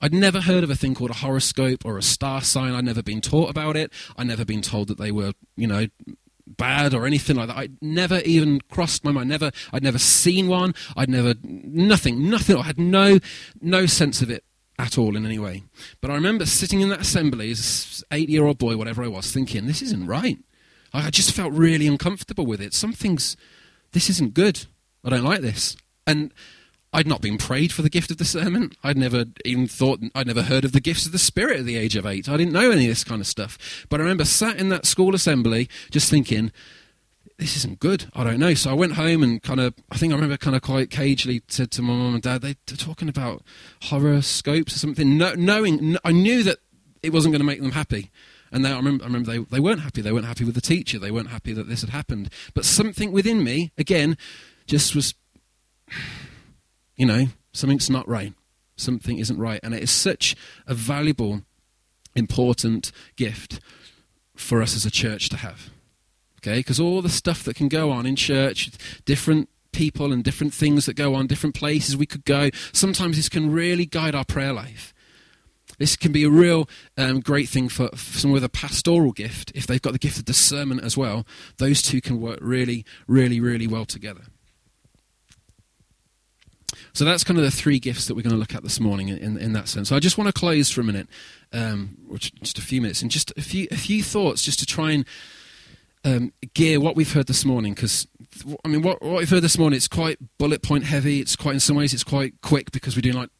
I'd 0.00 0.12
never 0.12 0.40
heard 0.40 0.64
of 0.64 0.70
a 0.70 0.74
thing 0.74 0.94
called 0.94 1.10
a 1.10 1.14
horoscope 1.14 1.84
or 1.84 1.96
a 1.96 2.02
star 2.02 2.40
sign. 2.40 2.74
I'd 2.74 2.84
never 2.84 3.02
been 3.02 3.20
taught 3.20 3.50
about 3.50 3.76
it. 3.76 3.92
I'd 4.16 4.26
never 4.26 4.44
been 4.44 4.62
told 4.62 4.88
that 4.88 4.98
they 4.98 5.12
were, 5.12 5.32
you 5.56 5.68
know, 5.68 5.86
bad 6.46 6.92
or 6.92 7.06
anything 7.06 7.36
like 7.36 7.48
that. 7.48 7.56
I'd 7.56 7.76
never 7.80 8.18
even 8.20 8.60
crossed 8.70 9.04
my 9.04 9.12
mind. 9.12 9.28
Never, 9.28 9.52
I'd 9.72 9.84
never 9.84 9.98
seen 9.98 10.48
one. 10.48 10.74
I'd 10.96 11.08
never, 11.08 11.34
nothing, 11.42 12.28
nothing. 12.28 12.56
I 12.56 12.62
had 12.62 12.80
no, 12.80 13.20
no 13.60 13.86
sense 13.86 14.22
of 14.22 14.30
it 14.30 14.44
at 14.78 14.98
all 14.98 15.16
in 15.16 15.24
any 15.24 15.38
way. 15.38 15.62
But 16.00 16.10
I 16.10 16.14
remember 16.14 16.46
sitting 16.46 16.80
in 16.80 16.88
that 16.88 17.00
assembly 17.00 17.52
as 17.52 18.04
an 18.10 18.18
eight-year-old 18.18 18.58
boy, 18.58 18.76
whatever 18.76 19.04
I 19.04 19.08
was, 19.08 19.30
thinking 19.30 19.66
this 19.66 19.82
isn't 19.82 20.06
right. 20.06 20.38
I 20.92 21.10
just 21.10 21.32
felt 21.32 21.52
really 21.52 21.86
uncomfortable 21.86 22.44
with 22.44 22.60
it. 22.60 22.74
Something's, 22.74 23.36
this 23.92 24.10
isn't 24.10 24.34
good. 24.34 24.66
I 25.04 25.10
don't 25.10 25.24
like 25.24 25.40
this. 25.40 25.76
And 26.06 26.32
I'd 26.92 27.06
not 27.06 27.22
been 27.22 27.38
prayed 27.38 27.72
for 27.72 27.82
the 27.82 27.88
gift 27.88 28.10
of 28.10 28.18
discernment. 28.18 28.76
I'd 28.84 28.98
never 28.98 29.24
even 29.44 29.66
thought, 29.66 30.00
I'd 30.14 30.26
never 30.26 30.42
heard 30.42 30.64
of 30.64 30.72
the 30.72 30.80
gifts 30.80 31.06
of 31.06 31.12
the 31.12 31.18
Spirit 31.18 31.60
at 31.60 31.64
the 31.64 31.76
age 31.76 31.96
of 31.96 32.04
eight. 32.04 32.28
I 32.28 32.36
didn't 32.36 32.52
know 32.52 32.70
any 32.70 32.84
of 32.84 32.90
this 32.90 33.04
kind 33.04 33.20
of 33.20 33.26
stuff. 33.26 33.86
But 33.88 34.00
I 34.00 34.02
remember 34.02 34.24
sat 34.24 34.56
in 34.56 34.68
that 34.68 34.84
school 34.84 35.14
assembly 35.14 35.68
just 35.90 36.10
thinking, 36.10 36.52
this 37.38 37.56
isn't 37.56 37.80
good. 37.80 38.06
I 38.14 38.24
don't 38.24 38.38
know. 38.38 38.52
So 38.52 38.70
I 38.70 38.74
went 38.74 38.92
home 38.92 39.22
and 39.22 39.42
kind 39.42 39.58
of, 39.58 39.74
I 39.90 39.96
think 39.96 40.12
I 40.12 40.16
remember 40.16 40.36
kind 40.36 40.54
of 40.54 40.60
quite 40.60 40.90
cagely 40.90 41.42
said 41.48 41.70
to 41.72 41.82
my 41.82 41.94
mum 41.94 42.14
and 42.14 42.22
dad, 42.22 42.42
they, 42.42 42.50
are 42.50 42.76
talking 42.76 43.08
about 43.08 43.42
horoscopes 43.84 44.76
or 44.76 44.78
something, 44.78 45.16
no, 45.16 45.34
knowing, 45.34 45.96
I 46.04 46.12
knew 46.12 46.42
that 46.42 46.58
it 47.02 47.12
wasn't 47.12 47.32
going 47.32 47.40
to 47.40 47.46
make 47.46 47.62
them 47.62 47.72
happy. 47.72 48.10
And 48.52 48.64
they, 48.64 48.70
I 48.70 48.76
remember, 48.76 49.04
I 49.04 49.06
remember 49.06 49.32
they, 49.32 49.38
they 49.38 49.60
weren't 49.60 49.80
happy. 49.80 50.02
They 50.02 50.12
weren't 50.12 50.26
happy 50.26 50.44
with 50.44 50.54
the 50.54 50.60
teacher. 50.60 50.98
They 50.98 51.10
weren't 51.10 51.30
happy 51.30 51.52
that 51.54 51.68
this 51.68 51.80
had 51.80 51.90
happened. 51.90 52.30
But 52.54 52.64
something 52.64 53.10
within 53.10 53.42
me, 53.42 53.72
again, 53.78 54.16
just 54.66 54.94
was 54.94 55.14
you 56.96 57.06
know, 57.06 57.26
something's 57.52 57.90
not 57.90 58.08
right. 58.08 58.34
Something 58.76 59.18
isn't 59.18 59.38
right. 59.38 59.60
And 59.62 59.74
it 59.74 59.82
is 59.82 59.90
such 59.90 60.36
a 60.66 60.74
valuable, 60.74 61.42
important 62.14 62.92
gift 63.16 63.60
for 64.36 64.62
us 64.62 64.76
as 64.76 64.86
a 64.86 64.90
church 64.90 65.28
to 65.30 65.36
have. 65.38 65.70
Okay? 66.38 66.58
Because 66.58 66.80
all 66.80 67.02
the 67.02 67.08
stuff 67.08 67.44
that 67.44 67.56
can 67.56 67.68
go 67.68 67.90
on 67.90 68.06
in 68.06 68.16
church, 68.16 68.70
different 69.04 69.48
people 69.72 70.12
and 70.12 70.22
different 70.22 70.52
things 70.52 70.86
that 70.86 70.94
go 70.94 71.14
on, 71.14 71.26
different 71.26 71.54
places 71.54 71.96
we 71.96 72.06
could 72.06 72.24
go, 72.24 72.50
sometimes 72.72 73.16
this 73.16 73.28
can 73.28 73.50
really 73.50 73.86
guide 73.86 74.14
our 74.14 74.24
prayer 74.24 74.52
life. 74.52 74.91
This 75.78 75.96
can 75.96 76.12
be 76.12 76.24
a 76.24 76.30
real 76.30 76.68
um, 76.96 77.20
great 77.20 77.48
thing 77.48 77.68
for, 77.68 77.88
for 77.88 78.18
someone 78.18 78.34
with 78.34 78.44
a 78.44 78.48
pastoral 78.48 79.12
gift. 79.12 79.52
If 79.54 79.66
they've 79.66 79.82
got 79.82 79.92
the 79.92 79.98
gift 79.98 80.18
of 80.18 80.24
discernment 80.24 80.84
as 80.84 80.96
well, 80.96 81.26
those 81.58 81.82
two 81.82 82.00
can 82.00 82.20
work 82.20 82.38
really, 82.40 82.84
really, 83.06 83.40
really 83.40 83.66
well 83.66 83.84
together. 83.84 84.22
So 86.94 87.04
that's 87.04 87.24
kind 87.24 87.38
of 87.38 87.44
the 87.44 87.50
three 87.50 87.78
gifts 87.78 88.06
that 88.06 88.14
we're 88.14 88.22
going 88.22 88.34
to 88.34 88.38
look 88.38 88.54
at 88.54 88.62
this 88.62 88.78
morning 88.78 89.08
in, 89.08 89.38
in 89.38 89.52
that 89.54 89.68
sense. 89.68 89.88
So 89.88 89.96
I 89.96 89.98
just 89.98 90.18
want 90.18 90.28
to 90.28 90.32
close 90.32 90.70
for 90.70 90.82
a 90.82 90.84
minute, 90.84 91.08
um, 91.52 91.96
just 92.42 92.58
a 92.58 92.62
few 92.62 92.82
minutes, 92.82 93.00
and 93.00 93.10
just 93.10 93.32
a 93.36 93.42
few, 93.42 93.66
a 93.70 93.76
few 93.76 94.02
thoughts 94.02 94.42
just 94.42 94.58
to 94.58 94.66
try 94.66 94.90
and 94.90 95.06
um, 96.04 96.32
gear 96.54 96.80
what 96.80 96.94
we've 96.94 97.12
heard 97.12 97.28
this 97.28 97.46
morning. 97.46 97.72
Because, 97.72 98.06
I 98.64 98.68
mean, 98.68 98.82
what, 98.82 99.00
what 99.00 99.18
we've 99.18 99.30
heard 99.30 99.42
this 99.42 99.56
morning, 99.56 99.76
it's 99.76 99.88
quite 99.88 100.18
bullet 100.38 100.62
point 100.62 100.84
heavy. 100.84 101.20
It's 101.20 101.36
quite, 101.36 101.54
in 101.54 101.60
some 101.60 101.76
ways, 101.76 101.94
it's 101.94 102.04
quite 102.04 102.34
quick 102.42 102.72
because 102.72 102.94
we're 102.94 103.02
doing 103.02 103.16
like 103.16 103.30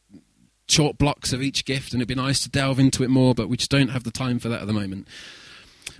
short 0.68 0.98
blocks 0.98 1.32
of 1.32 1.42
each 1.42 1.64
gift, 1.64 1.92
and 1.92 2.00
it'd 2.00 2.08
be 2.08 2.14
nice 2.14 2.40
to 2.40 2.50
delve 2.50 2.78
into 2.78 3.02
it 3.02 3.10
more, 3.10 3.34
but 3.34 3.48
we 3.48 3.56
just 3.56 3.70
don't 3.70 3.88
have 3.88 4.04
the 4.04 4.10
time 4.10 4.38
for 4.38 4.48
that 4.48 4.62
at 4.62 4.66
the 4.66 4.72
moment. 4.72 5.06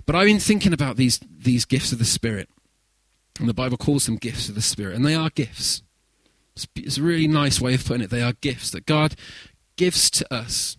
But 0.05 0.15
I've 0.15 0.27
been 0.27 0.39
thinking 0.39 0.73
about 0.73 0.97
these, 0.97 1.19
these 1.19 1.65
gifts 1.65 1.91
of 1.91 1.99
the 1.99 2.05
Spirit. 2.05 2.49
And 3.39 3.49
the 3.49 3.53
Bible 3.53 3.77
calls 3.77 4.05
them 4.05 4.17
gifts 4.17 4.47
of 4.49 4.55
the 4.55 4.61
Spirit, 4.61 4.95
and 4.95 5.05
they 5.05 5.15
are 5.15 5.29
gifts. 5.29 5.81
It's 6.75 6.97
a 6.97 7.01
really 7.01 7.27
nice 7.27 7.59
way 7.59 7.73
of 7.73 7.83
putting 7.83 8.03
it. 8.03 8.11
They 8.11 8.21
are 8.21 8.33
gifts 8.33 8.69
that 8.71 8.85
God 8.85 9.15
gives 9.75 10.11
to 10.11 10.33
us, 10.33 10.77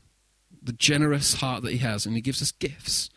the 0.63 0.73
generous 0.73 1.35
heart 1.35 1.63
that 1.63 1.73
He 1.73 1.79
has, 1.79 2.07
and 2.07 2.15
He 2.15 2.21
gives 2.21 2.41
us 2.41 2.53
gifts. 2.53 3.11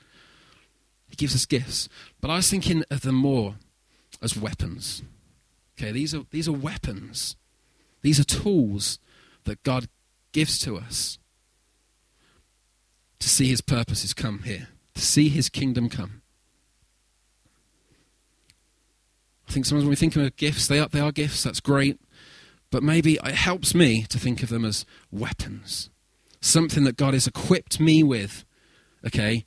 He 1.08 1.16
gives 1.16 1.36
us 1.36 1.46
gifts. 1.46 1.88
But 2.20 2.32
I 2.32 2.38
was 2.38 2.50
thinking 2.50 2.84
of 2.90 3.02
them 3.02 3.16
more 3.16 3.56
as 4.24 4.36
weapons. 4.36 5.04
Okay, 5.78 5.92
these 5.92 6.16
are, 6.16 6.24
these 6.32 6.48
are 6.48 6.54
weapons. 6.54 7.36
These 8.02 8.20
are 8.20 8.24
tools 8.24 8.98
that 9.44 9.62
God 9.62 9.88
gives 10.38 10.60
to 10.60 10.78
us 10.78 11.18
to 13.18 13.28
see 13.28 13.48
His 13.48 13.60
purposes 13.60 14.14
come 14.14 14.44
here, 14.44 14.68
to 14.94 15.02
see 15.02 15.30
His 15.30 15.50
kingdom 15.50 15.90
come. 15.90 16.22
I 19.50 19.52
think 19.52 19.66
sometimes 19.66 19.86
when 19.86 19.90
we 19.90 19.96
think 19.96 20.16
of 20.16 20.36
gifts, 20.36 20.68
they 20.68 20.80
are, 20.80 20.90
they 20.90 21.00
are 21.00 21.12
gifts, 21.12 21.42
that's 21.42 21.60
great. 21.60 22.00
But 22.70 22.84
maybe 22.84 23.16
it 23.16 23.34
helps 23.34 23.74
me 23.74 24.04
to 24.10 24.20
think 24.20 24.44
of 24.44 24.50
them 24.50 24.64
as 24.64 24.86
weapons. 25.10 25.90
Something 26.40 26.84
that 26.84 26.98
God 26.98 27.16
has 27.16 27.26
equipped 27.26 27.80
me 27.80 28.04
with, 28.04 28.46
okay, 29.08 29.44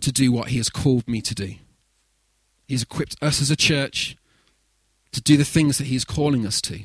to 0.00 0.10
do 0.10 0.32
what 0.32 0.48
He 0.48 0.56
has 0.56 0.70
called 0.70 1.06
me 1.06 1.20
to 1.20 1.34
do. 1.34 1.56
He's 2.66 2.84
equipped 2.84 3.16
us 3.20 3.42
as 3.42 3.50
a 3.50 3.56
church 3.56 4.16
to 5.10 5.20
do 5.20 5.36
the 5.36 5.44
things 5.44 5.76
that 5.76 5.88
He's 5.88 6.06
calling 6.06 6.46
us 6.46 6.62
to. 6.62 6.84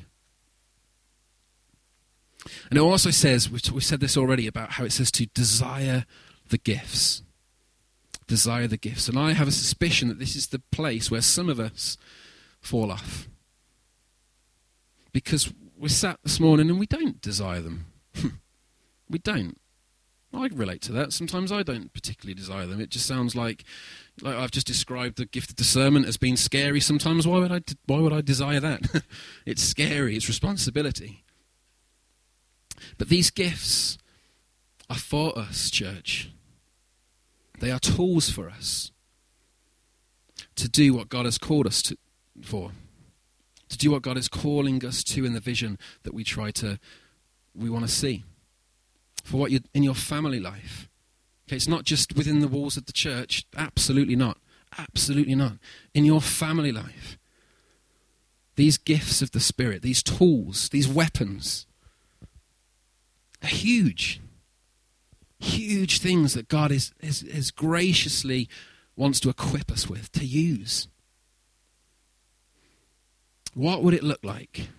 And 2.69 2.77
it 2.77 2.81
also 2.81 3.11
says, 3.11 3.49
we've 3.49 3.83
said 3.83 3.99
this 3.99 4.17
already 4.17 4.47
about 4.47 4.71
how 4.71 4.83
it 4.83 4.91
says 4.91 5.11
to 5.11 5.25
desire 5.27 6.05
the 6.49 6.57
gifts. 6.57 7.23
Desire 8.27 8.67
the 8.67 8.77
gifts. 8.77 9.07
And 9.07 9.17
I 9.17 9.33
have 9.33 9.47
a 9.47 9.51
suspicion 9.51 10.09
that 10.09 10.19
this 10.19 10.35
is 10.35 10.47
the 10.47 10.61
place 10.71 11.09
where 11.09 11.21
some 11.21 11.49
of 11.49 11.59
us 11.59 11.97
fall 12.59 12.91
off. 12.91 13.27
Because 15.11 15.51
we 15.77 15.89
sat 15.89 16.19
this 16.23 16.39
morning 16.39 16.69
and 16.69 16.79
we 16.79 16.85
don't 16.85 17.21
desire 17.21 17.61
them. 17.61 17.85
we 19.09 19.19
don't. 19.19 19.57
I 20.33 20.49
relate 20.53 20.81
to 20.83 20.91
that. 20.91 21.13
Sometimes 21.13 21.51
I 21.51 21.63
don't 21.63 21.93
particularly 21.93 22.33
desire 22.33 22.65
them. 22.65 22.81
It 22.81 22.89
just 22.89 23.05
sounds 23.05 23.35
like, 23.35 23.63
like 24.21 24.35
I've 24.35 24.51
just 24.51 24.67
described 24.67 25.17
the 25.17 25.25
gift 25.25 25.51
of 25.51 25.55
discernment 25.55 26.05
as 26.05 26.17
being 26.17 26.35
scary. 26.35 26.79
Sometimes 26.79 27.25
why 27.25 27.39
would 27.39 27.51
I? 27.51 27.61
Why 27.85 27.99
would 27.99 28.13
I 28.13 28.21
desire 28.21 28.59
that? 28.59 29.03
it's 29.45 29.63
scary. 29.63 30.17
It's 30.17 30.27
responsibility. 30.27 31.23
But 32.97 33.09
these 33.09 33.29
gifts 33.29 33.97
are 34.89 34.97
for 34.97 35.37
us, 35.37 35.69
church. 35.69 36.31
They 37.59 37.71
are 37.71 37.79
tools 37.79 38.29
for 38.29 38.49
us 38.49 38.91
to 40.55 40.69
do 40.69 40.93
what 40.93 41.09
God 41.09 41.25
has 41.25 41.37
called 41.37 41.67
us 41.67 41.81
to, 41.83 41.97
for 42.41 42.71
to 43.69 43.77
do 43.77 43.91
what 43.91 44.01
God 44.01 44.17
is 44.17 44.27
calling 44.27 44.83
us 44.85 45.03
to 45.05 45.25
in 45.25 45.33
the 45.33 45.39
vision 45.39 45.77
that 46.03 46.13
we 46.13 46.23
try 46.23 46.51
to, 46.51 46.79
we 47.55 47.69
want 47.69 47.85
to 47.85 47.91
see. 47.91 48.23
For 49.23 49.37
what 49.37 49.51
you 49.51 49.59
in 49.73 49.83
your 49.83 49.95
family 49.95 50.39
life. 50.39 50.87
Okay, 51.47 51.57
it's 51.57 51.67
not 51.67 51.83
just 51.83 52.15
within 52.15 52.39
the 52.39 52.47
walls 52.47 52.77
of 52.77 52.85
the 52.85 52.93
church. 52.93 53.45
Absolutely 53.55 54.15
not. 54.15 54.37
Absolutely 54.77 55.35
not. 55.35 55.53
In 55.93 56.05
your 56.05 56.21
family 56.21 56.71
life. 56.71 57.17
These 58.55 58.77
gifts 58.77 59.21
of 59.21 59.31
the 59.31 59.39
Spirit, 59.39 59.81
these 59.81 60.01
tools, 60.01 60.69
these 60.69 60.87
weapons, 60.87 61.67
huge. 63.47 64.21
Huge 65.39 65.99
things 65.99 66.33
that 66.33 66.47
God 66.47 66.71
is, 66.71 66.93
is, 66.99 67.23
is 67.23 67.51
graciously 67.51 68.47
wants 68.95 69.19
to 69.21 69.29
equip 69.29 69.71
us 69.71 69.87
with, 69.87 70.11
to 70.13 70.25
use. 70.25 70.87
What 73.53 73.83
would 73.83 73.93
it 73.93 74.03
look 74.03 74.19
like? 74.23 74.69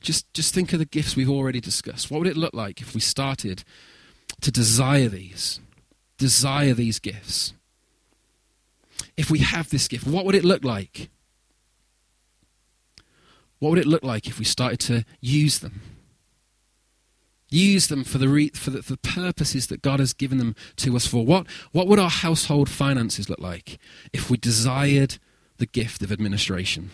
Just, 0.00 0.32
just 0.32 0.54
think 0.54 0.72
of 0.72 0.78
the 0.78 0.84
gifts 0.84 1.14
we've 1.14 1.30
already 1.30 1.60
discussed. 1.60 2.10
What 2.10 2.18
would 2.18 2.28
it 2.28 2.36
look 2.36 2.54
like 2.54 2.80
if 2.80 2.94
we 2.94 3.00
started 3.00 3.64
to 4.40 4.50
desire 4.50 5.08
these? 5.08 5.60
Desire 6.18 6.74
these 6.74 6.98
gifts. 6.98 7.52
If 9.16 9.30
we 9.30 9.40
have 9.40 9.70
this 9.70 9.88
gift, 9.88 10.06
what 10.06 10.24
would 10.24 10.34
it 10.34 10.44
look 10.44 10.64
like? 10.64 11.10
What 13.58 13.70
would 13.70 13.78
it 13.78 13.86
look 13.86 14.02
like 14.02 14.26
if 14.26 14.38
we 14.38 14.44
started 14.44 14.80
to 14.80 15.04
use 15.20 15.58
them? 15.58 15.82
Use 17.50 17.88
them 17.88 18.04
for 18.04 18.18
the, 18.18 18.28
re- 18.28 18.50
for 18.50 18.70
the, 18.70 18.82
for 18.82 18.92
the 18.92 18.98
purposes 18.98 19.66
that 19.66 19.82
God 19.82 19.98
has 19.98 20.12
given 20.12 20.38
them 20.38 20.54
to 20.76 20.94
us 20.96 21.06
for. 21.06 21.26
What, 21.26 21.46
what 21.72 21.88
would 21.88 21.98
our 21.98 22.10
household 22.10 22.68
finances 22.68 23.28
look 23.28 23.40
like 23.40 23.78
if 24.12 24.30
we 24.30 24.36
desired 24.36 25.18
the 25.60 25.66
gift 25.66 26.02
of 26.02 26.10
administration. 26.10 26.90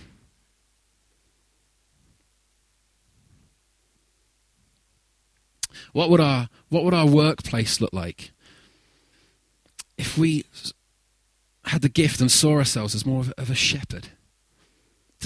What 5.93 6.11
would 6.11 6.21
our 6.21 6.49
what 6.69 6.85
would 6.85 6.93
our 6.93 7.07
workplace 7.07 7.81
look 7.81 7.93
like 7.93 8.33
if 9.97 10.19
we 10.19 10.45
had 11.67 11.81
the 11.81 11.89
gift 11.89 12.21
and 12.21 12.31
saw 12.31 12.55
ourselves 12.55 12.95
as 12.95 13.07
more 13.07 13.25
of 13.39 13.51
a 13.51 13.55
shepherd 13.55 14.09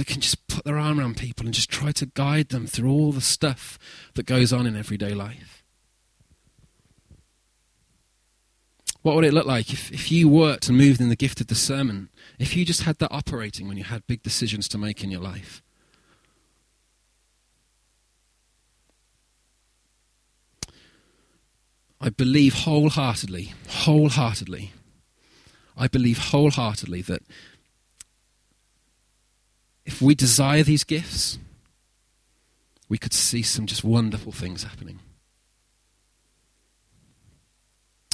that 0.01 0.07
can 0.07 0.22
just 0.22 0.48
put 0.48 0.64
their 0.64 0.78
arm 0.78 0.98
around 0.98 1.18
people 1.18 1.44
and 1.44 1.53
just 1.53 1.68
try 1.68 1.92
to 1.92 2.07
guide 2.07 2.48
them 2.48 2.66
through 2.66 2.90
all 2.90 3.12
the 3.12 3.20
stuff 3.20 3.78
that 4.14 4.24
goes 4.24 4.51
on 4.51 4.66
in 4.66 4.74
everyday 4.74 5.12
life. 5.12 5.62
What 9.03 9.14
would 9.14 9.26
it 9.26 9.34
look 9.34 9.44
like 9.44 9.74
if, 9.74 9.92
if 9.92 10.11
you 10.11 10.26
worked 10.26 10.70
and 10.70 10.78
moved 10.78 11.03
in 11.03 11.11
the 11.11 11.16
gift 11.16 11.42
of 11.42 11.48
discernment? 11.48 12.09
If 12.38 12.57
you 12.57 12.64
just 12.64 12.84
had 12.84 12.98
that 13.01 13.12
operating 13.12 13.68
when 13.68 13.76
you 13.76 13.84
had 13.84 14.07
big 14.07 14.22
decisions 14.22 14.68
to 14.68 14.78
make 14.78 15.05
in 15.05 15.11
your 15.11 15.20
life? 15.20 15.62
I 22.01 22.09
believe 22.09 22.55
wholeheartedly, 22.55 23.53
wholeheartedly, 23.68 24.72
I 25.76 25.88
believe 25.88 26.16
wholeheartedly 26.30 27.03
that 27.03 27.22
if 29.85 30.01
we 30.01 30.14
desire 30.14 30.62
these 30.62 30.85
gifts, 30.85 31.39
we 32.89 32.99
could 32.99 33.14
see 33.14 33.43
some 33.43 33.66
just 33.66 33.85
wonderful 33.85 34.33
things 34.33 34.64
happening. 34.64 35.01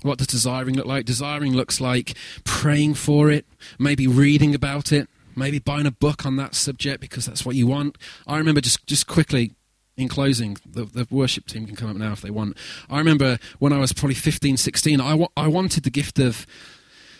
What 0.02 0.18
does 0.18 0.26
desiring 0.26 0.76
look 0.76 0.86
like? 0.86 1.04
Desiring 1.06 1.54
looks 1.54 1.80
like 1.80 2.14
praying 2.44 2.94
for 2.94 3.30
it, 3.30 3.46
maybe 3.78 4.06
reading 4.06 4.54
about 4.54 4.92
it, 4.92 5.08
maybe 5.34 5.58
buying 5.58 5.86
a 5.86 5.90
book 5.90 6.24
on 6.24 6.36
that 6.36 6.54
subject 6.54 7.00
because 7.00 7.26
that's 7.26 7.44
what 7.44 7.56
you 7.56 7.66
want. 7.66 7.96
I 8.26 8.38
remember 8.38 8.60
just, 8.60 8.86
just 8.86 9.06
quickly 9.06 9.54
in 9.96 10.08
closing, 10.08 10.58
the, 10.66 10.84
the 10.84 11.06
worship 11.10 11.46
team 11.46 11.66
can 11.66 11.74
come 11.74 11.90
up 11.90 11.96
now 11.96 12.12
if 12.12 12.20
they 12.20 12.30
want. 12.30 12.56
I 12.90 12.98
remember 12.98 13.38
when 13.58 13.72
I 13.72 13.78
was 13.78 13.92
probably 13.92 14.14
15, 14.14 14.58
16, 14.58 15.00
I, 15.00 15.14
wa- 15.14 15.28
I 15.36 15.48
wanted 15.48 15.84
the 15.84 15.90
gift 15.90 16.18
of 16.18 16.46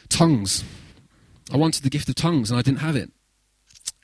tongues. 0.08 0.62
I 1.52 1.56
wanted 1.56 1.82
the 1.82 1.90
gift 1.90 2.08
of 2.08 2.14
tongues 2.14 2.50
and 2.50 2.58
I 2.58 2.62
didn't 2.62 2.80
have 2.80 2.96
it. 2.96 3.10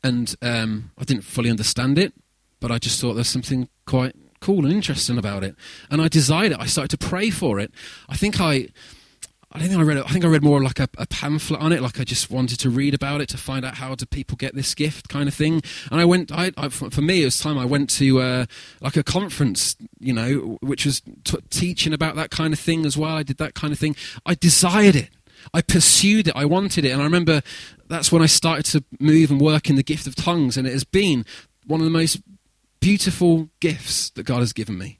And 0.04 0.34
um, 0.42 0.90
I 0.98 1.04
didn't 1.04 1.24
fully 1.24 1.50
understand 1.50 1.98
it, 1.98 2.12
but 2.60 2.70
I 2.70 2.78
just 2.78 3.00
thought 3.00 3.14
there's 3.14 3.28
something 3.28 3.68
quite 3.86 4.16
cool 4.40 4.64
and 4.64 4.74
interesting 4.74 5.16
about 5.16 5.44
it. 5.44 5.54
And 5.90 6.02
I 6.02 6.08
desired 6.08 6.52
it. 6.52 6.58
I 6.60 6.66
started 6.66 6.98
to 6.98 7.06
pray 7.06 7.30
for 7.30 7.58
it. 7.58 7.72
I 8.08 8.16
think 8.16 8.40
I. 8.40 8.68
I 9.54 9.58
don't 9.58 9.68
think 9.68 9.80
I 9.80 9.84
read 9.84 9.98
it. 9.98 10.04
I 10.06 10.08
think 10.08 10.24
I 10.24 10.28
read 10.28 10.42
more 10.42 10.62
like 10.62 10.80
a, 10.80 10.88
a, 10.96 11.06
pamphlet 11.06 11.60
on 11.60 11.72
it, 11.72 11.82
like 11.82 12.00
I 12.00 12.04
just 12.04 12.30
wanted 12.30 12.58
to 12.60 12.70
read 12.70 12.94
about 12.94 13.20
it 13.20 13.28
to 13.28 13.36
find 13.36 13.66
out 13.66 13.74
how 13.74 13.94
do 13.94 14.06
people 14.06 14.34
get 14.34 14.54
this 14.54 14.74
gift, 14.74 15.10
kind 15.10 15.28
of 15.28 15.34
thing. 15.34 15.60
And 15.90 16.00
I 16.00 16.06
went. 16.06 16.32
I, 16.32 16.52
I 16.56 16.70
for 16.70 17.02
me, 17.02 17.20
it 17.20 17.26
was 17.26 17.38
time 17.38 17.58
I 17.58 17.66
went 17.66 17.90
to 17.90 18.22
uh, 18.22 18.46
like 18.80 18.96
a 18.96 19.02
conference, 19.02 19.76
you 20.00 20.14
know, 20.14 20.56
which 20.62 20.86
was 20.86 21.02
t- 21.24 21.36
teaching 21.50 21.92
about 21.92 22.16
that 22.16 22.30
kind 22.30 22.54
of 22.54 22.58
thing 22.58 22.86
as 22.86 22.96
well. 22.96 23.14
I 23.14 23.22
did 23.22 23.36
that 23.36 23.52
kind 23.52 23.74
of 23.74 23.78
thing. 23.78 23.94
I 24.24 24.34
desired 24.34 24.96
it. 24.96 25.10
I 25.52 25.62
pursued 25.62 26.28
it. 26.28 26.36
I 26.36 26.44
wanted 26.44 26.84
it, 26.84 26.90
and 26.90 27.00
I 27.00 27.04
remember 27.04 27.42
that's 27.88 28.10
when 28.10 28.22
I 28.22 28.26
started 28.26 28.64
to 28.66 28.84
move 29.00 29.30
and 29.30 29.40
work 29.40 29.68
in 29.68 29.76
the 29.76 29.82
gift 29.82 30.06
of 30.06 30.14
tongues, 30.14 30.56
and 30.56 30.66
it 30.66 30.72
has 30.72 30.84
been 30.84 31.24
one 31.66 31.80
of 31.80 31.84
the 31.84 31.90
most 31.90 32.20
beautiful 32.80 33.48
gifts 33.60 34.10
that 34.10 34.24
God 34.24 34.40
has 34.40 34.52
given 34.52 34.76
me. 34.76 34.98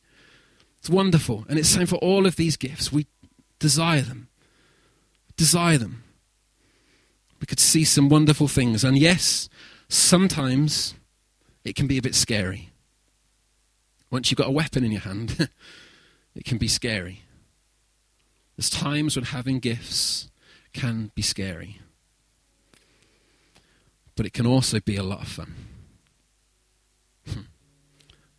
It's 0.78 0.90
wonderful. 0.90 1.44
And 1.48 1.58
it's 1.58 1.68
same 1.68 1.86
for 1.86 1.96
all 1.96 2.26
of 2.26 2.36
these 2.36 2.56
gifts. 2.56 2.90
We 2.90 3.06
desire 3.58 4.00
them. 4.00 4.28
Desire 5.36 5.78
them. 5.78 6.02
We 7.40 7.46
could 7.46 7.60
see 7.60 7.84
some 7.84 8.08
wonderful 8.08 8.48
things. 8.48 8.82
And 8.82 8.98
yes, 8.98 9.48
sometimes 9.88 10.94
it 11.64 11.76
can 11.76 11.86
be 11.86 11.98
a 11.98 12.02
bit 12.02 12.14
scary. 12.14 12.70
Once 14.10 14.30
you've 14.30 14.38
got 14.38 14.48
a 14.48 14.52
weapon 14.52 14.84
in 14.84 14.92
your 14.92 15.00
hand, 15.02 15.48
it 16.34 16.44
can 16.44 16.58
be 16.58 16.68
scary. 16.68 17.22
There's 18.56 18.70
times 18.70 19.16
when 19.16 19.24
having 19.26 19.60
gifts 19.60 20.30
can 20.72 21.10
be 21.14 21.22
scary. 21.22 21.80
But 24.16 24.26
it 24.26 24.32
can 24.32 24.46
also 24.46 24.80
be 24.80 24.96
a 24.96 25.02
lot 25.02 25.22
of 25.22 25.28
fun. 25.28 25.54
Hmm. 27.28 27.40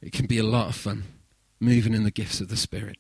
It 0.01 0.11
can 0.11 0.25
be 0.25 0.37
a 0.37 0.43
lot 0.43 0.67
of 0.69 0.75
fun 0.75 1.03
moving 1.59 1.93
in 1.93 2.03
the 2.03 2.11
gifts 2.11 2.41
of 2.41 2.49
the 2.49 2.57
Spirit. 2.57 2.97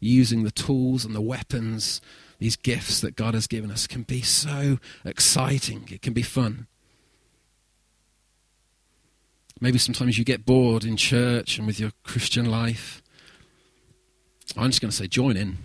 Using 0.00 0.42
the 0.42 0.50
tools 0.50 1.04
and 1.04 1.14
the 1.14 1.20
weapons, 1.20 2.00
these 2.38 2.56
gifts 2.56 3.00
that 3.00 3.16
God 3.16 3.34
has 3.34 3.46
given 3.46 3.70
us 3.70 3.86
can 3.86 4.02
be 4.02 4.22
so 4.22 4.78
exciting. 5.04 5.88
It 5.90 6.02
can 6.02 6.12
be 6.12 6.22
fun. 6.22 6.66
Maybe 9.60 9.78
sometimes 9.78 10.16
you 10.16 10.24
get 10.24 10.46
bored 10.46 10.84
in 10.84 10.96
church 10.96 11.58
and 11.58 11.66
with 11.66 11.78
your 11.78 11.92
Christian 12.02 12.46
life. 12.46 13.02
I'm 14.56 14.70
just 14.70 14.80
going 14.80 14.90
to 14.90 14.96
say 14.96 15.06
join 15.06 15.36
in, 15.36 15.58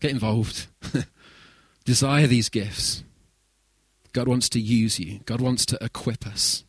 get 0.00 0.10
involved, 0.10 0.66
desire 1.90 2.28
these 2.28 2.48
gifts. 2.48 3.02
God 4.12 4.28
wants 4.28 4.48
to 4.50 4.60
use 4.60 5.00
you, 5.00 5.18
God 5.26 5.40
wants 5.40 5.66
to 5.66 5.78
equip 5.80 6.24
us. 6.24 6.62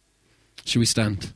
Should 0.65 0.79
we 0.79 0.85
stand? 0.85 1.35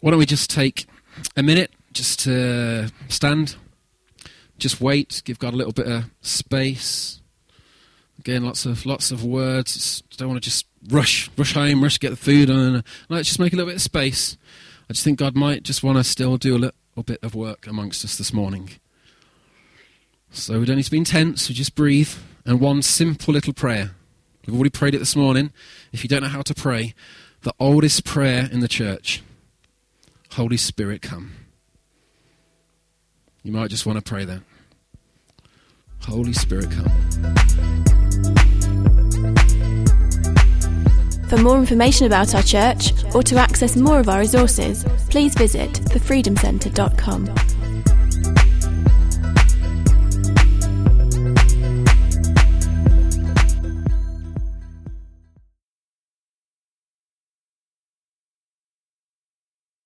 Why 0.00 0.10
don't 0.12 0.20
we 0.20 0.26
just 0.26 0.48
take 0.48 0.86
a 1.36 1.42
minute 1.42 1.72
just 1.92 2.20
to 2.20 2.92
stand, 3.08 3.56
just 4.58 4.80
wait, 4.80 5.22
give 5.24 5.40
God 5.40 5.54
a 5.54 5.56
little 5.56 5.72
bit 5.72 5.88
of 5.88 6.04
space. 6.20 7.20
Again, 8.20 8.44
lots 8.44 8.64
of 8.64 8.86
lots 8.86 9.10
of 9.10 9.24
words. 9.24 10.04
don't 10.16 10.28
want 10.28 10.40
to 10.40 10.48
just 10.48 10.66
rush, 10.88 11.28
rush 11.36 11.54
home, 11.54 11.82
rush 11.82 11.98
get 11.98 12.10
the 12.10 12.16
food, 12.16 12.48
and 12.48 12.84
let's 13.08 13.26
just 13.26 13.40
make 13.40 13.52
a 13.52 13.56
little 13.56 13.68
bit 13.68 13.76
of 13.76 13.82
space. 13.82 14.36
I 14.88 14.92
just 14.92 15.04
think 15.04 15.18
God 15.18 15.34
might 15.34 15.62
just 15.62 15.82
want 15.82 15.98
to 15.98 16.04
still 16.04 16.36
do 16.36 16.56
a 16.56 16.58
little 16.58 17.02
bit 17.04 17.18
of 17.22 17.34
work 17.34 17.66
amongst 17.66 18.04
us 18.04 18.16
this 18.16 18.32
morning. 18.32 18.70
So 20.30 20.60
we 20.60 20.66
don't 20.66 20.76
need 20.76 20.84
to 20.84 20.90
be 20.90 20.98
intense. 20.98 21.48
We 21.48 21.54
just 21.54 21.74
breathe 21.74 22.12
and 22.44 22.60
one 22.60 22.82
simple 22.82 23.34
little 23.34 23.52
prayer. 23.52 23.92
We've 24.46 24.54
already 24.54 24.70
prayed 24.70 24.94
it 24.94 24.98
this 24.98 25.16
morning. 25.16 25.52
If 25.92 26.04
you 26.04 26.08
don't 26.08 26.22
know 26.22 26.28
how 26.28 26.42
to 26.42 26.54
pray, 26.54 26.94
the 27.42 27.52
oldest 27.58 28.04
prayer 28.04 28.48
in 28.50 28.60
the 28.60 28.68
church 28.68 29.22
Holy 30.32 30.58
Spirit, 30.58 31.00
come. 31.00 31.32
You 33.42 33.52
might 33.52 33.70
just 33.70 33.86
want 33.86 33.96
to 33.96 34.02
pray 34.02 34.26
that. 34.26 34.42
Holy 36.00 36.34
Spirit, 36.34 36.70
come. 36.70 38.05
For 41.28 41.36
more 41.38 41.58
information 41.58 42.06
about 42.06 42.34
our 42.34 42.42
church 42.42 42.92
or 43.14 43.22
to 43.24 43.36
access 43.36 43.76
more 43.76 43.98
of 43.98 44.08
our 44.08 44.20
resources, 44.20 44.84
please 45.10 45.34
visit 45.34 45.72
thefreedomcentre.com. 45.72 47.55